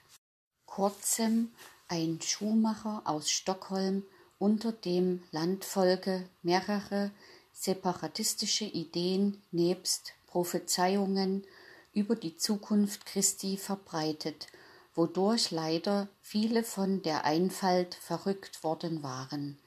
kurzem 0.67 1.51
ein 1.87 2.21
Schuhmacher 2.21 3.01
aus 3.05 3.31
Stockholm 3.31 4.03
unter 4.37 4.71
dem 4.71 5.23
Landvolke 5.31 6.29
mehrere 6.43 7.09
separatistische 7.51 8.65
Ideen 8.65 9.41
nebst 9.49 10.13
Prophezeiungen 10.27 11.43
über 11.91 12.15
die 12.15 12.37
Zukunft 12.37 13.07
Christi 13.07 13.57
verbreitet, 13.57 14.45
wodurch 14.93 15.49
leider 15.49 16.07
viele 16.21 16.63
von 16.63 17.01
der 17.01 17.25
Einfalt 17.25 17.95
verrückt 17.95 18.63
worden 18.63 19.01
waren. 19.01 19.57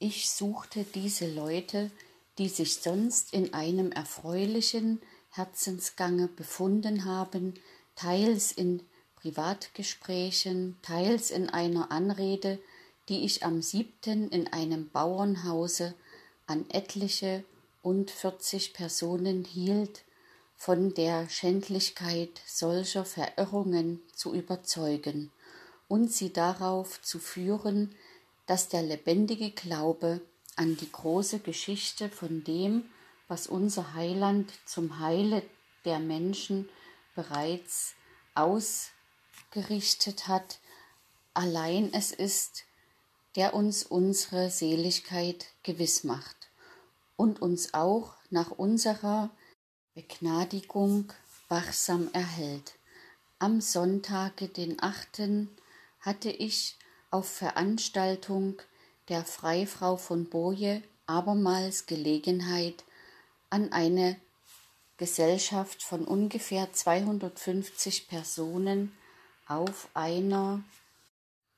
Ich 0.00 0.28
suchte 0.28 0.82
diese 0.82 1.32
Leute, 1.32 1.92
die 2.38 2.48
sich 2.48 2.76
sonst 2.76 3.32
in 3.32 3.54
einem 3.54 3.92
erfreulichen 3.92 5.00
Herzensgange 5.30 6.28
befunden 6.28 7.04
haben, 7.04 7.54
teils 7.94 8.52
in 8.52 8.82
Privatgesprächen, 9.16 10.76
teils 10.82 11.30
in 11.30 11.48
einer 11.48 11.90
Anrede, 11.90 12.58
die 13.08 13.24
ich 13.24 13.44
am 13.44 13.62
siebten 13.62 14.28
in 14.30 14.48
einem 14.48 14.90
Bauernhause 14.90 15.94
an 16.46 16.64
etliche 16.70 17.44
und 17.82 18.10
vierzig 18.10 18.72
Personen 18.72 19.44
hielt, 19.44 20.02
von 20.56 20.94
der 20.94 21.28
Schändlichkeit 21.28 22.40
solcher 22.46 23.04
Verirrungen 23.04 24.00
zu 24.14 24.34
überzeugen 24.34 25.30
und 25.88 26.10
sie 26.10 26.32
darauf 26.32 27.00
zu 27.02 27.18
führen, 27.18 27.94
dass 28.46 28.68
der 28.68 28.82
lebendige 28.82 29.50
Glaube 29.50 30.20
an 30.56 30.76
die 30.76 30.90
große 30.90 31.38
Geschichte 31.40 32.08
von 32.08 32.42
dem, 32.44 32.90
was 33.28 33.46
unser 33.46 33.94
Heiland 33.94 34.52
zum 34.64 34.98
Heile 34.98 35.42
der 35.84 35.98
Menschen 35.98 36.68
bereits 37.14 37.94
ausgerichtet 38.34 40.28
hat, 40.28 40.58
allein 41.34 41.92
es 41.92 42.12
ist, 42.12 42.64
der 43.36 43.54
uns 43.54 43.84
unsere 43.84 44.50
Seligkeit 44.50 45.46
gewiss 45.62 46.04
macht 46.04 46.48
und 47.16 47.42
uns 47.42 47.74
auch 47.74 48.14
nach 48.30 48.50
unserer 48.50 49.30
Begnadigung 49.94 51.12
wachsam 51.48 52.08
erhält. 52.12 52.74
Am 53.38 53.60
Sonntage, 53.60 54.48
den 54.48 54.82
achten, 54.82 55.54
hatte 56.00 56.30
ich 56.30 56.76
auf 57.10 57.28
Veranstaltung 57.28 58.60
der 59.08 59.24
Freifrau 59.24 59.96
von 59.96 60.26
Boje 60.26 60.82
abermals 61.06 61.86
Gelegenheit, 61.86 62.84
an 63.50 63.72
eine 63.72 64.16
Gesellschaft 64.96 65.82
von 65.82 66.04
ungefähr 66.04 66.72
250 66.72 68.08
Personen 68.08 68.96
auf 69.46 69.88
einer 69.94 70.62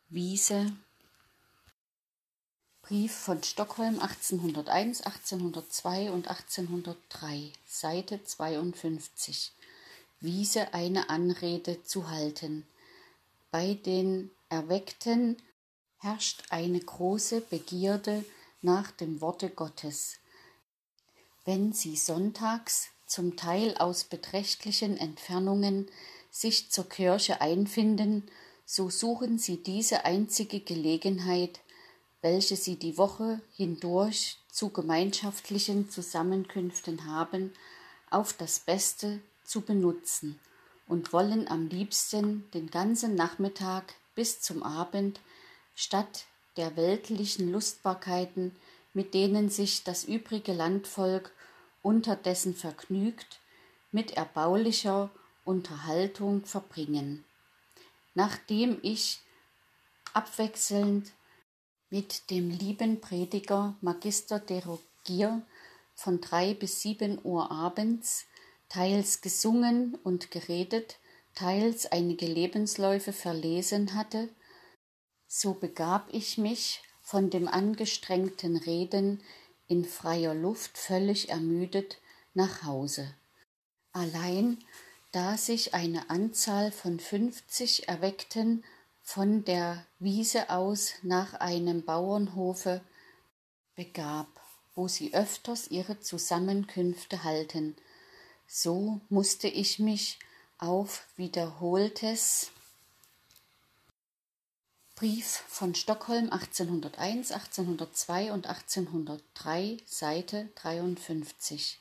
Wiese 0.09 0.72
Brief 2.88 3.14
von 3.14 3.42
Stockholm 3.42 4.01
1801, 4.01 5.03
1802 5.03 6.11
und 6.11 6.28
1803, 6.28 7.53
Seite 7.66 8.24
52. 8.24 9.53
Wiese 10.20 10.72
eine 10.72 11.11
Anrede 11.11 11.82
zu 11.84 12.09
halten. 12.09 12.66
Bei 13.51 13.74
den 13.74 14.30
Erweckten 14.49 15.36
herrscht 15.99 16.44
eine 16.51 16.80
große 16.80 17.40
Begierde 17.40 18.24
nach 18.62 18.90
dem 18.90 19.20
Worte 19.20 19.51
Gottes. 19.51 20.16
Wenn 21.44 21.72
sie 21.72 21.96
sonntags, 21.96 22.88
zum 23.07 23.36
Teil 23.36 23.76
aus 23.78 24.05
beträchtlichen 24.05 24.96
Entfernungen, 24.96 25.88
sich 26.30 26.70
zur 26.70 26.88
Kirche 26.88 27.40
einfinden, 27.40 28.30
so 28.66 28.90
suchen 28.90 29.38
sie 29.38 29.62
diese 29.62 30.05
einzige 30.05 30.61
Gelegenheit, 30.61 31.61
welche 32.20 32.57
sie 32.57 32.76
die 32.76 32.99
Woche 32.99 33.40
hindurch 33.55 34.36
zu 34.53 34.68
gemeinschaftlichen 34.68 35.88
Zusammenkünften 35.88 37.07
haben, 37.07 37.55
auf 38.11 38.34
das 38.34 38.61
Beste 38.61 39.20
zu 39.44 39.62
benutzen 39.62 40.38
und 40.86 41.12
wollen 41.12 41.49
am 41.49 41.68
liebsten 41.68 42.51
den 42.53 42.70
ganzen 42.70 43.14
Nachmittag 43.14 43.94
bis 44.14 44.40
zum 44.40 44.62
Abend 44.62 45.20
statt 45.79 46.24
der 46.57 46.74
weltlichen 46.74 47.53
Lustbarkeiten, 47.53 48.51
mit 48.95 49.14
denen 49.14 49.49
sich 49.49 49.85
das 49.85 50.03
übrige 50.03 50.53
Landvolk 50.53 51.33
unterdessen 51.83 52.57
vergnügt, 52.57 53.39
mit 53.93 54.16
erbaulicher 54.16 55.09
Unterhaltung 55.45 56.45
verbringen. 56.45 57.24
Nachdem 58.14 58.81
ich 58.83 59.20
abwechselnd 60.14 61.12
mit 61.91 62.29
dem 62.31 62.51
lieben 62.51 63.01
Prediger 63.01 63.76
Magister 63.81 64.41
de 64.41 64.61
Rogier 64.64 65.43
von 65.95 66.20
drei 66.20 66.55
bis 66.55 66.83
sieben 66.83 67.20
Uhr 67.22 67.53
abends, 67.53 68.26
teils 68.68 69.20
gesungen 69.20 69.95
und 70.03 70.33
geredet, 70.33 70.97
teils 71.37 71.87
einige 71.87 72.26
Lebensläufe 72.26 73.12
verlesen 73.12 73.95
hatte, 73.95 74.29
so 75.29 75.53
begab 75.55 76.09
ich 76.11 76.39
mich 76.39 76.83
von 77.03 77.31
dem 77.31 77.47
angestrengten 77.47 78.57
Reden 78.57 79.22
in 79.68 79.85
freier 79.85 80.35
Luft 80.35 80.76
völlig 80.76 81.29
ermüdet 81.29 81.99
nach 82.35 82.64
Hause. 82.64 83.14
Allein 83.93 84.59
da 85.12 85.37
sich 85.37 85.74
eine 85.74 86.11
Anzahl 86.11 86.72
von 86.72 86.99
fünfzig 87.01 87.89
Erweckten 87.89 88.64
von 89.03 89.45
der 89.45 89.85
Wiese 89.99 90.51
aus 90.51 90.93
nach 91.03 91.35
einem 91.35 91.85
Bauernhofe 91.85 92.83
begab, 93.74 94.29
wo 94.74 94.89
sie 94.89 95.14
öfters 95.14 95.68
ihre 95.68 96.01
Zusammenkünfte 96.01 97.24
halten. 97.24 97.74
So 98.47 99.01
musste 99.09 99.49
ich 99.49 99.79
mich 99.79 100.18
auf 100.59 101.07
wiederholtes 101.16 102.51
Brief 104.99 105.44
von 105.46 105.76
Stockholm 105.76 106.28
1801, 106.32 107.30
1802 107.30 108.32
und 108.32 108.49
1803, 108.49 109.76
Seite 109.86 110.49
53. 110.57 111.78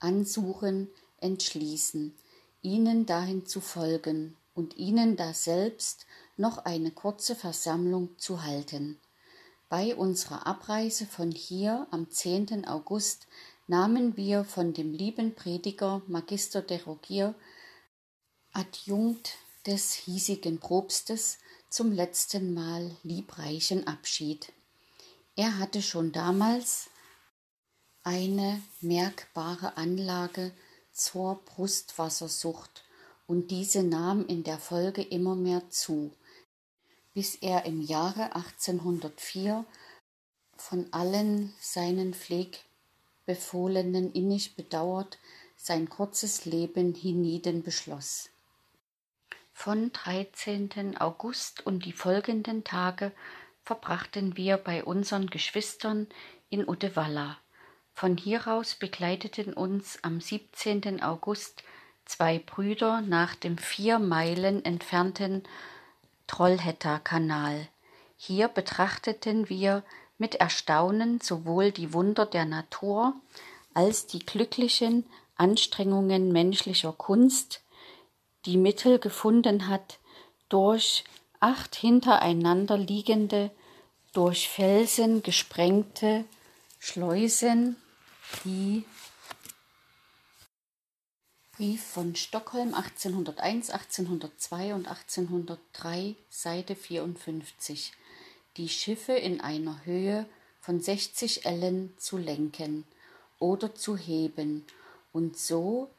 Ansuchen, 0.00 0.88
entschließen, 1.20 2.12
ihnen 2.62 3.06
dahin 3.06 3.46
zu 3.46 3.60
folgen 3.60 4.36
und 4.56 4.76
ihnen 4.76 5.14
daselbst 5.14 6.06
noch 6.36 6.64
eine 6.64 6.90
kurze 6.90 7.36
Versammlung 7.36 8.18
zu 8.18 8.42
halten. 8.42 8.98
Bei 9.68 9.94
unserer 9.94 10.44
Abreise 10.44 11.06
von 11.06 11.30
hier 11.30 11.86
am 11.92 12.10
10. 12.10 12.66
August 12.66 13.28
nahmen 13.68 14.16
wir 14.16 14.42
von 14.42 14.72
dem 14.72 14.92
lieben 14.92 15.36
Prediger 15.36 16.02
Magister 16.08 16.62
de 16.62 16.82
Rogier, 16.82 17.36
Adjunkt 18.52 19.36
des 19.66 19.92
hiesigen 19.92 20.58
Propstes, 20.58 21.38
zum 21.70 21.92
letzten 21.92 22.52
Mal 22.52 22.94
liebreichen 23.02 23.86
Abschied. 23.86 24.52
Er 25.36 25.58
hatte 25.58 25.80
schon 25.80 26.12
damals 26.12 26.90
eine 28.02 28.60
merkbare 28.80 29.76
Anlage 29.76 30.52
zur 30.92 31.36
Brustwassersucht 31.46 32.84
und 33.26 33.50
diese 33.50 33.82
nahm 33.82 34.26
in 34.26 34.42
der 34.42 34.58
Folge 34.58 35.02
immer 35.02 35.34
mehr 35.34 35.70
zu 35.70 36.12
bis 37.14 37.36
er 37.36 37.64
im 37.66 37.80
Jahre 37.80 38.34
1804 38.34 39.64
von 40.56 40.86
allen 40.92 41.52
seinen 41.60 42.14
Pflegbefohlenen 42.14 44.12
innig 44.12 44.56
bedauert 44.56 45.18
sein 45.56 45.88
kurzes 45.88 46.44
Leben 46.44 46.94
hienieden 46.94 47.62
beschloss. 47.62 48.30
Von 49.62 49.92
13. 49.92 50.96
August 50.98 51.66
und 51.66 51.84
die 51.84 51.92
folgenden 51.92 52.64
Tage 52.64 53.12
verbrachten 53.62 54.38
wir 54.38 54.56
bei 54.56 54.82
unseren 54.82 55.26
Geschwistern 55.26 56.06
in 56.48 56.66
Uddevalla. 56.66 57.36
Von 57.92 58.16
hieraus 58.16 58.74
begleiteten 58.74 59.52
uns 59.52 59.98
am 60.00 60.18
17. 60.18 61.02
August 61.02 61.62
zwei 62.06 62.38
Brüder 62.38 63.02
nach 63.02 63.34
dem 63.34 63.58
vier 63.58 63.98
Meilen 63.98 64.64
entfernten 64.64 65.42
Trollhätter-Kanal. 66.26 67.68
Hier 68.16 68.48
betrachteten 68.48 69.50
wir 69.50 69.84
mit 70.16 70.36
Erstaunen 70.36 71.20
sowohl 71.20 71.70
die 71.70 71.92
Wunder 71.92 72.24
der 72.24 72.46
Natur 72.46 73.12
als 73.74 74.06
die 74.06 74.20
glücklichen 74.20 75.04
Anstrengungen 75.36 76.32
menschlicher 76.32 76.94
Kunst, 76.94 77.60
die 78.46 78.56
Mittel 78.56 78.98
gefunden 78.98 79.68
hat, 79.68 79.98
durch 80.48 81.04
acht 81.40 81.74
hintereinander 81.74 82.76
liegende, 82.76 83.50
durch 84.12 84.48
Felsen 84.48 85.22
gesprengte 85.22 86.24
Schleusen, 86.78 87.76
die 88.44 88.84
Brief 91.52 91.84
von 91.84 92.16
Stockholm 92.16 92.74
1801, 92.74 93.70
1802 93.70 94.74
und 94.74 94.88
1803, 94.88 96.16
Seite 96.30 96.74
54, 96.74 97.92
die 98.56 98.70
Schiffe 98.70 99.12
in 99.12 99.42
einer 99.42 99.84
Höhe 99.84 100.24
von 100.60 100.80
60 100.80 101.44
Ellen 101.44 101.92
zu 101.98 102.16
lenken 102.16 102.84
oder 103.38 103.74
zu 103.74 103.96
heben 103.96 104.64
und 105.12 105.38
so 105.38 105.90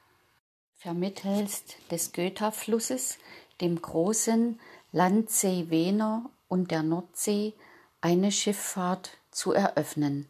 vermittelst 0.81 1.75
des 1.91 2.11
Göta-Flusses, 2.11 3.19
dem 3.61 3.79
großen 3.79 4.59
Landsee 4.91 5.69
Wener 5.69 6.27
und 6.47 6.71
der 6.71 6.81
Nordsee, 6.81 7.53
eine 8.01 8.31
Schifffahrt 8.31 9.11
zu 9.29 9.51
eröffnen. 9.51 10.27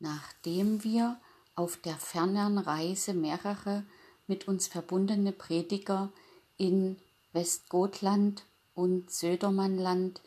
Nachdem 0.00 0.82
wir 0.82 1.20
auf 1.54 1.76
der 1.76 1.94
fernen 1.94 2.58
Reise 2.58 3.14
mehrere 3.14 3.84
mit 4.26 4.48
uns 4.48 4.66
verbundene 4.66 5.30
Prediger 5.30 6.10
in 6.56 6.96
Westgotland 7.32 8.44
und 8.74 9.12
Södermannland, 9.12 10.20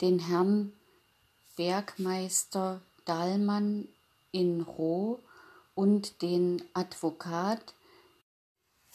den 0.00 0.18
Herrn 0.20 0.72
Bergmeister 1.56 2.80
Dahlmann 3.04 3.88
in 4.32 4.62
Roh 4.62 5.20
und 5.74 6.22
den 6.22 6.62
Advokat 6.72 7.74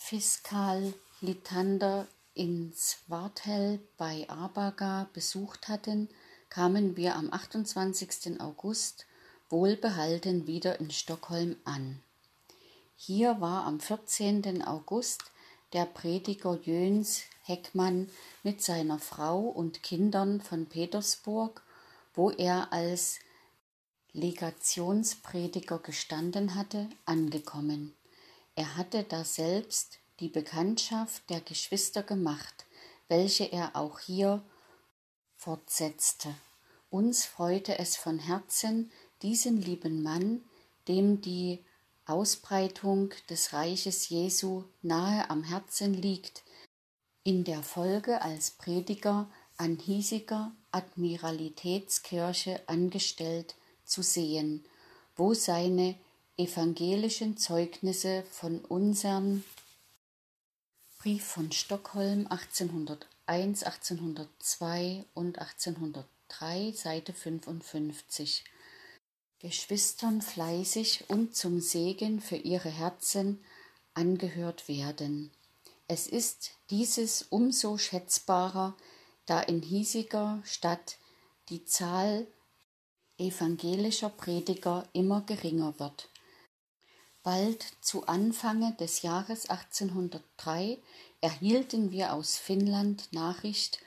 Fiskal 0.04 0.94
Litander 1.22 2.06
in 2.34 2.74
Swarthell 2.74 3.80
bei 3.98 4.28
Abaga 4.28 5.08
besucht 5.14 5.70
hatten, 5.70 6.10
kamen 6.50 6.98
wir 6.98 7.16
am 7.16 7.32
28. 7.32 8.42
August 8.42 9.06
wohlbehalten 9.50 10.48
wieder 10.48 10.80
in 10.82 10.90
Stockholm 10.92 11.56
an. 11.64 12.02
Hier 12.98 13.40
war 13.40 13.64
am 13.66 13.80
14. 13.80 14.64
August 14.64 15.24
der 15.72 15.86
Prediger 15.86 16.60
Jöns 16.64 17.22
Heckmann 17.44 18.10
mit 18.44 18.62
seiner 18.62 19.00
Frau 19.00 19.40
und 19.40 19.82
Kindern 19.84 20.42
von 20.42 20.66
Petersburg, 20.66 21.64
wo 22.16 22.32
er 22.32 22.74
als 22.74 23.20
Legationsprediger 24.12 25.78
gestanden 25.78 26.56
hatte, 26.56 26.90
angekommen. 27.06 27.96
Er 28.62 28.78
hatte 28.78 29.04
daselbst 29.04 29.98
die 30.20 30.30
Bekanntschaft 30.30 31.28
der 31.32 31.42
Geschwister 31.42 32.04
gemacht, 32.04 32.68
welche 33.08 33.52
er 33.52 33.76
auch 33.76 33.98
hier 33.98 34.44
fortsetzte. 35.36 36.36
Uns 36.92 37.26
freute 37.26 37.80
es 37.80 37.98
von 37.98 38.20
Herzen, 38.20 38.92
diesen 39.24 39.60
lieben 39.60 40.04
Mann, 40.04 40.44
dem 40.88 41.22
die 41.22 41.66
Ausbreitung 42.06 43.12
des 43.32 43.52
Reiches 43.52 44.10
Jesu 44.10 44.66
nahe 44.84 45.28
am 45.32 45.44
Herzen 45.44 45.96
liegt, 45.96 46.44
in 47.24 47.44
der 47.44 47.64
Folge 47.64 48.22
als 48.22 48.52
Prediger 48.52 49.28
an 49.58 49.78
hiesiger 49.78 50.52
Admiralitätskirche 50.70 52.62
angestellt 52.68 53.56
zu 53.86 54.04
sehen, 54.04 54.64
wo 55.16 55.34
seine 55.34 55.96
evangelischen 56.42 57.38
Zeugnisse 57.38 58.24
von 58.32 58.62
unseren 58.62 59.44
Brief 60.98 61.24
von 61.24 61.52
Stockholm 61.52 62.26
1801, 62.28 63.64
1802 63.64 65.06
und 65.14 65.38
1803, 65.38 66.72
Seite 66.72 67.14
55. 67.14 68.44
Geschwistern 69.38 70.24
fleißig 70.24 71.10
und 71.10 71.36
zum 71.36 71.62
Segen 71.62 72.22
für 72.22 72.38
ihre 72.38 72.70
Herzen 72.70 73.44
angehört 73.94 74.68
werden. 74.68 75.30
Es 75.88 76.08
ist 76.08 76.54
dieses 76.72 77.22
umso 77.30 77.78
schätzbarer, 77.78 78.76
da 79.28 79.42
in 79.42 79.62
hiesiger 79.62 80.42
Stadt 80.44 80.98
die 81.50 81.66
Zahl 81.66 82.26
evangelischer 83.20 84.10
Prediger 84.10 84.90
immer 84.94 85.22
geringer 85.22 85.78
wird. 85.78 86.10
Bald 87.24 87.64
zu 87.82 88.08
Anfange 88.08 88.74
des 88.80 89.04
Jahres 89.04 89.48
1803 89.48 90.80
erhielten 91.22 91.92
wir 91.92 92.14
aus 92.14 92.38
Finnland 92.38 93.10
Nachricht 93.12 93.80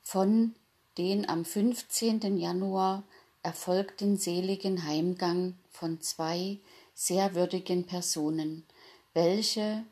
von 0.00 0.54
den 0.96 1.28
am 1.28 1.44
15. 1.44 2.38
Januar 2.38 3.02
erfolgten 3.42 4.16
seligen 4.16 4.84
Heimgang 4.84 5.58
von 5.70 6.00
zwei 6.00 6.58
sehr 6.94 7.34
würdigen 7.34 7.84
Personen, 7.84 8.64
welche 9.12 9.84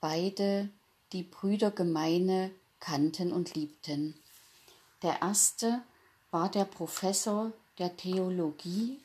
beide 0.00 0.68
die 1.12 1.22
Brüdergemeine 1.22 2.50
kannten 2.78 3.32
und 3.32 3.54
liebten. 3.54 4.20
Der 5.02 5.22
erste 5.22 5.82
war 6.30 6.50
der 6.50 6.66
Professor 6.66 7.52
der 7.78 7.96
Theologie 7.96 9.00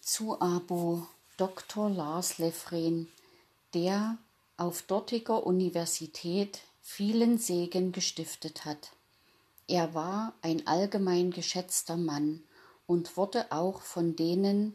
zu 0.00 0.38
Abo 0.40 1.06
Dr. 1.38 1.88
Lars 1.88 2.38
Lefren, 2.38 3.06
der 3.72 4.18
auf 4.56 4.82
dortiger 4.82 5.46
Universität 5.46 6.62
vielen 6.82 7.38
Segen 7.38 7.92
gestiftet 7.92 8.64
hat. 8.64 8.90
Er 9.68 9.94
war 9.94 10.32
ein 10.42 10.66
allgemein 10.66 11.30
geschätzter 11.30 11.96
Mann 11.96 12.42
und 12.88 13.16
wurde 13.16 13.52
auch 13.52 13.82
von 13.82 14.16
denen 14.16 14.74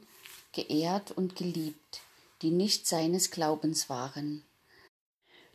geehrt 0.54 1.12
und 1.12 1.36
geliebt, 1.36 2.00
die 2.42 2.52
nicht 2.52 2.88
seines 2.88 3.30
Glaubens 3.30 3.90
waren. 3.90 4.46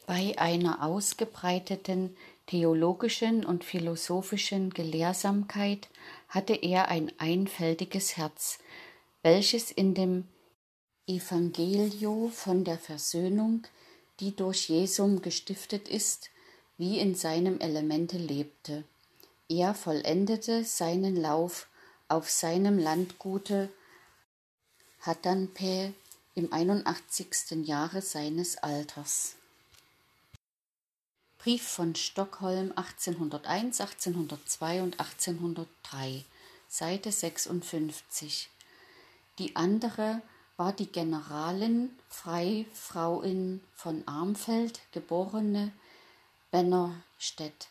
Bei 0.07 0.35
einer 0.37 0.83
ausgebreiteten 0.83 2.15
theologischen 2.47 3.47
und 3.47 3.65
philosophischen 3.65 4.75
Gelehrsamkeit 4.75 5.89
hatte 6.29 6.55
er 6.55 6.89
ein 6.89 7.11
einfältiges 7.17 8.19
Herz, 8.19 8.59
welches 9.23 9.71
in 9.71 9.95
dem 9.95 10.29
Evangelio 11.09 12.31
von 12.35 12.65
der 12.65 12.79
Versöhnung, 12.79 13.67
die 14.21 14.37
durch 14.37 14.69
Jesum 14.69 15.23
gestiftet 15.23 15.89
ist, 15.89 16.29
wie 16.77 16.99
in 16.99 17.15
seinem 17.15 17.61
Elemente 17.61 18.19
lebte. 18.19 18.85
Er 19.49 19.75
vollendete 19.75 20.65
seinen 20.65 21.17
Lauf 21.17 21.67
auf 22.09 22.29
seinem 22.29 22.79
Landgute 22.79 23.71
Hatanpä 25.01 25.95
im 26.35 26.53
81. 26.53 27.67
Jahre 27.67 28.03
seines 28.03 28.59
Alters. 28.59 29.37
Brief 31.39 31.67
von 31.67 31.95
Stockholm 31.95 32.73
1801, 32.77 33.81
1802 33.81 34.83
und 34.83 35.01
1803, 35.01 36.25
Seite 36.69 37.11
56. 37.11 38.51
Die 39.39 39.57
andere 39.57 40.21
war 40.59 40.73
die 40.73 40.89
Generalin 40.89 41.91
Freifrauin 42.09 43.61
von 43.75 44.03
Armfeld, 44.07 44.81
geborene 44.93 45.73
Bennerstedt, 46.51 47.69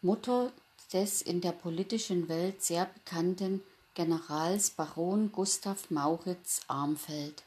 Mutter 0.00 0.50
des 0.92 1.20
in 1.22 1.42
der 1.42 1.52
politischen 1.52 2.28
Welt 2.28 2.62
sehr 2.62 2.86
bekannten 2.86 3.62
Generals 3.94 4.70
Baron 4.70 5.30
Gustav 5.30 5.90
Mauritz 5.90 6.62
Armfeld. 6.66 7.42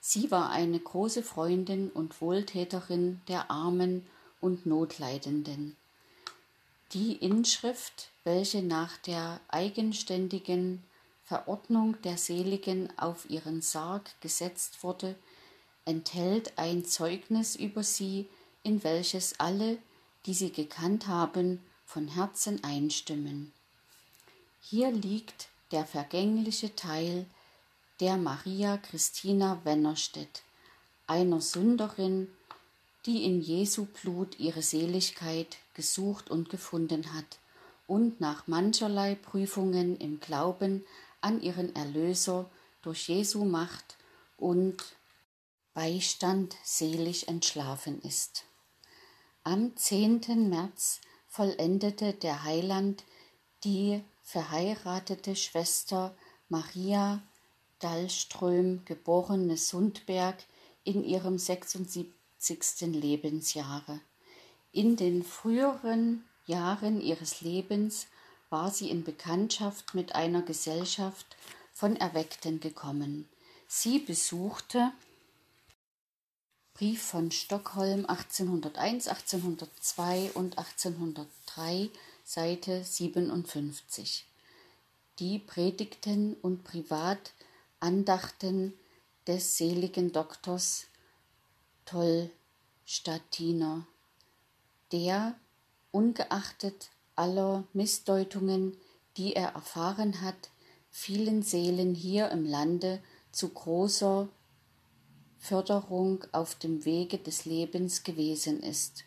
Sie 0.00 0.32
war 0.32 0.50
eine 0.50 0.80
große 0.80 1.22
Freundin 1.22 1.88
und 1.90 2.20
Wohltäterin 2.20 3.20
der 3.28 3.48
Armen 3.48 4.04
und 4.40 4.66
Notleidenden. 4.66 5.76
Die 6.92 7.12
Inschrift, 7.14 8.10
welche 8.24 8.62
nach 8.62 8.96
der 8.98 9.40
eigenständigen 9.46 10.82
Verordnung 11.24 12.00
der 12.02 12.18
Seligen 12.18 12.88
auf 12.98 13.28
ihren 13.30 13.62
Sarg 13.62 14.20
gesetzt 14.20 14.82
wurde, 14.82 15.16
enthält 15.84 16.58
ein 16.58 16.84
Zeugnis 16.84 17.56
über 17.56 17.82
sie, 17.82 18.28
in 18.62 18.84
welches 18.84 19.38
alle, 19.40 19.78
die 20.26 20.34
sie 20.34 20.52
gekannt 20.52 21.06
haben, 21.06 21.60
von 21.84 22.08
Herzen 22.08 22.62
einstimmen. 22.64 23.52
Hier 24.60 24.90
liegt 24.90 25.48
der 25.72 25.84
vergängliche 25.84 26.74
Teil 26.76 27.26
der 28.00 28.16
Maria 28.16 28.78
Christina 28.78 29.60
Wennerstedt, 29.64 30.42
einer 31.06 31.40
Sünderin, 31.40 32.28
die 33.06 33.24
in 33.24 33.40
Jesu 33.40 33.86
Blut 33.86 34.38
ihre 34.38 34.62
Seligkeit 34.62 35.58
gesucht 35.74 36.30
und 36.30 36.50
gefunden 36.50 37.12
hat 37.14 37.38
und 37.86 38.20
nach 38.20 38.46
mancherlei 38.46 39.14
Prüfungen 39.16 39.96
im 39.98 40.20
Glauben 40.20 40.84
an 41.22 41.40
ihren 41.40 41.74
Erlöser 41.74 42.50
durch 42.82 43.08
Jesu 43.08 43.44
Macht 43.44 43.96
und 44.36 44.76
Beistand 45.72 46.56
selig 46.62 47.28
entschlafen 47.28 48.02
ist. 48.02 48.44
Am 49.44 49.74
10. 49.76 50.48
März 50.50 51.00
vollendete 51.28 52.12
der 52.12 52.44
Heiland 52.44 53.04
die 53.64 54.04
verheiratete 54.22 55.34
Schwester 55.34 56.14
Maria 56.48 57.22
Dallström, 57.78 58.84
geborene 58.84 59.56
Sundberg, 59.56 60.36
in 60.84 61.04
ihrem 61.04 61.38
76. 61.38 62.12
Lebensjahre. 62.80 64.00
In 64.72 64.96
den 64.96 65.22
früheren 65.24 66.24
Jahren 66.46 67.00
ihres 67.00 67.40
Lebens 67.40 68.06
war 68.52 68.70
sie 68.70 68.90
in 68.90 69.02
Bekanntschaft 69.02 69.94
mit 69.94 70.14
einer 70.14 70.42
Gesellschaft 70.42 71.36
von 71.72 71.96
Erweckten 71.96 72.60
gekommen. 72.60 73.26
Sie 73.66 73.98
besuchte 73.98 74.92
Brief 76.74 77.02
von 77.02 77.30
Stockholm 77.30 78.04
1801, 78.06 79.08
1802 79.08 80.32
und 80.34 80.58
1803, 80.58 81.88
Seite 82.24 82.84
57. 82.84 84.26
Die 85.18 85.38
Predigten 85.38 86.34
und 86.34 86.62
Privatandachten 86.64 88.74
des 89.26 89.56
seligen 89.56 90.12
Doktors 90.12 90.84
Tollstattiner, 91.84 93.86
der, 94.92 95.34
ungeachtet 95.90 96.91
aller 97.16 97.64
Missdeutungen, 97.72 98.76
die 99.16 99.34
er 99.34 99.50
erfahren 99.50 100.20
hat, 100.22 100.50
vielen 100.90 101.42
Seelen 101.42 101.94
hier 101.94 102.30
im 102.30 102.44
Lande 102.44 103.02
zu 103.32 103.48
großer 103.48 104.28
Förderung 105.38 106.24
auf 106.32 106.54
dem 106.54 106.84
Wege 106.84 107.18
des 107.18 107.44
Lebens 107.44 108.04
gewesen 108.04 108.62
ist. 108.62 109.04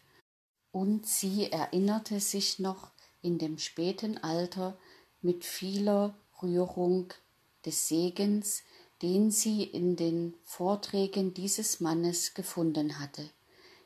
Und 0.71 1.07
sie 1.07 1.51
erinnerte 1.51 2.19
sich 2.19 2.59
noch 2.59 2.91
in 3.21 3.37
dem 3.37 3.57
späten 3.57 4.17
Alter 4.17 4.77
mit 5.21 5.45
vieler 5.45 6.17
Rührung 6.41 7.13
des 7.65 7.87
Segens, 7.87 8.63
den 9.01 9.31
sie 9.31 9.63
in 9.63 9.95
den 9.95 10.35
Vorträgen 10.43 11.33
dieses 11.33 11.79
Mannes 11.79 12.33
gefunden 12.33 12.99
hatte. 12.99 13.29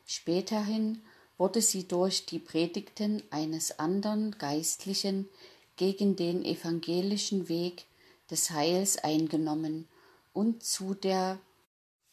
Späterhin 0.05 1.03
wurde 1.39 1.61
sie 1.61 1.87
durch 1.87 2.25
die 2.25 2.37
Predigten 2.37 3.23
eines 3.31 3.79
andern 3.79 4.35
Geistlichen 4.37 5.27
gegen 5.77 6.17
den 6.17 6.43
evangelischen 6.43 7.47
Weg 7.47 7.85
des 8.29 8.51
Heils 8.51 8.97
eingenommen 8.97 9.87
und 10.33 10.63
zu 10.63 10.93
der 10.93 11.39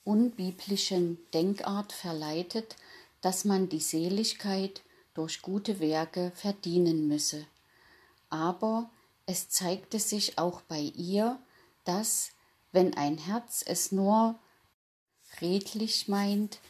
unbiblischen 0.04 1.18
Denkart 1.34 1.92
verleitet, 1.92 2.76
dass 3.20 3.44
man 3.44 3.68
die 3.68 3.80
Seligkeit 3.80 4.82
durch 5.12 5.42
gute 5.42 5.80
Werke 5.80 6.30
verdienen 6.36 7.08
müsse. 7.08 7.44
Aber 8.30 8.88
es 9.26 9.48
zeigte 9.48 9.98
sich 9.98 10.38
auch 10.38 10.60
bei 10.60 10.80
ihr, 10.80 11.40
dass, 11.84 12.30
wenn 12.70 12.94
ein 12.94 13.18
Herz 13.18 13.64
es 13.66 13.90
nur 13.90 14.38
redlich 15.40 16.06
meint, 16.06 16.60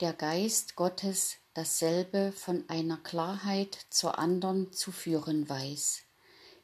der 0.00 0.12
Geist 0.12 0.76
Gottes 0.76 1.36
dasselbe 1.54 2.32
von 2.32 2.64
einer 2.68 2.98
Klarheit 2.98 3.86
zur 3.90 4.18
andern 4.18 4.72
zu 4.72 4.92
führen 4.92 5.48
weiß. 5.48 6.02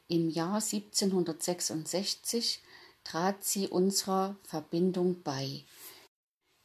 Im 0.07 0.29
Jahr 0.29 0.61
1766 0.61 2.61
trat 3.05 3.43
sie 3.43 3.69
unserer 3.69 4.35
Verbindung 4.43 5.23
bei, 5.23 5.63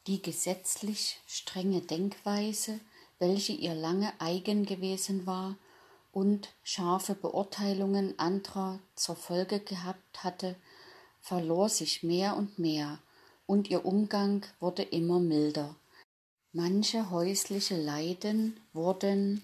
die 0.05 0.21
gesetzlich 0.21 1.19
strenge 1.25 1.81
Denkweise, 1.81 2.79
welche 3.19 3.53
ihr 3.53 3.73
lange 3.73 4.13
eigen 4.19 4.65
gewesen 4.65 5.25
war 5.25 5.57
und 6.11 6.49
scharfe 6.63 7.15
Beurteilungen 7.15 8.17
anderer 8.19 8.79
zur 8.95 9.15
Folge 9.15 9.59
gehabt 9.59 10.23
hatte, 10.23 10.55
verlor 11.21 11.69
sich 11.69 12.03
mehr 12.03 12.35
und 12.35 12.59
mehr, 12.59 12.99
und 13.45 13.69
ihr 13.69 13.85
Umgang 13.85 14.45
wurde 14.59 14.83
immer 14.83 15.19
milder. 15.19 15.75
Manche 16.59 17.11
häusliche 17.11 17.75
Leiden 17.75 18.59
wurden 18.73 19.43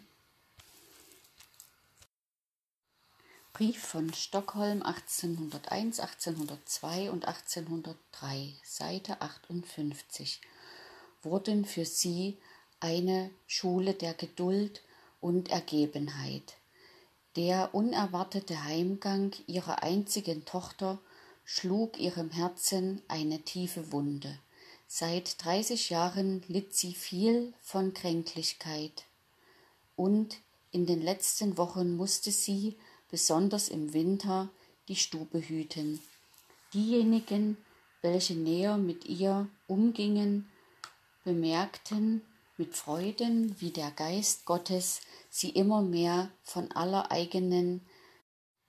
Brief 3.54 3.78
von 3.78 4.12
Stockholm 4.16 4.82
1801, 4.82 6.00
1802 6.00 7.12
und 7.12 7.28
1803, 7.28 8.56
Seite 8.64 9.22
58 9.22 10.42
wurden 11.22 11.66
für 11.66 11.86
sie 11.86 12.40
eine 12.80 13.30
Schule 13.46 13.94
der 13.94 14.16
Geduld 14.16 14.82
und 15.22 15.52
Ergebenheit. 15.52 16.56
Der 17.36 17.76
unerwartete 17.76 18.64
Heimgang 18.64 19.34
ihrer 19.46 19.84
einzigen 19.84 20.46
Tochter 20.46 20.98
schlug 21.46 22.00
ihrem 22.00 22.32
Herzen 22.32 23.04
eine 23.08 23.44
tiefe 23.44 23.92
Wunde. 23.92 24.40
Seit 24.96 25.44
dreißig 25.44 25.90
Jahren 25.90 26.44
litt 26.48 26.76
sie 26.76 26.94
viel 26.94 27.56
von 27.62 27.96
Kränklichkeit. 27.96 29.06
Und 29.96 30.38
in 30.70 30.86
den 30.86 31.02
letzten 31.02 31.58
Wochen 31.58 31.96
musste 31.96 32.30
sie, 32.30 32.78
besonders 33.10 33.70
im 33.70 33.96
Winter, 33.96 34.52
die 34.88 34.96
Stube 34.96 35.40
hüten. 35.40 36.00
Diejenigen, 36.76 37.58
welche 38.04 38.36
näher 38.36 38.78
mit 38.78 39.06
ihr 39.06 39.50
umgingen, 39.66 40.48
bemerkten 41.24 42.22
mit 42.58 42.76
Freuden, 42.76 43.60
wie 43.60 43.72
der 43.72 43.90
Geist 43.90 44.46
Gottes 44.46 45.02
sie 45.32 45.50
immer 45.50 45.82
mehr 45.82 46.30
von 46.44 46.72
aller 46.72 47.10
eigenen 47.12 47.82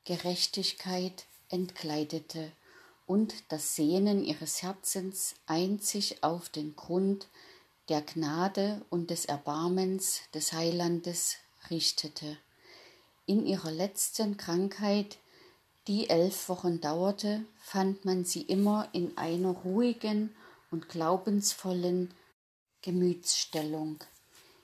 Gerechtigkeit 0.06 1.26
entkleidete 1.50 2.50
und 3.06 3.34
das 3.52 3.76
Sehnen 3.76 4.24
ihres 4.24 4.62
Herzens 4.62 5.34
einzig 5.46 6.22
auf 6.22 6.48
den 6.48 6.74
Grund 6.74 7.28
der 7.88 8.00
Gnade 8.00 8.84
und 8.88 9.10
des 9.10 9.26
Erbarmens 9.26 10.20
des 10.32 10.52
Heilandes 10.52 11.36
richtete. 11.70 12.38
In 13.26 13.46
ihrer 13.46 13.70
letzten 13.70 14.36
Krankheit, 14.36 15.18
die 15.86 16.08
elf 16.08 16.48
Wochen 16.48 16.80
dauerte, 16.80 17.44
fand 17.58 18.04
man 18.04 18.24
sie 18.24 18.42
immer 18.42 18.88
in 18.92 19.16
einer 19.18 19.50
ruhigen 19.50 20.34
und 20.70 20.88
glaubensvollen 20.88 22.12
Gemütsstellung. 22.80 24.02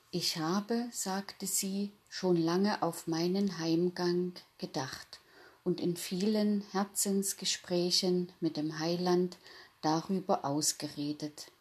Ich 0.09 0.37
habe, 0.37 0.89
sagte 0.91 1.45
sie, 1.45 1.91
schon 2.09 2.37
lange 2.37 2.81
auf 2.81 3.07
meinen 3.07 3.59
Heimgang 3.59 4.33
gedacht 4.57 5.20
und 5.63 5.79
in 5.79 5.95
vielen 5.95 6.61
Herzensgesprächen 6.71 8.31
mit 8.39 8.57
dem 8.57 8.79
Heiland 8.79 9.37
darüber 9.81 10.45
ausgeredet. 10.45 11.51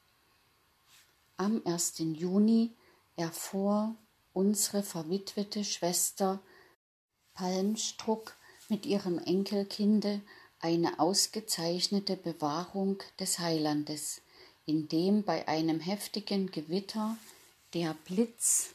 Am 1.36 1.62
1. 1.64 1.98
Juni 1.98 2.74
erfuhr 3.16 3.94
unsere 4.32 4.82
verwitwete 4.82 5.64
Schwester 5.64 6.40
Palmstruck 7.34 8.36
mit 8.68 8.86
ihrem 8.86 9.18
Enkelkinde 9.18 10.20
eine 10.60 11.00
ausgezeichnete 11.00 12.16
Bewahrung 12.16 12.98
des 13.18 13.38
Heilandes 13.38 14.20
in 14.66 14.88
dem 14.88 15.24
bei 15.24 15.48
einem 15.48 15.80
heftigen 15.80 16.50
Gewitter 16.50 17.16
der 17.74 17.96
Blitz 18.04 18.74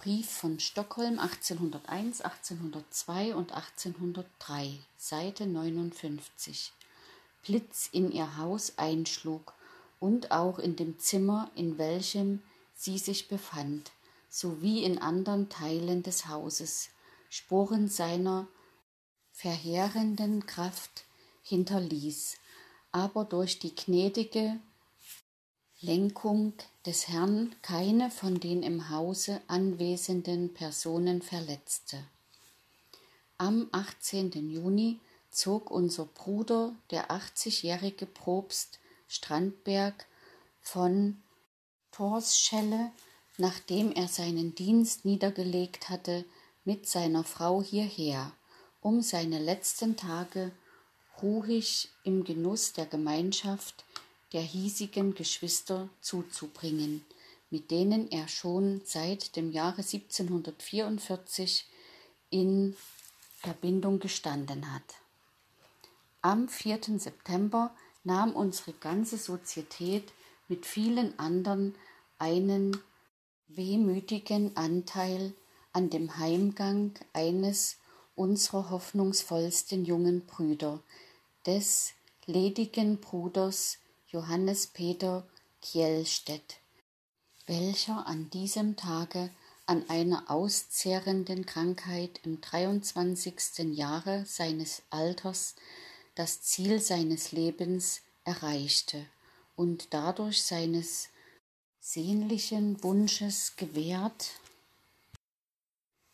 Brief 0.00 0.30
von 0.30 0.60
Stockholm 0.60 1.18
1801, 1.18 2.20
1802 2.20 3.34
und 3.34 3.50
1803, 3.50 4.78
Seite 4.96 5.44
59. 5.44 6.72
Blitz 7.44 7.88
in 7.90 8.12
ihr 8.12 8.36
Haus 8.36 8.78
einschlug 8.78 9.54
und 9.98 10.30
auch 10.30 10.60
in 10.60 10.76
dem 10.76 11.00
Zimmer, 11.00 11.50
in 11.56 11.78
welchem 11.78 12.44
sie 12.76 12.96
sich 12.96 13.26
befand, 13.26 13.90
sowie 14.30 14.84
in 14.84 14.98
anderen 14.98 15.48
Teilen 15.48 16.04
des 16.04 16.28
Hauses, 16.28 16.90
Spuren 17.28 17.88
seiner 17.88 18.46
verheerenden 19.32 20.46
Kraft 20.46 21.06
hinterließ, 21.42 22.36
aber 22.92 23.24
durch 23.24 23.58
die 23.58 23.74
gnädige 23.74 24.60
Lenkung 25.80 26.54
des 26.86 27.06
Herrn 27.06 27.54
keine 27.62 28.10
von 28.10 28.40
den 28.40 28.64
im 28.64 28.90
Hause 28.90 29.40
anwesenden 29.46 30.52
Personen 30.52 31.22
verletzte. 31.22 32.02
Am 33.36 33.68
18. 33.70 34.32
Juni 34.50 34.98
zog 35.30 35.70
unser 35.70 36.06
Bruder, 36.06 36.74
der 36.90 37.12
80-jährige 37.12 38.06
Propst 38.06 38.80
Strandberg 39.06 40.06
von 40.60 41.22
Torsschelle, 41.92 42.90
nachdem 43.36 43.92
er 43.92 44.08
seinen 44.08 44.56
Dienst 44.56 45.04
niedergelegt 45.04 45.90
hatte, 45.90 46.24
mit 46.64 46.88
seiner 46.88 47.22
Frau 47.22 47.62
hierher, 47.62 48.32
um 48.80 49.00
seine 49.00 49.38
letzten 49.38 49.96
Tage 49.96 50.50
ruhig 51.22 51.88
im 52.02 52.24
Genuss 52.24 52.72
der 52.72 52.86
Gemeinschaft 52.86 53.84
der 54.32 54.42
hiesigen 54.42 55.14
Geschwister 55.14 55.88
zuzubringen, 56.00 57.04
mit 57.50 57.70
denen 57.70 58.10
er 58.10 58.28
schon 58.28 58.82
seit 58.84 59.36
dem 59.36 59.52
Jahre 59.52 59.82
1744 59.82 61.66
in 62.30 62.76
Verbindung 63.36 64.00
gestanden 64.00 64.72
hat. 64.74 64.96
Am 66.20 66.48
4. 66.48 66.98
September 66.98 67.74
nahm 68.04 68.34
unsere 68.34 68.72
ganze 68.72 69.16
Sozietät 69.16 70.12
mit 70.48 70.66
vielen 70.66 71.18
anderen 71.18 71.74
einen 72.18 72.76
wehmütigen 73.48 74.56
Anteil 74.56 75.32
an 75.72 75.90
dem 75.90 76.18
Heimgang 76.18 76.92
eines 77.12 77.76
unserer 78.14 78.70
hoffnungsvollsten 78.70 79.84
jungen 79.84 80.26
Brüder, 80.26 80.80
des 81.46 81.92
ledigen 82.26 82.98
Bruders 82.98 83.78
Johannes 84.10 84.68
Peter 84.68 85.28
Kjellstedt, 85.60 86.60
welcher 87.44 88.06
an 88.06 88.30
diesem 88.30 88.74
Tage 88.74 89.28
an 89.66 89.84
einer 89.90 90.30
auszehrenden 90.30 91.44
Krankheit 91.44 92.18
im 92.24 92.40
23. 92.40 93.76
Jahre 93.76 94.24
seines 94.24 94.80
Alters 94.88 95.56
das 96.14 96.40
Ziel 96.40 96.80
seines 96.80 97.32
Lebens 97.32 98.00
erreichte 98.24 99.04
und 99.56 99.92
dadurch 99.92 100.42
seines 100.42 101.10
sehnlichen 101.78 102.82
Wunsches 102.82 103.56
gewährt. 103.56 104.30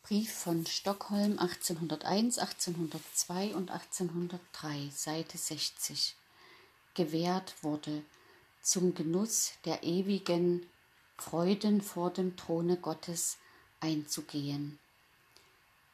Brief 0.02 0.34
von 0.34 0.66
Stockholm 0.66 1.38
1801, 1.38 2.38
1802 2.38 3.54
und 3.54 3.70
1803, 3.70 4.90
Seite 4.92 5.38
60, 5.38 6.16
gewährt 6.94 7.54
wurde 7.62 8.02
zum 8.62 8.94
Genuss 8.94 9.52
der 9.64 9.82
ewigen 9.82 10.66
Freuden 11.16 11.80
vor 11.80 12.10
dem 12.10 12.36
Throne 12.36 12.76
Gottes 12.76 13.38
einzugehen. 13.80 14.78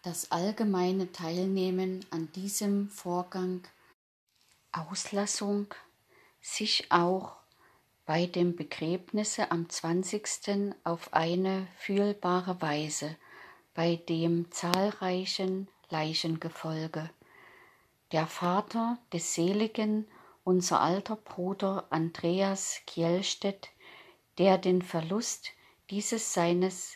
Das 0.03 0.31
allgemeine 0.31 1.13
Teilnehmen 1.13 2.07
an 2.11 2.31
diesem 2.33 2.89
Vorgang 2.89 3.63
Auslassung 4.73 5.67
sich 6.41 6.91
auch 6.91 7.37
bei 8.07 8.27
dem 8.27 8.57
Begräbnisse 8.57 9.51
am 9.51 9.69
20. 9.69 10.75
auf 10.85 11.13
eine 11.13 11.67
fühlbare 11.79 12.61
Weise 12.63 13.17
bei 13.75 13.97
dem 13.97 14.51
zahlreichen 14.51 15.69
Leichengefolge. 15.91 17.11
Der 18.13 18.27
Vater 18.27 18.99
des 19.13 19.35
Seligen, 19.35 20.09
unser 20.51 20.81
alter 20.81 21.15
Bruder 21.15 21.87
Andreas 21.91 22.81
Kjellstedt, 22.85 23.69
der 24.37 24.59
den 24.59 24.83
Verlust 24.83 25.51
dieses 25.91 26.35
seines 26.35 26.95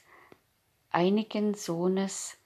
einigen 0.91 1.55
Sohnes 1.55 2.37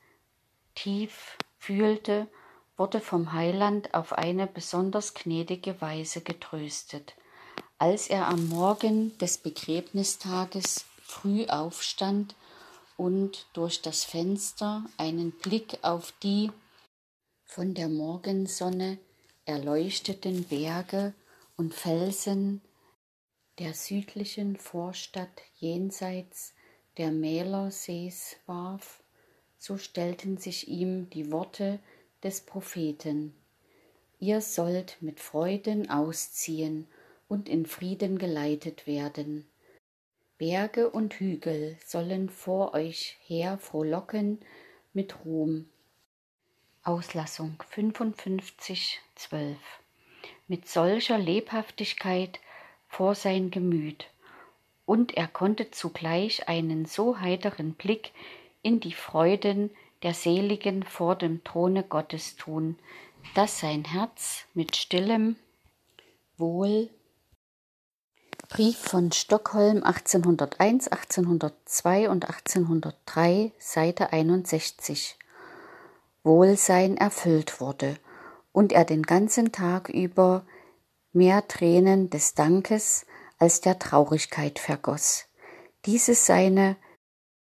tief 0.74 1.38
fühlte, 1.58 2.28
wurde 2.76 3.00
vom 3.00 3.32
Heiland 3.32 3.94
auf 3.94 4.12
eine 4.12 4.46
besonders 4.46 5.14
gnädige 5.14 5.80
Weise 5.80 6.20
getröstet. 6.20 7.14
Als 7.78 8.08
er 8.08 8.28
am 8.28 8.46
Morgen 8.50 9.16
des 9.16 9.38
Begräbnistages 9.38 10.84
früh 11.00 11.46
aufstand 11.46 12.34
und 12.98 13.46
durch 13.54 13.80
das 13.80 14.04
Fenster 14.04 14.84
einen 14.98 15.32
Blick 15.32 15.78
auf 15.80 16.12
die 16.22 16.52
von 17.46 17.72
der 17.72 17.88
Morgensonne 17.88 18.98
erleuchteten 19.48 20.44
Berge 20.44 21.14
und 21.56 21.72
Felsen 21.72 22.60
der 23.58 23.72
südlichen 23.72 24.56
Vorstadt 24.56 25.40
jenseits 25.56 26.52
der 26.98 27.10
Mälersees 27.10 28.36
warf, 28.44 29.02
so 29.56 29.78
stellten 29.78 30.36
sich 30.36 30.68
ihm 30.68 31.08
die 31.08 31.32
Worte 31.32 31.78
des 32.22 32.42
Propheten. 32.42 33.34
Ihr 34.20 34.42
sollt 34.42 34.98
mit 35.00 35.18
Freuden 35.18 35.88
ausziehen 35.88 36.86
und 37.26 37.48
in 37.48 37.64
Frieden 37.64 38.18
geleitet 38.18 38.86
werden. 38.86 39.48
Berge 40.36 40.90
und 40.90 41.14
Hügel 41.14 41.78
sollen 41.86 42.28
vor 42.28 42.74
euch 42.74 43.16
her 43.24 43.56
frohlocken 43.56 44.40
mit 44.92 45.24
Ruhm. 45.24 45.70
Auslassung 46.88 47.62
55, 47.68 48.98
12. 49.14 49.58
Mit 50.46 50.66
solcher 50.66 51.18
Lebhaftigkeit 51.18 52.40
vor 52.88 53.14
sein 53.14 53.50
Gemüt, 53.50 54.06
und 54.86 55.14
er 55.14 55.28
konnte 55.28 55.70
zugleich 55.70 56.48
einen 56.48 56.86
so 56.86 57.20
heiteren 57.20 57.74
Blick 57.74 58.12
in 58.62 58.80
die 58.80 58.94
Freuden 58.94 59.68
der 60.02 60.14
Seligen 60.14 60.82
vor 60.82 61.14
dem 61.14 61.44
Throne 61.44 61.82
Gottes 61.82 62.36
tun, 62.36 62.78
dass 63.34 63.60
sein 63.60 63.84
Herz 63.84 64.46
mit 64.54 64.74
stillem 64.74 65.36
Wohl 66.38 66.88
Brief 68.48 68.78
von 68.78 69.12
Stockholm 69.12 69.82
1801, 69.82 70.88
1802 70.88 72.08
und 72.08 72.24
1803, 72.24 73.52
Seite 73.58 74.10
61 74.14 75.17
Wohlsein 76.22 76.96
erfüllt 76.96 77.60
wurde 77.60 77.96
und 78.52 78.72
er 78.72 78.84
den 78.84 79.02
ganzen 79.02 79.52
Tag 79.52 79.88
über 79.88 80.44
mehr 81.12 81.46
Tränen 81.48 82.10
des 82.10 82.34
Dankes 82.34 83.06
als 83.38 83.60
der 83.60 83.78
Traurigkeit 83.78 84.58
vergoß. 84.58 85.26
Diese 85.86 86.14
seine 86.14 86.76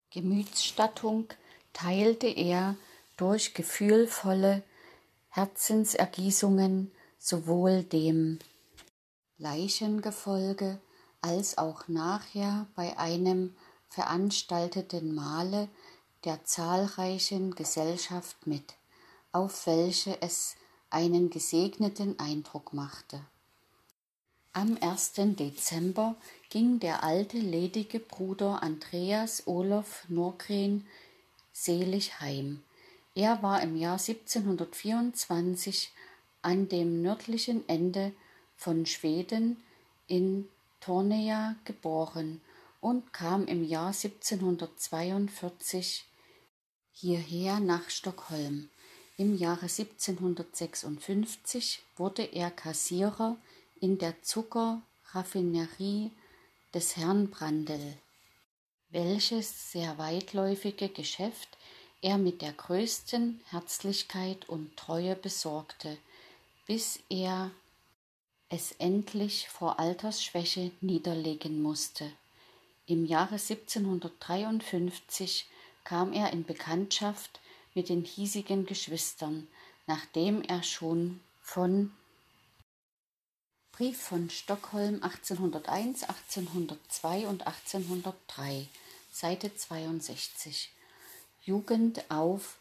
Gemütsstattung 0.10 1.27
teilte 1.73 2.27
er 2.27 2.76
durch 3.18 3.53
gefühlvolle 3.53 4.64
Herzensergießungen 5.30 6.91
sowohl 7.18 7.84
dem 7.84 8.39
Leichengefolge 9.38 10.80
als 11.22 11.57
auch 11.57 11.88
nachher 11.88 12.68
bei 12.76 12.98
einem 12.98 13.56
veranstalteten 13.89 15.14
Mahle 15.14 15.69
der 16.26 16.43
zahlreichen 16.43 17.56
Gesellschaft 17.56 18.45
mit, 18.45 18.73
auf 19.31 19.65
welche 19.65 20.22
es 20.22 20.56
einen 20.89 21.30
gesegneten 21.30 22.19
Eindruck 22.19 22.73
machte. 22.73 23.22
Am 24.53 24.77
1. 24.81 25.14
Dezember 25.38 26.15
ging 26.49 26.80
der 26.80 27.03
alte 27.03 27.38
ledige 27.38 27.99
Bruder 27.99 28.61
Andreas 28.61 29.48
Olof 29.48 30.03
Norgren 30.10 30.85
selig 31.53 32.19
heim. 32.19 32.61
Er 33.15 33.41
war 33.41 33.61
im 33.61 33.77
Jahr 33.77 33.99
1724 33.99 35.91
an 36.41 36.69
dem 36.69 37.02
nördlichen 37.02 37.68
Ende 37.69 38.11
von 38.57 38.85
Schweden 38.85 39.64
in 40.07 40.48
Tornea 40.81 41.56
geboren 41.65 42.41
und 42.81 43.14
kam 43.14 43.45
im 43.45 43.64
Jahr 43.64 43.93
1742 43.93 46.06
hierher 47.02 47.60
nach 47.60 47.90
Stockholm. 47.90 48.69
Im 49.18 49.36
Jahre 49.36 49.64
1756 49.64 51.82
wurde 51.98 52.22
er 52.22 52.52
Kassierer 52.52 53.38
in 53.80 53.98
der 53.98 54.22
Zuckerraffinerie 54.22 56.11
des 56.76 56.98
Herrn 56.98 57.32
Brandl, 57.32 57.98
welches 58.91 59.72
sehr 59.72 59.98
weitläufige 59.98 60.90
Geschäft 60.90 61.57
er 62.03 62.19
mit 62.19 62.44
der 62.44 62.53
größten 62.53 63.41
Herzlichkeit 63.49 64.48
und 64.48 64.78
Treue 64.78 65.15
besorgte, 65.15 65.98
bis 66.68 66.99
er 67.10 67.49
es 68.49 68.73
endlich 68.73 69.49
vor 69.49 69.80
Altersschwäche 69.80 70.69
niederlegen 70.82 71.64
musste. 71.64 72.11
Im 72.86 73.07
Jahre 73.07 73.40
1753 73.40 75.48
kam 75.92 76.14
er 76.14 76.32
in 76.32 76.46
Bekanntschaft 76.46 77.42
mit 77.74 77.90
den 77.90 78.06
hiesigen 78.06 78.66
Geschwistern, 78.66 79.50
nachdem 79.88 80.42
er 80.42 80.64
schon 80.64 81.20
von 81.42 81.92
Brief 83.74 84.02
von 84.02 84.30
Stockholm 84.30 85.04
1801, 85.04 86.04
1802 86.04 87.28
und 87.28 87.46
1803, 87.46 88.70
Seite 89.12 89.54
62 89.54 90.72
Jugend 91.44 92.10
auf 92.10 92.56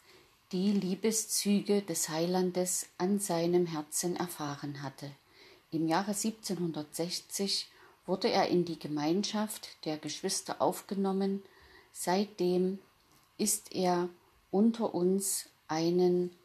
die 0.50 0.72
Liebeszüge 0.72 1.82
des 1.82 2.08
Heilandes 2.08 2.88
an 2.98 3.20
seinem 3.20 3.66
Herzen 3.66 4.16
erfahren 4.16 4.82
hatte. 4.82 5.08
Im 5.70 5.86
Jahre 5.86 6.16
1760 6.16 7.68
wurde 8.06 8.28
er 8.28 8.48
in 8.48 8.64
die 8.64 8.80
Gemeinschaft 8.80 9.68
der 9.84 9.98
Geschwister 9.98 10.60
aufgenommen. 10.60 11.44
Seitdem 11.92 12.80
ist 13.40 13.74
er 13.74 14.10
unter 14.50 14.94
uns 14.94 15.48
einen 15.66 16.36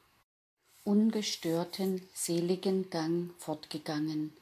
ungestörten, 0.85 2.07
seligen 2.13 2.89
Gang 2.89 3.31
fortgegangen 3.38 4.34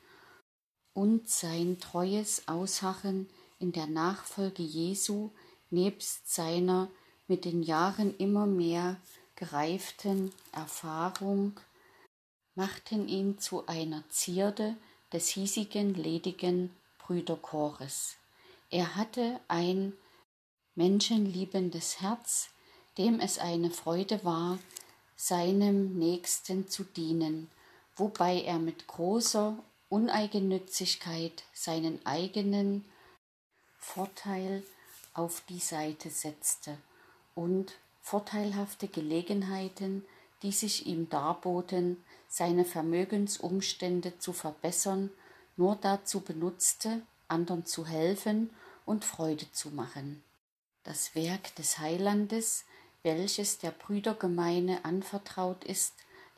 und 0.93 1.27
sein 1.27 1.79
treues 1.79 2.47
Ausharren 2.47 3.27
in 3.59 3.71
der 3.71 3.87
Nachfolge 3.87 4.61
Jesu 4.61 5.31
nebst 5.71 6.31
seiner 6.31 6.89
mit 7.27 7.45
den 7.45 7.63
Jahren 7.63 8.15
immer 8.17 8.45
mehr 8.45 8.97
gereiften 9.35 10.31
Erfahrung 10.51 11.59
machten 12.53 13.07
ihn 13.07 13.39
zu 13.39 13.65
einer 13.65 14.03
Zierde 14.09 14.75
des 15.11 15.29
hiesigen 15.29 15.95
ledigen 15.95 16.69
Brüderchores. 16.99 18.17
Er 18.69 18.95
hatte 18.95 19.39
ein 19.47 19.93
menschenliebendes 20.75 22.01
Herz, 22.01 22.49
dem 22.97 23.19
es 23.19 23.39
eine 23.39 23.71
Freude 23.71 24.23
war, 24.23 24.59
seinem 25.15 25.97
Nächsten 25.97 26.67
zu 26.67 26.83
dienen, 26.83 27.49
wobei 27.95 28.41
er 28.41 28.59
mit 28.59 28.87
großer 28.87 29.57
Uneigennützigkeit 29.89 31.43
seinen 31.53 32.03
eigenen 32.05 32.83
Vorteil 33.77 34.63
auf 35.13 35.43
die 35.47 35.59
Seite 35.59 36.09
setzte 36.09 36.77
und 37.35 37.73
vorteilhafte 38.01 38.87
Gelegenheiten, 38.87 40.03
die 40.41 40.51
sich 40.51 40.87
ihm 40.87 41.09
darboten, 41.09 42.03
seine 42.27 42.65
Vermögensumstände 42.65 44.17
zu 44.19 44.33
verbessern, 44.33 45.11
nur 45.55 45.75
dazu 45.75 46.21
benutzte, 46.21 47.01
anderen 47.27 47.65
zu 47.65 47.85
helfen 47.85 48.49
und 48.85 49.05
Freude 49.05 49.51
zu 49.51 49.69
machen. 49.69 50.23
Das 50.83 51.15
Werk 51.15 51.55
des 51.55 51.79
Heilandes, 51.79 52.65
welches 53.03 53.57
der 53.57 53.71
Brüdergemeine 53.71 54.83
anvertraut 54.83 55.63
ist, 55.63 55.93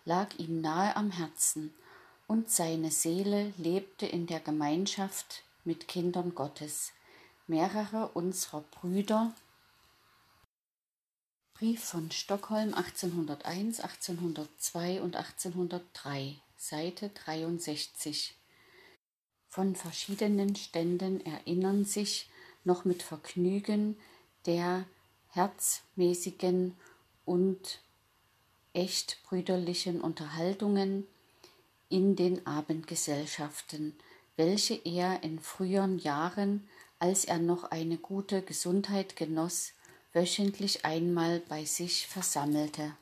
lag 0.06 0.36
ihm 0.38 0.62
nahe 0.62 0.96
am 0.96 1.12
Herzen, 1.12 1.74
und 2.28 2.50
seine 2.50 2.92
Seele 2.92 3.54
lebte 3.58 4.06
in 4.06 4.28
der 4.28 4.40
Gemeinschaft 4.40 5.44
mit 5.64 5.88
Kindern 5.88 6.34
Gottes. 6.34 6.92
Mehrere 7.48 8.10
unserer 8.10 8.62
Brüder 8.62 9.34
Brief 11.56 11.86
von 11.86 12.12
Stockholm 12.12 12.74
1801, 12.74 13.80
1802 13.80 15.02
und 15.02 15.16
1803, 15.16 16.36
Seite 16.58 17.10
63. 17.10 18.36
Von 19.48 19.76
verschiedenen 19.76 20.56
Ständen 20.58 21.26
erinnern 21.26 21.86
sich 21.86 22.30
noch 22.66 22.84
mit 22.84 23.04
Vergnügen 23.04 23.96
der 24.46 24.86
herzmäßigen 25.30 26.76
und 27.26 27.82
echt 28.74 29.24
brüderlichen 29.24 30.02
Unterhaltungen 30.02 31.08
in 31.90 32.16
den 32.16 32.46
Abendgesellschaften, 32.46 33.96
welche 34.36 34.76
er 34.76 35.24
in 35.24 35.40
früheren 35.40 35.98
Jahren, 36.00 36.68
als 37.00 37.26
er 37.26 37.40
noch 37.40 37.72
eine 37.72 37.98
gute 37.98 38.42
Gesundheit 38.42 39.16
genoss, 39.16 39.72
wöchentlich 40.14 40.86
einmal 40.86 41.40
bei 41.42 41.66
sich 41.66 42.08
versammelte. 42.08 42.96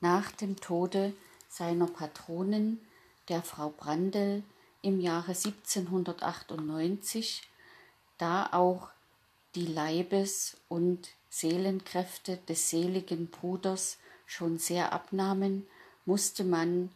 Nach 0.00 0.30
dem 0.32 0.56
Tode 0.56 1.14
seiner 1.48 1.86
Patronin, 1.86 2.80
der 3.28 3.42
Frau 3.42 3.70
Brandel, 3.70 4.42
im 4.82 5.00
Jahre 5.00 5.32
1798, 5.32 7.42
da 8.18 8.50
auch 8.52 8.90
die 9.56 9.66
Leibes- 9.66 10.58
und 10.68 11.08
Seelenkräfte 11.30 12.38
des 12.48 12.70
seligen 12.70 13.28
Bruders 13.28 13.96
schon 14.26 14.58
sehr 14.58 14.92
abnahmen, 14.92 15.66
musste 16.04 16.44
man 16.44 16.90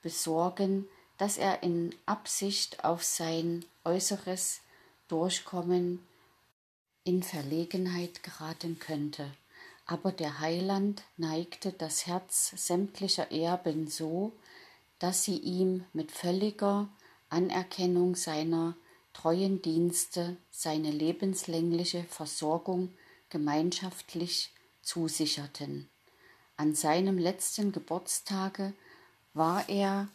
besorgen, 0.00 0.88
dass 1.18 1.38
er 1.38 1.62
in 1.62 1.94
Absicht 2.06 2.84
auf 2.84 3.02
sein 3.02 3.64
äußeres 3.84 4.60
Durchkommen 5.08 6.00
in 7.04 7.22
Verlegenheit 7.22 8.22
geraten 8.22 8.78
könnte, 8.78 9.30
aber 9.86 10.12
der 10.12 10.38
Heiland 10.38 11.02
neigte 11.16 11.72
das 11.72 12.06
Herz 12.06 12.52
sämtlicher 12.56 13.30
Erben 13.32 13.88
so, 13.88 14.32
dass 15.00 15.24
sie 15.24 15.36
ihm 15.36 15.84
mit 15.92 16.12
völliger 16.12 16.88
Anerkennung 17.28 18.14
seiner 18.14 18.76
treuen 19.12 19.62
Dienste 19.62 20.36
seine 20.50 20.90
lebenslängliche 20.90 22.04
Versorgung 22.04 22.92
gemeinschaftlich 23.30 24.50
zusicherten. 24.82 25.88
An 26.56 26.74
seinem 26.74 27.18
letzten 27.18 27.72
Geburtstage 27.72 28.72
war 29.34 29.68
er 29.68 30.08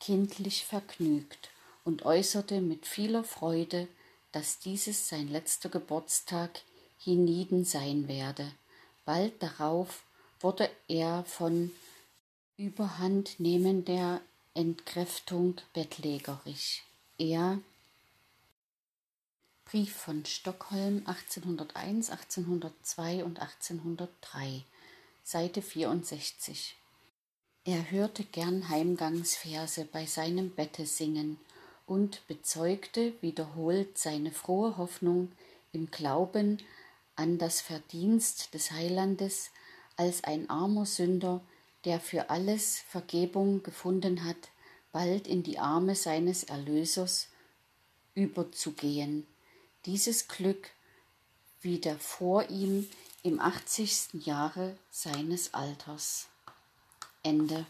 kindlich 0.00 0.64
vergnügt 0.64 1.50
und 1.84 2.04
äußerte 2.04 2.60
mit 2.60 2.86
vieler 2.86 3.24
Freude 3.24 3.88
dass 4.36 4.58
dieses 4.58 5.08
sein 5.08 5.28
letzter 5.28 5.70
Geburtstag 5.70 6.60
hienieden 6.98 7.64
sein 7.64 8.06
werde. 8.06 8.52
Bald 9.06 9.42
darauf 9.42 10.02
wurde 10.40 10.68
er 10.88 11.24
von 11.24 11.70
überhandnehmender 12.58 14.20
Entkräftung 14.52 15.56
bettlägerig. 15.72 16.82
Er 17.16 17.60
Brief 19.68 19.96
von 19.96 20.24
Stockholm 20.24 21.02
1801, 21.06 22.10
1802 22.10 23.24
und 23.24 23.40
1803, 23.40 24.62
Seite 25.24 25.60
64. 25.60 26.76
Er 27.64 27.90
hörte 27.90 28.22
gern 28.22 28.68
Heimgangsverse 28.68 29.84
bei 29.86 30.06
seinem 30.06 30.50
Bette 30.50 30.86
singen 30.86 31.40
und 31.84 32.24
bezeugte 32.28 33.14
wiederholt 33.22 33.98
seine 33.98 34.30
frohe 34.30 34.76
Hoffnung 34.76 35.32
im 35.72 35.90
Glauben 35.90 36.62
an 37.16 37.38
das 37.38 37.60
Verdienst 37.60 38.54
des 38.54 38.70
Heilandes 38.70 39.50
als 39.96 40.22
ein 40.22 40.48
armer 40.48 40.86
Sünder, 40.86 41.40
der 41.84 41.98
für 41.98 42.30
alles 42.30 42.78
Vergebung 42.88 43.64
gefunden 43.64 44.22
hat, 44.22 44.48
bald 44.92 45.26
in 45.26 45.42
die 45.42 45.58
Arme 45.58 45.96
seines 45.96 46.44
Erlösers 46.44 47.30
überzugehen. 48.14 49.26
Dieses 49.86 50.26
Glück 50.26 50.70
widerfuhr 51.60 52.50
ihm 52.50 52.90
im 53.22 53.40
achtzigsten 53.40 54.20
Jahre 54.20 54.76
seines 54.90 55.54
Alters. 55.54 56.26
Ende 57.22 57.66